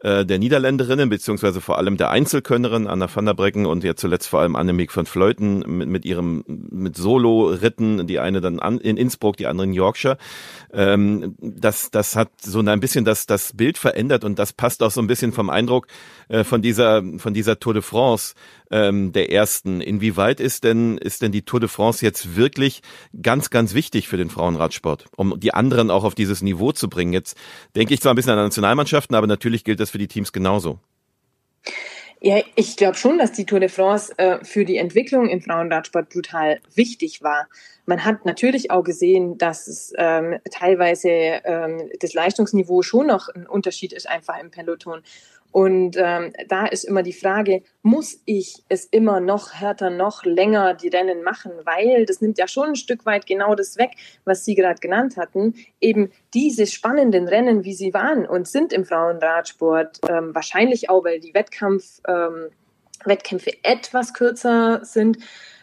äh, 0.01 0.25
der 0.25 0.39
Niederländerinnen, 0.39 1.09
beziehungsweise 1.09 1.59
vor 1.59 1.77
allem 1.77 1.97
der 1.97 2.09
Einzelkönnerin 2.09 2.87
Anna 2.87 3.13
van 3.13 3.25
der 3.25 3.33
Brecken 3.33 3.65
und 3.65 3.83
ja 3.83 3.95
zuletzt 3.95 4.27
vor 4.27 4.39
allem 4.39 4.55
Annemiek 4.55 4.95
van 4.95 5.05
Fleuten 5.05 5.59
mit, 5.67 5.89
mit 5.89 6.05
ihrem 6.05 6.43
mit 6.47 6.95
Solo-Ritten, 6.95 8.07
die 8.07 8.19
eine 8.19 8.39
dann 8.39 8.59
an, 8.59 8.77
in 8.79 8.95
Innsbruck, 8.95 9.35
die 9.37 9.47
andere 9.47 9.67
in 9.67 9.73
Yorkshire. 9.73 10.17
Ähm, 10.71 11.35
das, 11.39 11.91
das 11.91 12.15
hat 12.15 12.29
so 12.41 12.59
ein 12.59 12.79
bisschen 12.79 13.03
das, 13.03 13.25
das 13.25 13.53
Bild 13.53 13.77
verändert 13.77 14.23
und 14.23 14.39
das 14.39 14.53
passt 14.53 14.81
auch 14.83 14.91
so 14.91 15.01
ein 15.01 15.07
bisschen 15.07 15.33
vom 15.33 15.49
Eindruck 15.49 15.87
äh, 16.29 16.43
von 16.43 16.61
dieser, 16.61 17.03
von 17.17 17.33
dieser 17.33 17.59
Tour 17.59 17.73
de 17.73 17.81
France 17.81 18.35
ähm, 18.71 19.11
der 19.11 19.31
ersten. 19.31 19.81
Inwieweit 19.81 20.39
ist 20.39 20.63
denn, 20.63 20.97
ist 20.97 21.21
denn 21.21 21.31
die 21.31 21.43
Tour 21.43 21.59
de 21.59 21.69
France 21.69 22.05
jetzt 22.05 22.35
wirklich 22.35 22.81
ganz, 23.21 23.49
ganz 23.49 23.73
wichtig 23.73 24.07
für 24.07 24.17
den 24.17 24.29
Frauenradsport, 24.29 25.05
um 25.15 25.39
die 25.39 25.53
anderen 25.53 25.91
auch 25.91 26.03
auf 26.03 26.15
dieses 26.15 26.41
Niveau 26.41 26.71
zu 26.71 26.89
bringen? 26.89 27.13
Jetzt 27.13 27.37
denke 27.75 27.93
ich 27.93 28.01
zwar 28.01 28.13
ein 28.13 28.15
bisschen 28.15 28.33
an 28.33 28.37
Nationalmannschaften, 28.37 29.15
aber 29.15 29.27
natürlich 29.27 29.63
gilt 29.63 29.79
das 29.79 29.89
für 29.89 29.97
die 29.97 30.07
Teams 30.07 30.31
genauso. 30.31 30.79
Ja, 32.21 32.41
ich 32.55 32.75
glaube 32.75 32.97
schon, 32.97 33.17
dass 33.17 33.31
die 33.31 33.45
Tour 33.45 33.61
de 33.61 33.69
France 33.69 34.13
äh, 34.17 34.43
für 34.43 34.65
die 34.65 34.75
Entwicklung 34.75 35.29
im 35.29 35.39
Frauenradsport 35.39 36.09
brutal 36.09 36.59
wichtig 36.75 37.23
war. 37.23 37.47
Man 37.85 38.03
hat 38.03 38.25
natürlich 38.25 38.71
auch 38.71 38.83
gesehen, 38.83 39.37
dass 39.37 39.67
es 39.67 39.93
ähm, 39.97 40.37
teilweise 40.51 41.09
ähm, 41.09 41.89
das 42.01 42.13
Leistungsniveau 42.13 42.81
schon 42.81 43.07
noch 43.07 43.29
ein 43.29 43.47
Unterschied 43.47 43.93
ist 43.93 44.09
einfach 44.09 44.37
im 44.37 44.51
Peloton. 44.51 45.01
Und 45.51 45.97
ähm, 45.97 46.31
da 46.47 46.67
ist 46.67 46.83
immer 46.83 47.01
die 47.01 47.13
Frage, 47.13 47.63
muss 47.81 48.21
ich 48.25 48.63
es 48.69 48.85
immer 48.85 49.19
noch 49.19 49.53
härter, 49.53 49.89
noch 49.89 50.23
länger 50.23 50.75
die 50.75 50.89
Rennen 50.89 51.23
machen? 51.23 51.51
Weil 51.63 52.05
das 52.05 52.21
nimmt 52.21 52.37
ja 52.37 52.47
schon 52.47 52.69
ein 52.69 52.75
Stück 52.75 53.05
weit 53.05 53.25
genau 53.25 53.55
das 53.55 53.77
weg, 53.77 53.91
was 54.25 54.45
Sie 54.45 54.53
gerade 54.53 54.79
genannt 54.79 55.17
hatten. 55.17 55.55
Eben 55.81 56.11
diese 56.35 56.67
spannenden 56.67 57.27
Rennen, 57.27 57.63
wie 57.63 57.73
sie 57.73 57.93
waren 57.93 58.27
und 58.27 58.47
sind 58.47 58.71
im 58.73 58.85
Frauenradsport, 58.85 59.99
ähm, 60.07 60.35
wahrscheinlich 60.35 60.89
auch, 60.89 61.03
weil 61.03 61.19
die 61.19 61.33
Wettkampf, 61.33 61.99
ähm, 62.07 62.49
Wettkämpfe 63.05 63.51
etwas 63.63 64.13
kürzer 64.13 64.81
sind, 64.83 65.17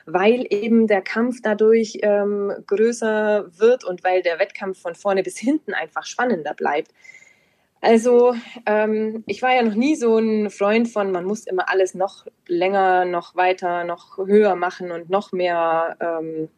weil 0.06 0.46
eben 0.50 0.86
der 0.86 1.02
Kampf 1.02 1.40
dadurch 1.42 1.98
ähm, 2.02 2.52
größer 2.66 3.46
wird 3.58 3.84
und 3.84 4.02
weil 4.04 4.22
der 4.22 4.38
Wettkampf 4.38 4.80
von 4.80 4.94
vorne 4.94 5.22
bis 5.22 5.36
hinten 5.36 5.74
einfach 5.74 6.06
spannender 6.06 6.54
bleibt. 6.54 6.92
Also 7.86 8.34
ähm, 8.66 9.22
ich 9.28 9.42
war 9.42 9.54
ja 9.54 9.62
noch 9.62 9.76
nie 9.76 9.94
so 9.94 10.18
ein 10.18 10.50
Freund 10.50 10.88
von, 10.88 11.12
man 11.12 11.24
muss 11.24 11.46
immer 11.46 11.70
alles 11.70 11.94
noch 11.94 12.26
länger, 12.48 13.04
noch 13.04 13.36
weiter, 13.36 13.84
noch 13.84 14.18
höher 14.18 14.56
machen 14.56 14.90
und 14.90 15.08
noch 15.08 15.30
mehr 15.30 15.96
ähm, 16.00 16.48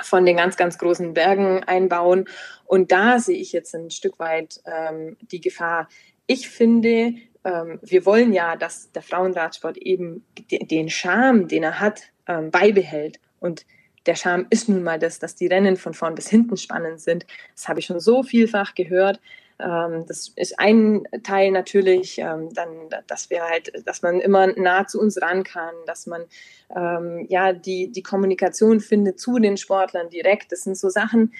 von 0.00 0.24
den 0.24 0.38
ganz, 0.38 0.56
ganz 0.56 0.78
großen 0.78 1.12
Bergen 1.12 1.62
einbauen. 1.64 2.24
Und 2.64 2.92
da 2.92 3.18
sehe 3.18 3.36
ich 3.36 3.52
jetzt 3.52 3.74
ein 3.74 3.90
Stück 3.90 4.18
weit 4.18 4.62
ähm, 4.64 5.18
die 5.20 5.42
Gefahr. 5.42 5.86
Ich 6.26 6.48
finde, 6.48 7.12
ähm, 7.44 7.78
wir 7.82 8.06
wollen 8.06 8.32
ja, 8.32 8.56
dass 8.56 8.90
der 8.92 9.02
Frauenradsport 9.02 9.76
eben 9.76 10.24
den 10.50 10.88
Charme, 10.88 11.46
den 11.46 11.62
er 11.62 11.78
hat, 11.78 12.04
ähm, 12.26 12.50
beibehält. 12.50 13.20
Und 13.38 13.66
der 14.06 14.14
Charme 14.14 14.46
ist 14.48 14.70
nun 14.70 14.82
mal 14.82 14.98
das, 14.98 15.18
dass 15.18 15.34
die 15.34 15.46
Rennen 15.46 15.76
von 15.76 15.92
vorn 15.92 16.14
bis 16.14 16.30
hinten 16.30 16.56
spannend 16.56 17.02
sind. 17.02 17.26
Das 17.54 17.68
habe 17.68 17.80
ich 17.80 17.84
schon 17.84 18.00
so 18.00 18.22
vielfach 18.22 18.74
gehört. 18.74 19.20
Ähm, 19.62 20.04
das 20.06 20.32
ist 20.36 20.58
ein 20.58 21.04
Teil 21.22 21.50
natürlich, 21.50 22.18
ähm, 22.18 22.48
dann, 22.52 22.68
dass 23.06 23.30
wir 23.30 23.42
halt, 23.42 23.72
dass 23.86 24.02
man 24.02 24.20
immer 24.20 24.46
nah 24.48 24.86
zu 24.86 25.00
uns 25.00 25.20
ran 25.20 25.44
kann, 25.44 25.74
dass 25.86 26.06
man 26.06 26.22
ähm, 26.74 27.26
ja 27.28 27.52
die, 27.52 27.92
die 27.92 28.02
Kommunikation 28.02 28.80
findet 28.80 29.20
zu 29.20 29.38
den 29.38 29.56
Sportlern 29.56 30.08
direkt. 30.08 30.52
Das 30.52 30.62
sind 30.62 30.76
so 30.76 30.88
Sachen, 30.88 31.32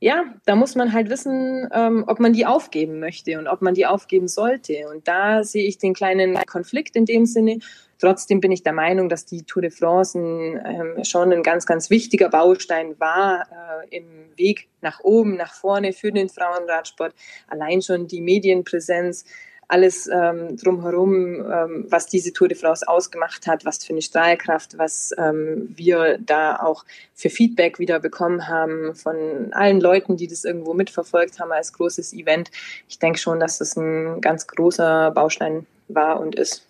ja, 0.00 0.24
da 0.44 0.54
muss 0.54 0.76
man 0.76 0.92
halt 0.92 1.10
wissen, 1.10 1.66
ob 2.06 2.20
man 2.20 2.32
die 2.32 2.46
aufgeben 2.46 3.00
möchte 3.00 3.36
und 3.36 3.48
ob 3.48 3.62
man 3.62 3.74
die 3.74 3.84
aufgeben 3.84 4.28
sollte. 4.28 4.88
Und 4.88 5.08
da 5.08 5.42
sehe 5.42 5.66
ich 5.66 5.78
den 5.78 5.92
kleinen 5.92 6.38
Konflikt 6.46 6.94
in 6.94 7.04
dem 7.04 7.26
Sinne. 7.26 7.58
Trotzdem 7.98 8.40
bin 8.40 8.52
ich 8.52 8.62
der 8.62 8.72
Meinung, 8.72 9.08
dass 9.08 9.24
die 9.24 9.42
Tour 9.42 9.62
de 9.62 9.70
France 9.70 10.18
ein, 10.18 10.62
ähm, 10.64 11.04
schon 11.04 11.32
ein 11.32 11.42
ganz, 11.42 11.66
ganz 11.66 11.90
wichtiger 11.90 12.28
Baustein 12.28 12.98
war 13.00 13.46
äh, 13.90 13.96
im 13.96 14.06
Weg 14.36 14.68
nach 14.80 15.00
oben, 15.00 15.36
nach 15.36 15.54
vorne 15.54 15.92
für 15.92 16.12
den 16.12 16.28
Frauenradsport. 16.28 17.14
Allein 17.48 17.82
schon 17.82 18.06
die 18.06 18.20
Medienpräsenz, 18.20 19.24
alles 19.68 20.08
ähm, 20.08 20.56
drumherum, 20.56 21.44
ähm, 21.52 21.86
was 21.88 22.06
diese 22.06 22.32
Tour 22.32 22.48
de 22.48 22.56
France 22.56 22.88
ausgemacht 22.88 23.46
hat, 23.46 23.66
was 23.66 23.84
für 23.84 23.92
eine 23.92 24.00
Strahlkraft, 24.00 24.78
was 24.78 25.14
ähm, 25.18 25.68
wir 25.76 26.18
da 26.18 26.56
auch 26.56 26.84
für 27.14 27.28
Feedback 27.28 27.78
wieder 27.78 28.00
bekommen 28.00 28.48
haben 28.48 28.94
von 28.94 29.52
allen 29.52 29.80
Leuten, 29.80 30.16
die 30.16 30.26
das 30.26 30.44
irgendwo 30.44 30.72
mitverfolgt 30.72 31.38
haben 31.38 31.52
als 31.52 31.74
großes 31.74 32.14
Event. 32.14 32.50
Ich 32.88 32.98
denke 32.98 33.18
schon, 33.18 33.40
dass 33.40 33.58
das 33.58 33.76
ein 33.76 34.22
ganz 34.22 34.46
großer 34.46 35.10
Baustein 35.10 35.66
war 35.88 36.18
und 36.18 36.34
ist. 36.34 36.64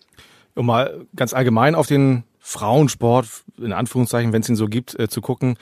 Um 0.59 0.65
mal 0.65 1.05
ganz 1.15 1.33
allgemein 1.33 1.73
auf 1.73 1.87
den 1.87 2.25
Frauensport, 2.39 3.27
in 3.57 3.71
Anführungszeichen, 3.71 4.33
wenn 4.33 4.41
es 4.41 4.49
ihn 4.49 4.57
so 4.57 4.67
gibt, 4.67 4.99
äh, 4.99 5.07
zu 5.07 5.21
gucken. 5.21 5.57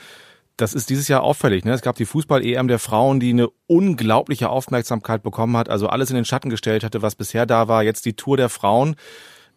Das 0.58 0.74
ist 0.74 0.90
dieses 0.90 1.08
Jahr 1.08 1.22
auffällig. 1.22 1.66
Ne? 1.66 1.74
Es 1.74 1.84
gab 1.84 1.98
die 1.98 2.06
Fußball-EM 2.06 2.68
der 2.68 2.80
Frauen, 2.80 3.20
die 3.20 3.30
eine 3.30 3.50
unglaubliche 3.68 4.50
Aufmerksamkeit 4.50 5.22
bekommen 5.22 5.56
hat, 5.56 5.70
also 5.70 5.88
alles 5.88 6.10
in 6.10 6.16
den 6.16 6.26
Schatten 6.26 6.50
gestellt 6.50 6.84
hatte, 6.84 7.04
was 7.04 7.14
bisher 7.14 7.46
da 7.46 7.68
war. 7.68 7.84
Jetzt 7.84 8.06
die 8.06 8.14
Tour 8.14 8.38
der 8.38 8.50
Frauen. 8.50 8.96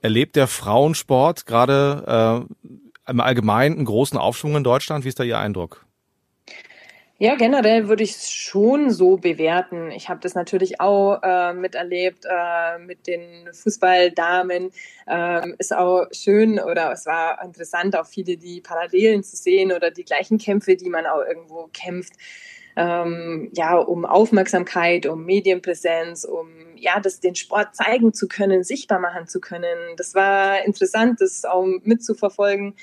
Erlebt 0.03 0.37
der 0.37 0.47
Frauensport 0.47 1.47
gerade 1.47 2.47
äh, 3.09 3.11
im 3.11 3.21
Allgemeinen 3.21 3.77
einen 3.77 3.87
großen 3.87 4.19
Aufschwung 4.19 4.57
in 4.57 4.65
Deutschland? 4.65 5.05
Wie 5.05 5.09
ist 5.09 5.21
da 5.21 5.25
Ihr 5.25 5.39
Eindruck? 5.39 5.87
Ja, 7.23 7.35
generell 7.35 7.87
würde 7.87 8.03
ich 8.03 8.13
es 8.13 8.31
schon 8.31 8.89
so 8.89 9.19
bewerten. 9.19 9.91
Ich 9.91 10.09
habe 10.09 10.21
das 10.21 10.35
natürlich 10.35 10.81
auch 10.81 11.21
äh, 11.23 11.53
miterlebt 11.53 12.25
äh, 12.25 12.79
mit 12.79 13.07
den 13.07 13.47
Fußballdamen. 13.53 14.71
Ähm, 15.07 15.55
ist 15.59 15.77
auch 15.77 16.07
schön 16.13 16.59
oder 16.59 16.91
es 16.93 17.05
war 17.05 17.45
interessant, 17.45 17.95
auch 17.95 18.07
viele 18.07 18.39
die 18.39 18.63
Parallelen 18.63 19.23
zu 19.23 19.37
sehen 19.37 19.71
oder 19.71 19.91
die 19.91 20.07
gleichen 20.07 20.39
Kämpfe, 20.39 20.77
die 20.77 20.89
man 20.89 21.05
auch 21.05 21.23
irgendwo 21.23 21.69
kämpft. 21.75 22.15
Ähm, 22.75 23.51
ja, 23.53 23.77
um 23.77 24.07
Aufmerksamkeit, 24.07 25.05
um 25.05 25.27
Medienpräsenz, 25.27 26.25
um 26.25 26.49
ja, 26.77 27.01
das 27.01 27.21
den 27.21 27.35
Sport 27.35 27.75
zeigen 27.77 28.15
zu 28.15 28.29
können, 28.29 28.65
sichtbar 28.65 28.99
machen 28.99 29.27
zu 29.27 29.41
können. 29.41 29.77
Das 29.99 30.15
war 30.15 30.65
interessant, 30.65 31.21
das 31.21 31.45
auch 31.45 31.67
mitzuverfolgen. 31.83 32.77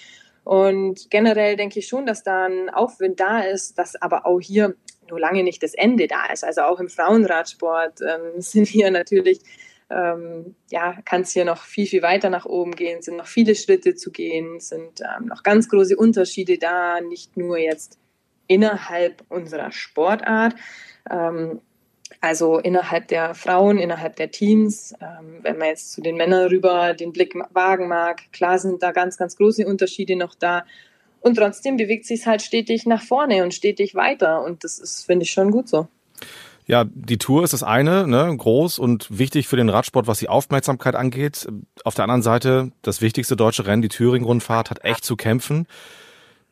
Und 0.47 1.09
generell 1.09 1.57
denke 1.57 1.79
ich 1.79 1.89
schon, 1.89 2.05
dass 2.05 2.23
da 2.23 2.45
ein 2.45 2.69
Aufwind 2.69 3.19
da 3.19 3.41
ist, 3.41 3.77
dass 3.77 4.01
aber 4.01 4.25
auch 4.25 4.39
hier 4.39 4.77
nur 5.09 5.19
lange 5.19 5.43
nicht 5.43 5.61
das 5.61 5.73
Ende 5.73 6.07
da 6.07 6.27
ist. 6.31 6.45
Also 6.45 6.61
auch 6.61 6.79
im 6.79 6.87
Frauenradsport 6.87 7.99
ähm, 7.99 8.21
sind 8.41 8.65
hier 8.65 8.89
natürlich, 8.89 9.41
ähm, 9.89 10.55
ja, 10.71 11.01
kann 11.03 11.23
es 11.23 11.31
hier 11.31 11.43
noch 11.43 11.63
viel, 11.63 11.85
viel 11.85 12.01
weiter 12.01 12.29
nach 12.29 12.45
oben 12.45 12.71
gehen, 12.77 13.01
sind 13.01 13.17
noch 13.17 13.27
viele 13.27 13.55
Schritte 13.55 13.95
zu 13.95 14.09
gehen, 14.09 14.61
sind 14.61 15.01
ähm, 15.01 15.25
noch 15.25 15.43
ganz 15.43 15.67
große 15.67 15.97
Unterschiede 15.97 16.57
da, 16.57 17.01
nicht 17.01 17.35
nur 17.35 17.57
jetzt 17.57 17.99
innerhalb 18.47 19.25
unserer 19.27 19.73
Sportart, 19.73 20.55
ähm, 21.11 21.59
also 22.21 22.57
innerhalb 22.57 23.07
der 23.07 23.35
Frauen, 23.35 23.77
innerhalb 23.77 24.15
der 24.15 24.31
Teams, 24.31 24.93
ähm, 25.01 25.39
wenn 25.41 25.57
man 25.57 25.69
jetzt 25.69 25.93
zu 25.93 26.01
den 26.01 26.15
Männern 26.15 26.47
rüber 26.47 26.93
den 26.93 27.11
Blick 27.11 27.35
wagen 27.53 27.87
mag, 27.87 28.31
klar 28.31 28.59
sind 28.59 28.81
da 28.81 28.91
ganz, 28.91 29.17
ganz 29.17 29.37
große 29.37 29.65
Unterschiede 29.65 30.15
noch 30.15 30.35
da. 30.35 30.65
Und 31.21 31.35
trotzdem 31.35 31.77
bewegt 31.77 32.05
sich 32.05 32.21
es 32.21 32.25
halt 32.25 32.41
stetig 32.41 32.85
nach 32.85 33.01
vorne 33.01 33.43
und 33.43 33.53
stetig 33.53 33.95
weiter. 33.95 34.43
Und 34.43 34.63
das 34.63 34.79
ist, 34.79 35.05
finde 35.05 35.23
ich, 35.23 35.31
schon 35.31 35.51
gut 35.51 35.67
so. 35.67 35.87
Ja, 36.65 36.83
die 36.85 37.17
Tour 37.17 37.43
ist 37.43 37.53
das 37.53 37.63
eine, 37.63 38.07
ne, 38.07 38.35
groß 38.35 38.77
und 38.77 39.07
wichtig 39.17 39.47
für 39.47 39.55
den 39.55 39.69
Radsport, 39.69 40.05
was 40.05 40.19
die 40.19 40.27
Aufmerksamkeit 40.27 40.95
angeht. 40.95 41.47
Auf 41.85 41.95
der 41.95 42.03
anderen 42.03 42.21
Seite, 42.21 42.71
das 42.81 43.01
wichtigste 43.01 43.37
deutsche 43.37 43.65
Rennen, 43.65 43.81
die 43.81 43.87
Thüringen-Rundfahrt, 43.87 44.69
hat 44.69 44.83
echt 44.83 45.05
zu 45.05 45.15
kämpfen. 45.15 45.65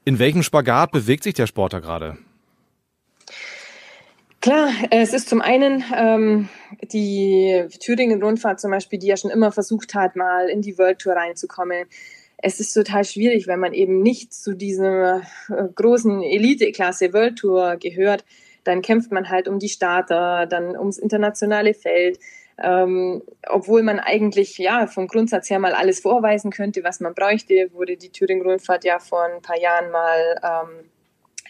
In 0.06 0.18
welchem 0.18 0.42
Spagat 0.42 0.92
bewegt 0.92 1.24
sich 1.24 1.34
der 1.34 1.48
Sportler 1.48 1.82
gerade? 1.82 2.18
Klar, 4.46 4.70
es 4.92 5.12
ist 5.12 5.28
zum 5.28 5.42
einen 5.42 5.84
ähm, 5.98 6.50
die 6.94 7.66
Thüringen-Rundfahrt 7.80 8.60
zum 8.60 8.70
Beispiel, 8.70 9.00
die 9.00 9.08
ja 9.08 9.18
schon 9.18 9.32
immer 9.32 9.52
versucht 9.52 9.96
hat, 9.96 10.16
mal 10.16 10.50
in 10.50 10.62
die 10.62 10.78
World 10.78 11.00
Tour 11.00 11.14
reinzukommen. 11.14 11.88
Es 12.38 12.60
ist 12.60 12.72
total 12.72 13.06
schwierig, 13.06 13.48
wenn 13.48 13.60
man 13.60 13.74
eben 13.74 14.04
nicht 14.04 14.36
zu 14.36 14.54
dieser 14.54 15.24
äh, 15.50 15.64
großen 15.74 16.22
Elite-Klasse 16.22 17.12
World 17.12 17.40
Tour 17.40 17.78
gehört. 17.78 18.24
Dann 18.64 18.84
kämpft 18.84 19.12
man 19.12 19.30
halt 19.30 19.48
um 19.48 19.58
die 19.58 19.68
Starter, 19.68 20.46
dann 20.46 20.78
ums 20.78 21.00
internationale 21.00 21.74
Feld. 21.74 22.20
Ähm, 22.62 23.24
obwohl 23.48 23.82
man 23.82 24.00
eigentlich 24.00 24.60
ja 24.60 24.86
vom 24.86 25.08
Grundsatz 25.08 25.50
her 25.50 25.58
mal 25.58 25.74
alles 25.74 26.02
vorweisen 26.02 26.52
könnte, 26.52 26.84
was 26.84 27.00
man 27.00 27.16
bräuchte, 27.16 27.72
wurde 27.74 27.98
die 27.98 28.12
Thüringen-Rundfahrt 28.12 28.86
ja 28.86 29.00
vor 29.00 29.24
ein 29.26 29.42
paar 29.42 29.60
Jahren 29.60 29.90
mal 29.90 30.36
ähm, 30.44 30.90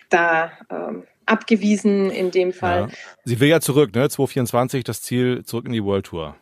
da 0.09 0.51
ähm, 0.69 1.03
abgewiesen 1.25 2.09
in 2.11 2.31
dem 2.31 2.53
Fall. 2.53 2.81
Ja. 2.81 2.89
Sie 3.23 3.39
will 3.39 3.49
ja 3.49 3.59
zurück, 3.59 3.95
ne? 3.95 4.09
2024 4.09 4.83
das 4.83 5.01
Ziel 5.01 5.43
zurück 5.43 5.65
in 5.65 5.73
die 5.73 5.83
World 5.83 6.05
Tour. 6.05 6.35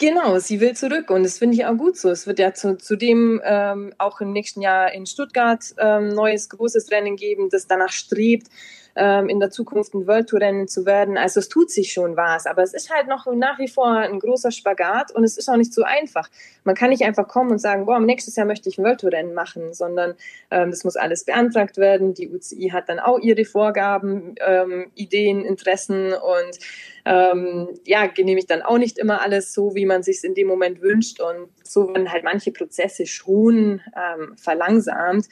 Genau, 0.00 0.38
sie 0.38 0.60
will 0.60 0.74
zurück 0.74 1.10
und 1.10 1.24
das 1.24 1.38
finde 1.38 1.56
ich 1.56 1.66
auch 1.66 1.76
gut 1.76 1.98
so. 1.98 2.08
Es 2.08 2.26
wird 2.26 2.38
ja 2.38 2.54
zu, 2.54 2.78
zudem 2.78 3.38
ähm, 3.44 3.92
auch 3.98 4.22
im 4.22 4.32
nächsten 4.32 4.62
Jahr 4.62 4.92
in 4.92 5.04
Stuttgart 5.04 5.62
ähm, 5.76 6.08
neues 6.08 6.48
großes 6.48 6.90
Rennen 6.90 7.16
geben, 7.16 7.50
das 7.50 7.66
danach 7.66 7.90
strebt, 7.90 8.46
ähm, 8.96 9.28
in 9.28 9.40
der 9.40 9.50
Zukunft 9.50 9.94
ein 9.94 10.06
World 10.06 10.28
Tour 10.28 10.40
Rennen 10.40 10.68
zu 10.68 10.86
werden. 10.86 11.16
Also 11.16 11.40
es 11.40 11.48
tut 11.48 11.70
sich 11.70 11.92
schon 11.92 12.16
was, 12.16 12.46
aber 12.46 12.62
es 12.62 12.74
ist 12.74 12.90
halt 12.90 13.08
noch 13.08 13.26
nach 13.32 13.58
wie 13.58 13.68
vor 13.68 13.88
ein 13.88 14.18
großer 14.18 14.50
Spagat 14.50 15.12
und 15.12 15.24
es 15.24 15.36
ist 15.36 15.48
auch 15.48 15.56
nicht 15.56 15.72
so 15.72 15.82
einfach. 15.82 16.28
Man 16.64 16.74
kann 16.74 16.90
nicht 16.90 17.04
einfach 17.04 17.28
kommen 17.28 17.50
und 17.50 17.58
sagen, 17.58 17.86
boah, 17.86 18.00
nächstes 18.00 18.36
Jahr 18.36 18.46
möchte 18.46 18.68
ich 18.68 18.78
ein 18.78 18.84
World 18.84 19.00
Tour 19.00 19.12
Rennen 19.12 19.34
machen, 19.34 19.74
sondern 19.74 20.14
ähm, 20.50 20.70
das 20.70 20.84
muss 20.84 20.96
alles 20.96 21.24
beantragt 21.24 21.76
werden. 21.76 22.14
Die 22.14 22.28
UCI 22.30 22.70
hat 22.70 22.88
dann 22.88 22.98
auch 22.98 23.18
ihre 23.18 23.44
Vorgaben, 23.44 24.34
ähm, 24.46 24.90
Ideen, 24.94 25.44
Interessen 25.44 26.12
und 26.12 26.58
ähm, 27.04 27.68
ja, 27.84 28.06
genehme 28.06 28.40
ich 28.40 28.46
dann 28.46 28.62
auch 28.62 28.78
nicht 28.78 28.98
immer 28.98 29.22
alles 29.22 29.52
so, 29.52 29.74
wie 29.74 29.86
man 29.86 30.02
sich 30.02 30.22
in 30.24 30.34
dem 30.34 30.46
Moment 30.46 30.80
wünscht. 30.82 31.20
Und 31.20 31.48
so 31.64 31.88
werden 31.88 32.12
halt 32.12 32.24
manche 32.24 32.52
Prozesse 32.52 33.06
schon 33.06 33.80
ähm, 33.96 34.36
verlangsamt. 34.36 35.28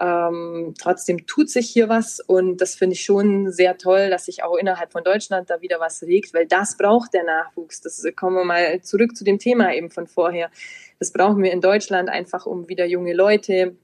Ähm, 0.00 0.74
trotzdem 0.80 1.26
tut 1.26 1.50
sich 1.50 1.68
hier 1.68 1.90
was 1.90 2.20
und 2.20 2.62
das 2.62 2.74
finde 2.74 2.94
ich 2.94 3.04
schon 3.04 3.52
sehr 3.52 3.76
toll, 3.76 4.08
dass 4.08 4.24
sich 4.24 4.42
auch 4.42 4.56
innerhalb 4.56 4.92
von 4.92 5.04
Deutschland 5.04 5.50
da 5.50 5.60
wieder 5.60 5.78
was 5.78 6.02
regt, 6.02 6.32
weil 6.32 6.46
das 6.46 6.78
braucht 6.78 7.12
der 7.12 7.24
Nachwuchs. 7.24 7.82
Das 7.82 8.02
kommen 8.16 8.36
wir 8.36 8.44
mal 8.44 8.80
zurück 8.80 9.14
zu 9.14 9.24
dem 9.24 9.38
Thema 9.38 9.74
eben 9.74 9.90
von 9.90 10.06
vorher. 10.06 10.50
Das 10.98 11.12
brauchen 11.12 11.42
wir 11.42 11.52
in 11.52 11.60
Deutschland 11.60 12.08
einfach, 12.08 12.46
um 12.46 12.68
wieder 12.68 12.86
junge 12.86 13.12
Leute 13.12 13.76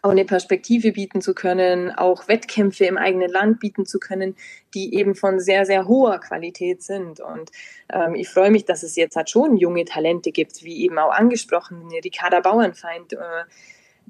auch 0.00 0.10
eine 0.10 0.24
Perspektive 0.24 0.92
bieten 0.92 1.20
zu 1.20 1.34
können, 1.34 1.90
auch 1.90 2.26
Wettkämpfe 2.26 2.86
im 2.86 2.96
eigenen 2.96 3.30
Land 3.30 3.60
bieten 3.60 3.84
zu 3.84 3.98
können, 3.98 4.34
die 4.72 4.94
eben 4.94 5.14
von 5.14 5.40
sehr, 5.40 5.66
sehr 5.66 5.86
hoher 5.86 6.18
Qualität 6.20 6.82
sind. 6.82 7.20
Und 7.20 7.50
ähm, 7.92 8.14
ich 8.14 8.28
freue 8.28 8.50
mich, 8.50 8.64
dass 8.64 8.82
es 8.82 8.96
jetzt 8.96 9.16
halt 9.16 9.28
schon 9.28 9.56
junge 9.56 9.84
Talente 9.84 10.32
gibt, 10.32 10.64
wie 10.64 10.84
eben 10.84 10.98
auch 10.98 11.12
angesprochen, 11.12 11.88
Ricarda 12.02 12.40
Bauernfeind, 12.40 13.12
äh, 13.12 13.44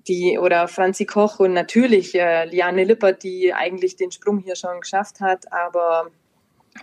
die 0.07 0.39
oder 0.39 0.69
Franzi 0.69 1.07
Koch 1.07 1.41
und 1.41 1.55
natürlich 1.55 2.15
äh, 2.15 2.45
Liane 2.45 2.85
Lippert, 2.85 3.23
die 3.23 3.53
eigentlich 3.53 3.97
den 3.97 4.13
Sprung 4.13 4.39
hier 4.39 4.57
schon 4.57 4.81
geschafft 4.81 5.21
hat, 5.21 5.53
aber 5.53 6.11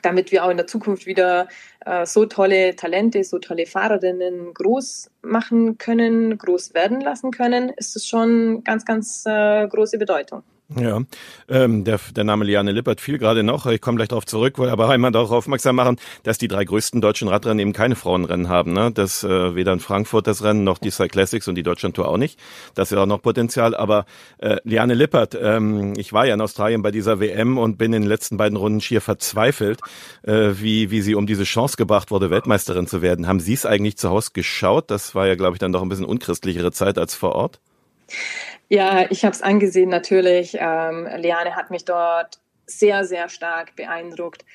damit 0.02 0.32
wir 0.32 0.46
auch 0.46 0.50
in 0.50 0.58
der 0.58 0.68
Zukunft 0.68 1.06
wieder 1.06 1.48
äh, 1.86 2.06
so 2.06 2.26
tolle 2.26 2.76
Talente, 2.76 3.24
so 3.24 3.40
tolle 3.40 3.66
Fahrerinnen 3.66 4.54
groß 4.54 5.12
machen 5.22 5.78
können, 5.78 6.38
groß 6.38 6.74
werden 6.74 7.02
lassen 7.02 7.32
können, 7.32 7.70
ist 7.70 7.96
es 7.96 8.08
schon 8.08 8.64
ganz, 8.64 8.86
ganz 8.86 9.24
äh, 9.26 9.68
große 9.68 9.98
Bedeutung. 9.98 10.44
Ja, 10.80 11.02
ähm, 11.50 11.84
der, 11.84 12.00
der 12.16 12.24
Name 12.24 12.46
Liane 12.46 12.72
Lippert 12.72 13.02
fiel 13.02 13.18
gerade 13.18 13.44
noch. 13.44 13.66
Ich 13.66 13.82
komme 13.82 13.98
gleich 13.98 14.08
darauf 14.08 14.26
zurück, 14.26 14.58
wollte 14.58 14.72
aber 14.72 14.90
einmal 14.90 15.12
darauf 15.12 15.32
aufmerksam 15.32 15.76
machen, 15.76 15.98
dass 16.24 16.38
die 16.38 16.48
drei 16.48 16.64
größten 16.64 17.02
deutschen 17.02 17.28
Radrennen 17.28 17.60
eben 17.60 17.74
keine 17.74 17.96
Frauenrennen 17.96 18.48
haben. 18.48 18.72
Ne? 18.72 18.92
Das 18.94 19.24
äh, 19.24 19.56
weder 19.56 19.74
in 19.74 19.82
Frankfurt 19.82 20.28
das 20.28 20.44
Rennen 20.44 20.64
noch 20.64 20.78
die 20.78 20.92
Cyclassics 20.92 21.48
und 21.50 21.56
die 21.56 21.64
Deutschland 21.64 21.96
Tour 21.96 22.08
auch 22.08 22.18
nicht. 22.18 22.40
Das 22.74 22.92
ist 22.92 22.98
auch 22.98 23.06
noch 23.06 23.22
Potenzial. 23.22 23.76
Aber 23.76 24.06
äh, 24.38 24.58
Liane 24.64 24.94
Lippert, 24.94 25.38
ähm, 25.42 25.94
ich 25.98 26.14
war 26.14 26.26
ja 26.26 26.34
in 26.36 26.42
Australien 26.42 26.82
bei 26.82 26.92
dieser 26.92 27.20
WM 27.20 27.58
und 27.58 27.78
bin 27.78 27.92
in 27.92 28.04
den 28.04 28.10
letzten 28.10 28.38
beiden 28.38 28.58
Runden 28.58 28.80
schier 28.80 29.02
verzweifelt, 29.02 29.82
äh, 30.24 30.52
wie 30.54 30.90
wie 30.90 31.02
sie 31.02 31.16
um 31.16 31.28
diese 31.28 31.44
Chance 31.44 31.76
gebracht 31.76 32.12
wurde, 32.12 32.30
Weltmeisterin 32.30 32.88
zu 32.88 33.02
werden. 33.02 33.28
Haben 33.28 33.42
Sie 33.42 33.54
es 33.54 33.66
eigentlich 33.66 33.98
zu 33.98 34.10
Hause 34.10 34.30
geschaut? 34.34 34.90
Das 34.90 35.16
war 35.16 35.28
ja, 35.28 35.36
glaube 35.36 35.56
ich, 35.56 35.60
dann 35.60 35.74
doch 35.74 35.82
ein 35.82 35.90
bisschen 35.90 36.06
unchristlichere 36.06 36.72
Zeit 36.72 36.98
als 36.98 37.14
vor 37.14 37.36
Ort. 37.36 37.60
Ja, 38.70 39.06
ich 39.10 39.26
habe 39.26 39.34
es 39.34 39.42
angesehen 39.42 39.90
natürlich. 39.90 40.58
Ähm, 40.60 41.08
Liane 41.18 41.56
hat 41.56 41.72
mich 41.72 41.86
dort 41.86 42.40
sehr, 42.66 43.04
sehr 43.06 43.30
stark 43.30 43.76
beeindruckt. 43.76 44.46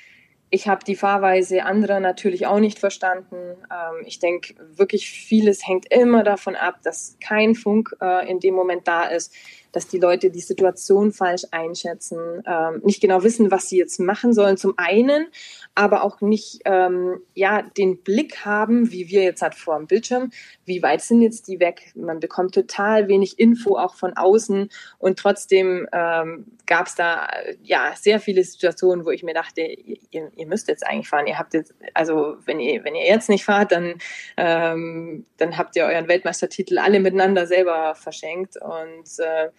Ich 0.49 0.69
habe 0.69 0.85
die 0.85 0.95
Fahrweise 0.95 1.65
anderer 1.65 2.01
natürlich 2.01 2.47
auch 2.47 2.61
nicht 2.61 2.79
verstanden. 2.79 3.37
Ähm, 3.37 4.05
ich 4.07 4.21
denke, 4.21 4.55
wirklich 4.59 5.11
vieles 5.11 5.67
hängt 5.67 5.93
immer 5.93 6.23
davon 6.23 6.55
ab, 6.55 6.77
dass 6.83 7.17
kein 7.21 7.55
Funk 7.55 7.95
äh, 8.01 8.31
in 8.31 8.41
dem 8.41 8.55
Moment 8.55 8.87
da 8.87 9.05
ist, 9.05 9.35
dass 9.77 9.89
die 9.89 9.99
Leute 9.99 10.31
die 10.31 10.41
Situation 10.41 11.13
falsch 11.13 11.43
einschätzen, 11.51 12.43
ähm, 12.47 12.81
nicht 12.83 13.03
genau 13.03 13.23
wissen, 13.23 13.51
was 13.51 13.69
sie 13.69 13.77
jetzt 13.77 14.01
machen 14.01 14.33
sollen. 14.33 14.57
Zum 14.57 14.73
einen, 14.79 15.27
aber 15.75 16.03
auch 16.03 16.23
nicht 16.23 16.63
ähm, 16.65 17.21
ja 17.35 17.61
den 17.61 18.03
Blick 18.03 18.47
haben, 18.47 18.91
wie 18.91 19.11
wir 19.11 19.23
jetzt 19.23 19.43
halt 19.43 19.55
vor 19.55 19.77
dem 19.77 19.87
Bildschirm, 19.87 20.31
wie 20.65 20.83
weit 20.83 21.03
sind 21.03 21.21
jetzt 21.21 21.47
die 21.47 21.61
weg. 21.61 21.93
Man 21.95 22.21
bekommt 22.21 22.55
total 22.55 23.09
wenig 23.09 23.39
Info 23.39 23.77
auch 23.77 23.97
von 23.97 24.17
außen 24.17 24.71
und 24.97 25.19
trotzdem 25.19 25.87
ähm, 25.93 26.47
gab 26.65 26.87
es 26.87 26.95
da 26.95 27.29
ja 27.63 27.93
sehr 27.97 28.19
viele 28.19 28.43
Situationen, 28.45 29.05
wo 29.05 29.11
ich 29.11 29.23
mir 29.23 29.35
dachte, 29.35 29.61
ihr, 29.61 29.99
ihr, 30.11 30.47
müsst 30.47 30.69
jetzt 30.69 30.87
eigentlich 30.87 31.11
fahren. 31.11 31.27
Ihr 31.27 31.39
habt 31.39 31.53
jetzt, 31.53 31.75
also 31.93 32.39
wenn 32.47 32.61
ihr 32.61 32.83
wenn 32.83 32.95
ihr 32.95 33.05
jetzt 33.05 33.29
nicht 33.29 33.45
fahrt, 33.45 33.73
dann 33.73 33.97
ähm, 34.39 35.27
dann 35.37 35.59
habt 35.59 35.77
ihr 35.77 35.85
euren 35.85 36.09
Weltmeistertitel 36.09 36.79
alle 36.79 36.99
miteinander 36.99 37.47
selber 37.47 37.95
verschenkt 37.95 38.57
und 38.57 39.19
äh, 39.19 39.51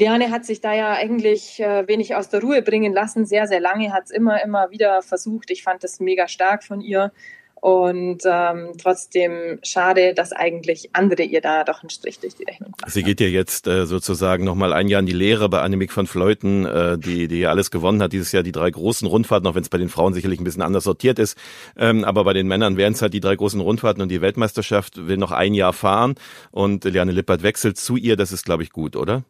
Liane 0.00 0.30
hat 0.30 0.44
sich 0.46 0.60
da 0.60 0.74
ja 0.74 0.92
eigentlich 0.94 1.60
äh, 1.60 1.86
wenig 1.86 2.14
aus 2.14 2.30
der 2.30 2.40
Ruhe 2.40 2.62
bringen 2.62 2.92
lassen. 2.92 3.26
Sehr, 3.26 3.46
sehr 3.46 3.60
lange 3.60 3.92
hat 3.92 4.04
es 4.04 4.10
immer, 4.10 4.42
immer 4.42 4.70
wieder 4.70 5.02
versucht. 5.02 5.50
Ich 5.50 5.62
fand 5.62 5.84
das 5.84 6.00
mega 6.00 6.26
stark 6.26 6.64
von 6.64 6.80
ihr. 6.80 7.12
Und 7.54 8.22
ähm, 8.24 8.70
trotzdem 8.80 9.58
schade, 9.62 10.14
dass 10.14 10.32
eigentlich 10.32 10.88
andere 10.94 11.24
ihr 11.24 11.42
da 11.42 11.62
doch 11.62 11.82
einen 11.82 11.90
Strich 11.90 12.18
durch 12.18 12.34
die 12.34 12.44
Rechnung 12.44 12.70
machen. 12.70 12.90
Sie 12.90 13.02
geht 13.02 13.20
ja 13.20 13.26
jetzt 13.26 13.66
äh, 13.66 13.84
sozusagen 13.84 14.44
nochmal 14.44 14.72
ein 14.72 14.88
Jahr 14.88 15.00
in 15.00 15.06
die 15.06 15.12
Lehre 15.12 15.50
bei 15.50 15.60
Annemiek 15.60 15.94
van 15.94 16.06
Fleuten, 16.06 16.64
äh, 16.64 16.96
die, 16.96 17.28
die 17.28 17.40
ja 17.40 17.50
alles 17.50 17.70
gewonnen 17.70 18.00
hat 18.00 18.14
dieses 18.14 18.32
Jahr, 18.32 18.42
die 18.42 18.52
drei 18.52 18.70
großen 18.70 19.06
Rundfahrten, 19.06 19.46
auch 19.46 19.54
wenn 19.54 19.62
es 19.62 19.68
bei 19.68 19.76
den 19.76 19.90
Frauen 19.90 20.14
sicherlich 20.14 20.40
ein 20.40 20.44
bisschen 20.44 20.62
anders 20.62 20.84
sortiert 20.84 21.18
ist. 21.18 21.36
Ähm, 21.76 22.04
aber 22.04 22.24
bei 22.24 22.32
den 22.32 22.48
Männern 22.48 22.78
wären 22.78 22.94
es 22.94 23.02
halt 23.02 23.12
die 23.12 23.20
drei 23.20 23.36
großen 23.36 23.60
Rundfahrten 23.60 24.00
und 24.00 24.08
die 24.08 24.22
Weltmeisterschaft 24.22 25.06
will 25.06 25.18
noch 25.18 25.32
ein 25.32 25.52
Jahr 25.52 25.74
fahren 25.74 26.14
und 26.52 26.84
Liane 26.84 27.12
Lippert 27.12 27.42
wechselt 27.42 27.76
zu 27.76 27.96
ihr. 27.96 28.16
Das 28.16 28.32
ist, 28.32 28.46
glaube 28.46 28.62
ich, 28.62 28.70
gut, 28.70 28.96
oder? 28.96 29.22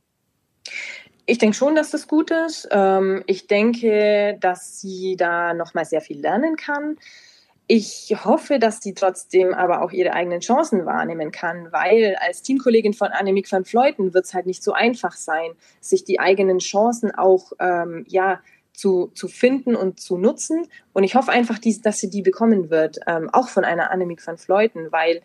Ich 1.26 1.38
denke 1.38 1.56
schon, 1.56 1.74
dass 1.74 1.90
das 1.90 2.08
gut 2.08 2.30
ist. 2.30 2.68
Ähm, 2.70 3.22
ich 3.26 3.46
denke, 3.46 4.36
dass 4.40 4.80
sie 4.80 5.16
da 5.16 5.54
noch 5.54 5.74
mal 5.74 5.84
sehr 5.84 6.00
viel 6.00 6.20
lernen 6.20 6.56
kann. 6.56 6.96
Ich 7.72 8.16
hoffe, 8.24 8.58
dass 8.58 8.80
sie 8.80 8.94
trotzdem 8.94 9.54
aber 9.54 9.82
auch 9.82 9.92
ihre 9.92 10.12
eigenen 10.12 10.40
Chancen 10.40 10.86
wahrnehmen 10.86 11.30
kann, 11.30 11.70
weil 11.70 12.16
als 12.16 12.42
Teamkollegin 12.42 12.94
von 12.94 13.08
Annemiek 13.12 13.50
van 13.52 13.64
Fleuten 13.64 14.12
wird 14.12 14.24
es 14.24 14.34
halt 14.34 14.46
nicht 14.46 14.64
so 14.64 14.72
einfach 14.72 15.12
sein, 15.12 15.52
sich 15.80 16.02
die 16.02 16.18
eigenen 16.18 16.58
Chancen 16.58 17.14
auch 17.14 17.52
ähm, 17.60 18.04
ja, 18.08 18.40
zu, 18.72 19.12
zu 19.14 19.28
finden 19.28 19.76
und 19.76 20.00
zu 20.00 20.18
nutzen. 20.18 20.66
Und 20.92 21.04
ich 21.04 21.14
hoffe 21.14 21.30
einfach, 21.30 21.60
dass 21.60 22.00
sie 22.00 22.10
die 22.10 22.22
bekommen 22.22 22.70
wird, 22.70 22.98
ähm, 23.06 23.30
auch 23.30 23.48
von 23.48 23.64
einer 23.64 23.92
Annemiek 23.92 24.26
van 24.26 24.36
Fleuten, 24.36 24.90
weil 24.90 25.22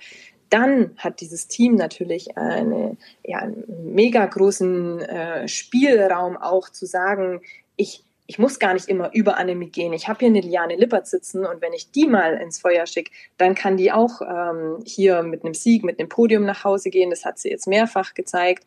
dann 0.49 0.91
hat 0.97 1.21
dieses 1.21 1.47
Team 1.47 1.75
natürlich 1.75 2.37
eine, 2.37 2.97
ja, 3.23 3.39
einen 3.39 3.93
mega 3.93 4.25
großen 4.25 5.01
äh, 5.01 5.47
Spielraum 5.47 6.37
auch 6.37 6.69
zu 6.69 6.85
sagen, 6.85 7.41
ich, 7.75 8.03
ich 8.27 8.39
muss 8.39 8.59
gar 8.59 8.73
nicht 8.73 8.87
immer 8.87 9.13
über 9.13 9.37
Annemie 9.37 9.69
gehen. 9.69 9.93
Ich 9.93 10.07
habe 10.07 10.19
hier 10.19 10.29
eine 10.29 10.41
Liane 10.41 10.75
Lippert 10.75 11.07
sitzen 11.07 11.45
und 11.45 11.61
wenn 11.61 11.73
ich 11.73 11.91
die 11.91 12.07
mal 12.07 12.35
ins 12.35 12.59
Feuer 12.59 12.85
schicke, 12.85 13.11
dann 13.37 13.55
kann 13.55 13.77
die 13.77 13.91
auch 13.91 14.21
ähm, 14.21 14.79
hier 14.85 15.23
mit 15.23 15.43
einem 15.43 15.53
Sieg, 15.53 15.83
mit 15.83 15.99
einem 15.99 16.09
Podium 16.09 16.45
nach 16.45 16.63
Hause 16.63 16.89
gehen. 16.89 17.09
Das 17.09 17.25
hat 17.25 17.39
sie 17.39 17.49
jetzt 17.49 17.67
mehrfach 17.67 18.13
gezeigt. 18.13 18.65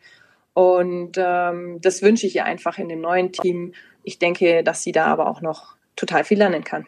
Und 0.53 1.17
ähm, 1.17 1.79
das 1.81 2.01
wünsche 2.01 2.27
ich 2.27 2.35
ihr 2.35 2.45
einfach 2.45 2.77
in 2.77 2.89
dem 2.89 3.01
neuen 3.01 3.31
Team. 3.31 3.73
Ich 4.03 4.19
denke, 4.19 4.63
dass 4.63 4.83
sie 4.83 4.91
da 4.91 5.05
aber 5.05 5.29
auch 5.29 5.41
noch 5.41 5.75
total 5.95 6.23
viel 6.23 6.37
lernen 6.37 6.63
kann. 6.63 6.85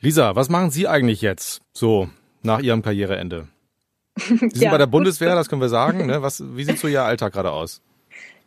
Lisa, 0.00 0.36
was 0.36 0.48
machen 0.48 0.70
Sie 0.70 0.86
eigentlich 0.86 1.22
jetzt 1.22 1.60
so 1.72 2.08
nach 2.42 2.60
Ihrem 2.60 2.82
Karriereende? 2.82 3.48
Sie 4.28 4.36
sind 4.36 4.56
ja. 4.56 4.70
bei 4.70 4.78
der 4.78 4.86
Bundeswehr, 4.86 5.34
das 5.34 5.48
können 5.48 5.60
wir 5.60 5.68
sagen. 5.68 6.06
Ne? 6.06 6.22
Was, 6.22 6.42
wie 6.56 6.64
sieht 6.64 6.78
so 6.78 6.88
Ihr 6.88 7.02
Alltag 7.02 7.32
gerade 7.32 7.52
aus? 7.52 7.80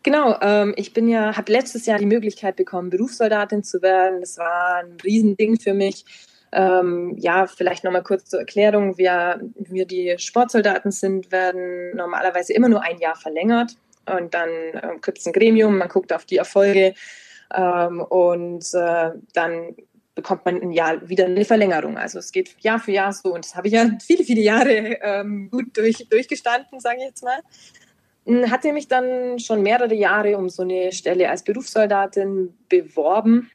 Genau, 0.03 0.35
ähm, 0.41 0.73
ich 0.77 0.93
bin 0.93 1.07
ja, 1.07 1.37
habe 1.37 1.51
letztes 1.51 1.85
Jahr 1.85 1.99
die 1.99 2.07
Möglichkeit 2.07 2.55
bekommen, 2.55 2.89
Berufssoldatin 2.89 3.63
zu 3.63 3.81
werden. 3.81 4.21
Das 4.21 4.37
war 4.37 4.77
ein 4.83 4.97
Riesending 5.03 5.59
für 5.59 5.73
mich. 5.73 6.05
Ähm, 6.51 7.15
ja, 7.17 7.47
vielleicht 7.47 7.83
nochmal 7.83 8.03
kurz 8.03 8.25
zur 8.25 8.39
Erklärung. 8.39 8.97
Wir, 8.97 9.39
wir 9.55 9.85
die 9.85 10.15
Sportsoldaten 10.17 10.91
sind, 10.91 11.31
werden 11.31 11.95
normalerweise 11.95 12.53
immer 12.53 12.67
nur 12.67 12.83
ein 12.83 12.99
Jahr 12.99 13.15
verlängert. 13.15 13.73
Und 14.05 14.33
dann 14.33 14.49
äh, 14.49 14.97
gibt 15.01 15.19
es 15.19 15.27
ein 15.27 15.33
Gremium, 15.33 15.77
man 15.77 15.87
guckt 15.87 16.11
auf 16.11 16.25
die 16.25 16.37
Erfolge 16.37 16.95
ähm, 17.53 18.01
und 18.01 18.65
äh, 18.73 19.11
dann 19.33 19.75
bekommt 20.21 20.45
man 20.45 20.61
ein 20.61 20.71
Jahr 20.71 21.09
wieder 21.09 21.25
eine 21.25 21.45
Verlängerung. 21.45 21.97
Also 21.97 22.19
es 22.19 22.31
geht 22.31 22.55
Jahr 22.59 22.79
für 22.79 22.91
Jahr 22.91 23.11
so 23.11 23.33
und 23.33 23.43
das 23.43 23.55
habe 23.55 23.67
ich 23.67 23.73
ja 23.73 23.89
viele, 24.05 24.23
viele 24.23 24.41
Jahre 24.41 24.99
ähm, 25.01 25.49
gut 25.49 25.75
durch, 25.75 26.07
durchgestanden, 26.09 26.79
sage 26.79 26.97
ich 26.99 27.05
jetzt 27.05 27.23
mal. 27.23 27.39
Hm, 28.25 28.51
hatte 28.51 28.71
mich 28.71 28.87
dann 28.87 29.39
schon 29.39 29.63
mehrere 29.63 29.95
Jahre 29.95 30.37
um 30.37 30.49
so 30.49 30.61
eine 30.61 30.91
Stelle 30.91 31.29
als 31.29 31.43
Berufssoldatin 31.43 32.53
beworben 32.69 33.49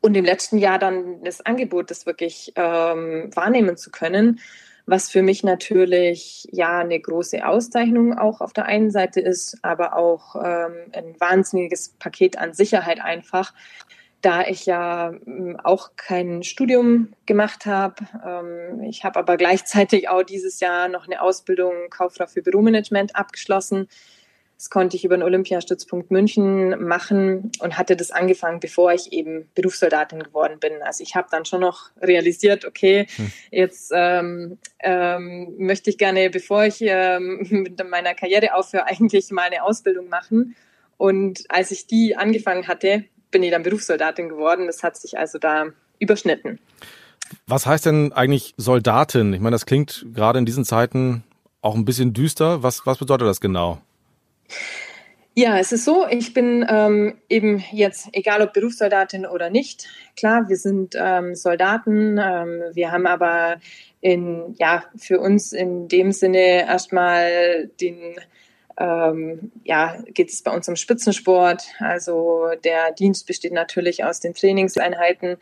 und 0.00 0.16
im 0.16 0.24
letzten 0.24 0.58
Jahr 0.58 0.78
dann 0.78 1.22
das 1.24 1.44
Angebot, 1.44 1.90
das 1.90 2.06
wirklich 2.06 2.52
ähm, 2.54 3.30
wahrnehmen 3.34 3.76
zu 3.76 3.90
können, 3.90 4.40
was 4.86 5.10
für 5.10 5.22
mich 5.22 5.42
natürlich 5.42 6.48
ja 6.52 6.78
eine 6.78 6.98
große 6.98 7.46
Auszeichnung 7.46 8.16
auch 8.16 8.40
auf 8.40 8.52
der 8.52 8.66
einen 8.66 8.90
Seite 8.90 9.20
ist, 9.20 9.58
aber 9.62 9.96
auch 9.96 10.36
ähm, 10.36 10.72
ein 10.92 11.14
wahnsinniges 11.18 11.90
Paket 11.98 12.38
an 12.38 12.54
Sicherheit 12.54 13.00
einfach, 13.00 13.52
da 14.20 14.46
ich 14.46 14.66
ja 14.66 15.12
hm, 15.24 15.58
auch 15.62 15.90
kein 15.96 16.42
Studium 16.42 17.12
gemacht 17.26 17.66
habe. 17.66 17.94
Ähm, 18.26 18.82
ich 18.82 19.04
habe 19.04 19.18
aber 19.18 19.36
gleichzeitig 19.36 20.08
auch 20.08 20.22
dieses 20.22 20.60
Jahr 20.60 20.88
noch 20.88 21.06
eine 21.06 21.22
Ausbildung 21.22 21.72
Kauffrau 21.90 22.26
für 22.26 22.42
Büromanagement 22.42 23.14
abgeschlossen. 23.14 23.88
Das 24.56 24.70
konnte 24.70 24.96
ich 24.96 25.04
über 25.04 25.16
den 25.16 25.22
Olympiastützpunkt 25.22 26.10
München 26.10 26.82
machen 26.82 27.52
und 27.60 27.78
hatte 27.78 27.94
das 27.94 28.10
angefangen, 28.10 28.58
bevor 28.58 28.92
ich 28.92 29.12
eben 29.12 29.48
Berufssoldatin 29.54 30.20
geworden 30.20 30.58
bin. 30.58 30.82
Also 30.82 31.04
ich 31.04 31.14
habe 31.14 31.28
dann 31.30 31.44
schon 31.44 31.60
noch 31.60 31.90
realisiert, 32.02 32.64
okay, 32.64 33.06
hm. 33.14 33.32
jetzt 33.52 33.92
ähm, 33.94 34.58
ähm, 34.80 35.54
möchte 35.58 35.90
ich 35.90 35.98
gerne, 35.98 36.28
bevor 36.28 36.64
ich 36.64 36.78
ähm, 36.80 37.46
mit 37.50 37.88
meiner 37.88 38.14
Karriere 38.14 38.54
aufhöre, 38.54 38.86
eigentlich 38.88 39.30
mal 39.30 39.42
eine 39.42 39.62
Ausbildung 39.62 40.08
machen. 40.08 40.56
Und 40.96 41.44
als 41.48 41.70
ich 41.70 41.86
die 41.86 42.16
angefangen 42.16 42.66
hatte, 42.66 43.04
bin 43.30 43.42
ich 43.42 43.50
dann 43.50 43.62
Berufssoldatin 43.62 44.28
geworden. 44.28 44.66
Das 44.66 44.82
hat 44.82 44.96
sich 44.96 45.18
also 45.18 45.38
da 45.38 45.66
überschnitten. 45.98 46.58
Was 47.46 47.66
heißt 47.66 47.86
denn 47.86 48.12
eigentlich 48.12 48.54
Soldatin? 48.56 49.32
Ich 49.34 49.40
meine, 49.40 49.54
das 49.54 49.66
klingt 49.66 50.06
gerade 50.14 50.38
in 50.38 50.46
diesen 50.46 50.64
Zeiten 50.64 51.24
auch 51.60 51.74
ein 51.74 51.84
bisschen 51.84 52.12
düster. 52.12 52.62
Was, 52.62 52.86
was 52.86 52.98
bedeutet 52.98 53.26
das 53.26 53.40
genau? 53.40 53.80
Ja, 55.34 55.56
es 55.58 55.70
ist 55.70 55.84
so, 55.84 56.04
ich 56.08 56.34
bin 56.34 56.66
ähm, 56.68 57.14
eben 57.28 57.62
jetzt, 57.70 58.08
egal 58.12 58.42
ob 58.42 58.52
Berufssoldatin 58.54 59.24
oder 59.24 59.50
nicht, 59.50 59.86
klar, 60.16 60.48
wir 60.48 60.56
sind 60.56 60.96
ähm, 60.98 61.36
Soldaten, 61.36 62.18
ähm, 62.18 62.62
wir 62.72 62.90
haben 62.90 63.06
aber 63.06 63.58
in, 64.00 64.56
ja, 64.58 64.82
für 64.96 65.20
uns 65.20 65.52
in 65.52 65.86
dem 65.86 66.10
Sinne 66.10 66.66
erstmal 66.66 67.70
den 67.80 68.16
ähm, 68.78 69.50
ja, 69.64 69.96
geht 70.14 70.30
es 70.30 70.42
bei 70.42 70.52
uns 70.52 70.68
um 70.68 70.76
Spitzensport. 70.76 71.62
Also 71.78 72.50
der 72.64 72.92
Dienst 72.92 73.26
besteht 73.26 73.52
natürlich 73.52 74.04
aus 74.04 74.20
den 74.20 74.34
Trainingseinheiten. 74.34 75.36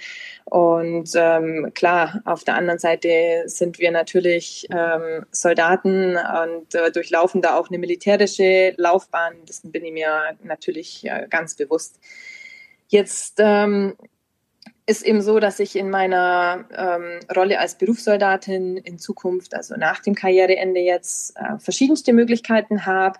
Und 0.44 1.10
ähm, 1.14 1.72
klar, 1.74 2.22
auf 2.24 2.44
der 2.44 2.54
anderen 2.54 2.78
Seite 2.78 3.44
sind 3.46 3.78
wir 3.78 3.90
natürlich 3.90 4.66
ähm, 4.70 5.26
Soldaten 5.30 6.16
und 6.16 6.74
äh, 6.74 6.90
durchlaufen 6.90 7.42
da 7.42 7.58
auch 7.58 7.68
eine 7.68 7.78
militärische 7.78 8.74
Laufbahn. 8.76 9.34
Das 9.46 9.60
bin 9.62 9.84
ich 9.84 9.92
mir 9.92 10.36
natürlich 10.42 11.04
äh, 11.04 11.26
ganz 11.28 11.56
bewusst. 11.56 12.00
Jetzt 12.88 13.34
ähm, 13.38 13.96
ist 14.86 15.02
eben 15.02 15.20
so, 15.20 15.40
dass 15.40 15.58
ich 15.58 15.76
in 15.76 15.90
meiner 15.90 16.64
ähm, 16.76 17.20
Rolle 17.34 17.58
als 17.58 17.76
Berufssoldatin 17.76 18.76
in 18.76 18.98
Zukunft, 18.98 19.54
also 19.54 19.74
nach 19.76 20.00
dem 20.00 20.14
Karriereende 20.14 20.80
jetzt, 20.80 21.36
äh, 21.36 21.58
verschiedenste 21.58 22.12
Möglichkeiten 22.12 22.86
habe. 22.86 23.18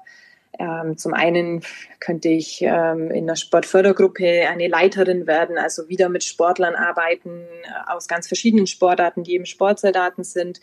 Ähm, 0.58 0.96
zum 0.96 1.12
einen 1.12 1.62
könnte 2.00 2.28
ich 2.28 2.62
ähm, 2.62 3.10
in 3.10 3.26
der 3.26 3.36
Sportfördergruppe 3.36 4.48
eine 4.48 4.68
Leiterin 4.68 5.26
werden, 5.26 5.58
also 5.58 5.88
wieder 5.88 6.08
mit 6.08 6.24
Sportlern 6.24 6.76
arbeiten 6.76 7.42
äh, 7.62 7.90
aus 7.92 8.06
ganz 8.06 8.28
verschiedenen 8.28 8.66
Sportarten, 8.66 9.24
die 9.24 9.34
eben 9.34 9.44
Sportsoldaten 9.44 10.24
sind. 10.24 10.60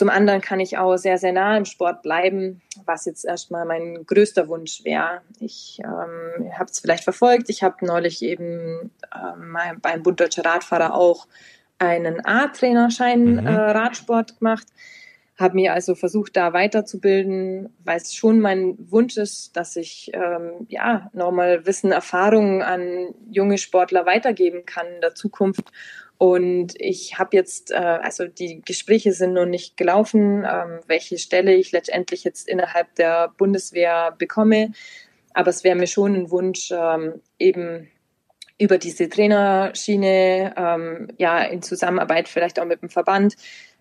Zum 0.00 0.08
anderen 0.08 0.40
kann 0.40 0.60
ich 0.60 0.78
auch 0.78 0.96
sehr, 0.96 1.18
sehr 1.18 1.34
nah 1.34 1.58
im 1.58 1.66
Sport 1.66 2.00
bleiben, 2.00 2.62
was 2.86 3.04
jetzt 3.04 3.26
erstmal 3.26 3.66
mein 3.66 4.06
größter 4.06 4.48
Wunsch 4.48 4.82
wäre. 4.82 5.20
Ich 5.40 5.78
ähm, 5.84 6.50
habe 6.58 6.70
es 6.70 6.80
vielleicht 6.80 7.04
verfolgt. 7.04 7.50
Ich 7.50 7.62
habe 7.62 7.84
neulich 7.84 8.22
eben 8.22 8.92
ähm, 9.14 9.58
beim 9.82 10.02
Bund 10.02 10.18
Deutscher 10.18 10.42
Radfahrer 10.42 10.94
auch 10.94 11.26
einen 11.76 12.24
A-Trainerschein 12.24 13.42
mhm. 13.42 13.46
äh, 13.46 13.50
Radsport 13.50 14.38
gemacht. 14.38 14.66
Habe 15.38 15.56
mir 15.56 15.74
also 15.74 15.94
versucht, 15.94 16.34
da 16.34 16.54
weiterzubilden, 16.54 17.68
weil 17.84 17.98
es 17.98 18.14
schon 18.14 18.40
mein 18.40 18.76
Wunsch 18.90 19.18
ist, 19.18 19.54
dass 19.54 19.76
ich 19.76 20.12
ähm, 20.14 20.66
ja 20.68 21.10
nochmal 21.12 21.66
Wissen, 21.66 21.92
Erfahrungen 21.92 22.62
an 22.62 23.14
junge 23.30 23.58
Sportler 23.58 24.06
weitergeben 24.06 24.64
kann 24.64 24.86
in 24.94 25.02
der 25.02 25.14
Zukunft 25.14 25.70
und 26.20 26.74
ich 26.76 27.18
habe 27.18 27.34
jetzt, 27.34 27.70
äh, 27.70 27.76
also 27.76 28.26
die 28.26 28.60
Gespräche 28.60 29.14
sind 29.14 29.32
noch 29.32 29.46
nicht 29.46 29.78
gelaufen, 29.78 30.44
ähm, 30.46 30.80
welche 30.86 31.16
Stelle 31.16 31.54
ich 31.54 31.72
letztendlich 31.72 32.24
jetzt 32.24 32.46
innerhalb 32.46 32.94
der 32.96 33.32
Bundeswehr 33.38 34.14
bekomme. 34.18 34.72
Aber 35.32 35.48
es 35.48 35.64
wäre 35.64 35.76
mir 35.76 35.86
schon 35.86 36.14
ein 36.14 36.30
Wunsch, 36.30 36.72
ähm, 36.72 37.22
eben 37.38 37.88
über 38.58 38.76
diese 38.76 39.08
Trainerschiene, 39.08 40.52
ähm, 40.58 41.08
ja, 41.16 41.42
in 41.42 41.62
Zusammenarbeit 41.62 42.28
vielleicht 42.28 42.60
auch 42.60 42.66
mit 42.66 42.82
dem 42.82 42.90
Verband, 42.90 43.36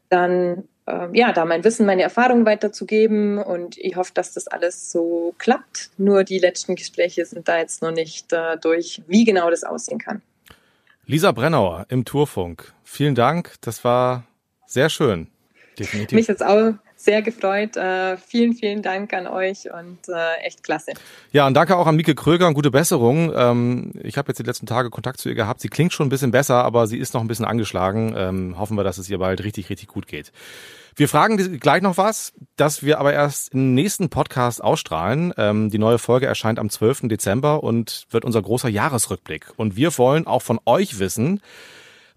dann 0.07 0.63
äh, 0.85 1.09
ja, 1.11 1.33
da 1.33 1.43
mein 1.43 1.65
Wissen, 1.65 1.85
meine 1.85 2.03
Erfahrungen 2.03 2.45
weiterzugeben. 2.45 3.39
Und 3.39 3.77
ich 3.77 3.97
hoffe, 3.97 4.13
dass 4.13 4.33
das 4.33 4.47
alles 4.47 4.89
so 4.93 5.35
klappt. 5.39 5.89
Nur 5.97 6.23
die 6.23 6.39
letzten 6.39 6.75
Gespräche 6.75 7.25
sind 7.25 7.49
da 7.49 7.57
jetzt 7.57 7.81
noch 7.81 7.91
nicht 7.91 8.31
äh, 8.31 8.55
durch, 8.55 9.01
wie 9.07 9.25
genau 9.25 9.49
das 9.49 9.65
aussehen 9.65 9.99
kann. 9.99 10.21
Lisa 11.09 11.31
Brennauer 11.31 11.87
im 11.89 12.05
Tourfunk. 12.05 12.71
Vielen 12.83 13.15
Dank. 13.15 13.55
Das 13.61 13.83
war 13.83 14.27
sehr 14.67 14.89
schön. 14.89 15.27
Definitiv. 15.79 16.15
Mich 16.15 16.27
jetzt 16.27 16.45
auch 16.45 16.75
sehr 16.99 17.21
gefreut. 17.21 17.77
Äh, 17.77 18.17
vielen, 18.17 18.53
vielen 18.53 18.81
Dank 18.81 19.13
an 19.13 19.25
euch 19.25 19.71
und 19.71 19.97
äh, 20.09 20.45
echt 20.45 20.63
klasse. 20.63 20.91
Ja, 21.31 21.47
und 21.47 21.53
danke 21.53 21.77
auch 21.77 21.87
an 21.87 21.95
Mieke 21.95 22.13
Kröger 22.13 22.47
und 22.47 22.55
gute 22.55 22.71
Besserung. 22.71 23.31
Ähm, 23.33 23.93
ich 24.03 24.17
habe 24.17 24.27
jetzt 24.27 24.39
die 24.39 24.43
letzten 24.43 24.65
Tage 24.65 24.89
Kontakt 24.89 25.19
zu 25.19 25.29
ihr 25.29 25.35
gehabt. 25.35 25.61
Sie 25.61 25.69
klingt 25.69 25.93
schon 25.93 26.07
ein 26.07 26.09
bisschen 26.09 26.31
besser, 26.31 26.63
aber 26.65 26.87
sie 26.87 26.97
ist 26.97 27.13
noch 27.13 27.21
ein 27.21 27.29
bisschen 27.29 27.45
angeschlagen. 27.45 28.13
Ähm, 28.17 28.59
hoffen 28.59 28.75
wir, 28.75 28.83
dass 28.83 28.97
es 28.97 29.09
ihr 29.09 29.17
bald 29.17 29.43
richtig, 29.43 29.69
richtig 29.69 29.87
gut 29.87 30.07
geht. 30.07 30.33
Wir 30.95 31.07
fragen 31.07 31.59
gleich 31.61 31.81
noch 31.81 31.95
was, 31.95 32.33
das 32.57 32.83
wir 32.83 32.99
aber 32.99 33.13
erst 33.13 33.53
im 33.53 33.73
nächsten 33.73 34.09
Podcast 34.09 34.61
ausstrahlen. 34.61 35.33
Ähm, 35.37 35.69
die 35.69 35.77
neue 35.77 35.99
Folge 35.99 36.25
erscheint 36.25 36.59
am 36.59 36.69
12. 36.69 37.03
Dezember 37.03 37.63
und 37.63 38.07
wird 38.09 38.25
unser 38.25 38.41
großer 38.41 38.67
Jahresrückblick. 38.67 39.53
Und 39.55 39.77
wir 39.77 39.97
wollen 39.97 40.27
auch 40.27 40.41
von 40.41 40.59
euch 40.65 40.99
wissen, 40.99 41.39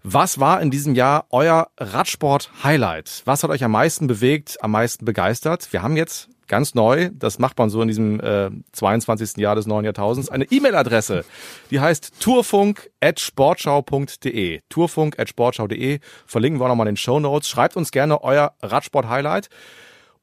was 0.03 0.39
war 0.39 0.61
in 0.61 0.69
diesem 0.69 0.93
Jahr 0.95 1.25
euer 1.29 1.69
Radsport-Highlight? 1.77 3.21
Was 3.25 3.43
hat 3.43 3.49
euch 3.49 3.63
am 3.63 3.71
meisten 3.71 4.07
bewegt, 4.07 4.57
am 4.61 4.71
meisten 4.71 5.05
begeistert? 5.05 5.71
Wir 5.71 5.81
haben 5.81 5.95
jetzt 5.95 6.27
ganz 6.47 6.75
neu, 6.75 7.09
das 7.13 7.39
macht 7.39 7.57
man 7.57 7.69
so 7.69 7.81
in 7.81 7.87
diesem 7.87 8.19
äh, 8.19 8.49
22. 8.73 9.37
Jahr 9.37 9.55
des 9.55 9.65
neuen 9.65 9.85
Jahrtausends, 9.85 10.27
eine 10.29 10.43
E-Mail-Adresse. 10.45 11.23
Die 11.71 11.79
heißt 11.79 12.19
turfunk.sportschau.de. 12.19 14.59
Turfunk.sportschau.de. 14.69 15.99
Verlinken 16.25 16.59
wir 16.59 16.65
auch 16.65 16.69
nochmal 16.69 16.87
in 16.87 16.95
den 16.95 16.97
Show 16.97 17.19
Notes. 17.19 17.47
Schreibt 17.47 17.77
uns 17.77 17.91
gerne 17.91 18.23
euer 18.23 18.53
Radsport-Highlight. 18.61 19.49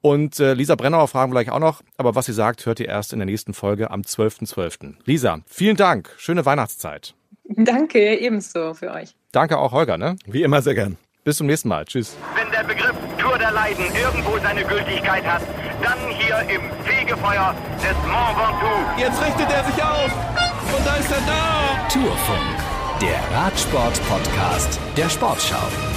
Und 0.02 0.40
äh, 0.40 0.54
Lisa 0.54 0.76
Brennauer 0.76 1.08
fragen 1.08 1.30
wir 1.32 1.42
gleich 1.42 1.54
auch 1.54 1.58
noch, 1.58 1.82
aber 1.98 2.14
was 2.14 2.24
sie 2.26 2.32
sagt, 2.32 2.64
hört 2.64 2.80
ihr 2.80 2.88
erst 2.88 3.12
in 3.12 3.18
der 3.18 3.26
nächsten 3.26 3.52
Folge 3.52 3.90
am 3.90 4.00
12.12. 4.00 4.54
.12. 4.54 4.94
Lisa, 5.04 5.40
vielen 5.46 5.76
Dank. 5.76 6.14
Schöne 6.16 6.46
Weihnachtszeit. 6.46 7.14
Danke, 7.56 8.18
ebenso 8.18 8.74
für 8.74 8.92
euch. 8.92 9.14
Danke 9.32 9.58
auch 9.58 9.72
Holger, 9.72 9.98
ne? 9.98 10.16
Wie 10.26 10.42
immer 10.42 10.62
sehr 10.62 10.74
gern. 10.74 10.96
Bis 11.24 11.36
zum 11.36 11.46
nächsten 11.46 11.68
Mal. 11.68 11.84
Tschüss. 11.84 12.16
Wenn 12.34 12.50
der 12.50 12.64
Begriff 12.64 12.94
Tour 13.18 13.36
der 13.38 13.52
Leiden 13.52 13.84
irgendwo 13.94 14.38
seine 14.38 14.64
Gültigkeit 14.64 15.24
hat, 15.24 15.42
dann 15.82 15.98
hier 16.10 16.38
im 16.48 16.62
Fegefeuer 16.84 17.54
des 17.76 17.96
Mont 18.06 18.36
Ventoux. 18.38 19.00
Jetzt 19.00 19.20
richtet 19.22 19.50
er 19.52 19.64
sich 19.64 19.82
auf 19.82 20.12
und 20.76 20.86
da 20.86 20.96
ist 20.96 21.10
er 21.10 21.20
da. 21.26 21.88
Tourfunk, 21.92 22.56
der 23.02 23.36
Radsport-Podcast 23.36 24.80
der 24.96 25.08
Sportschau. 25.10 25.89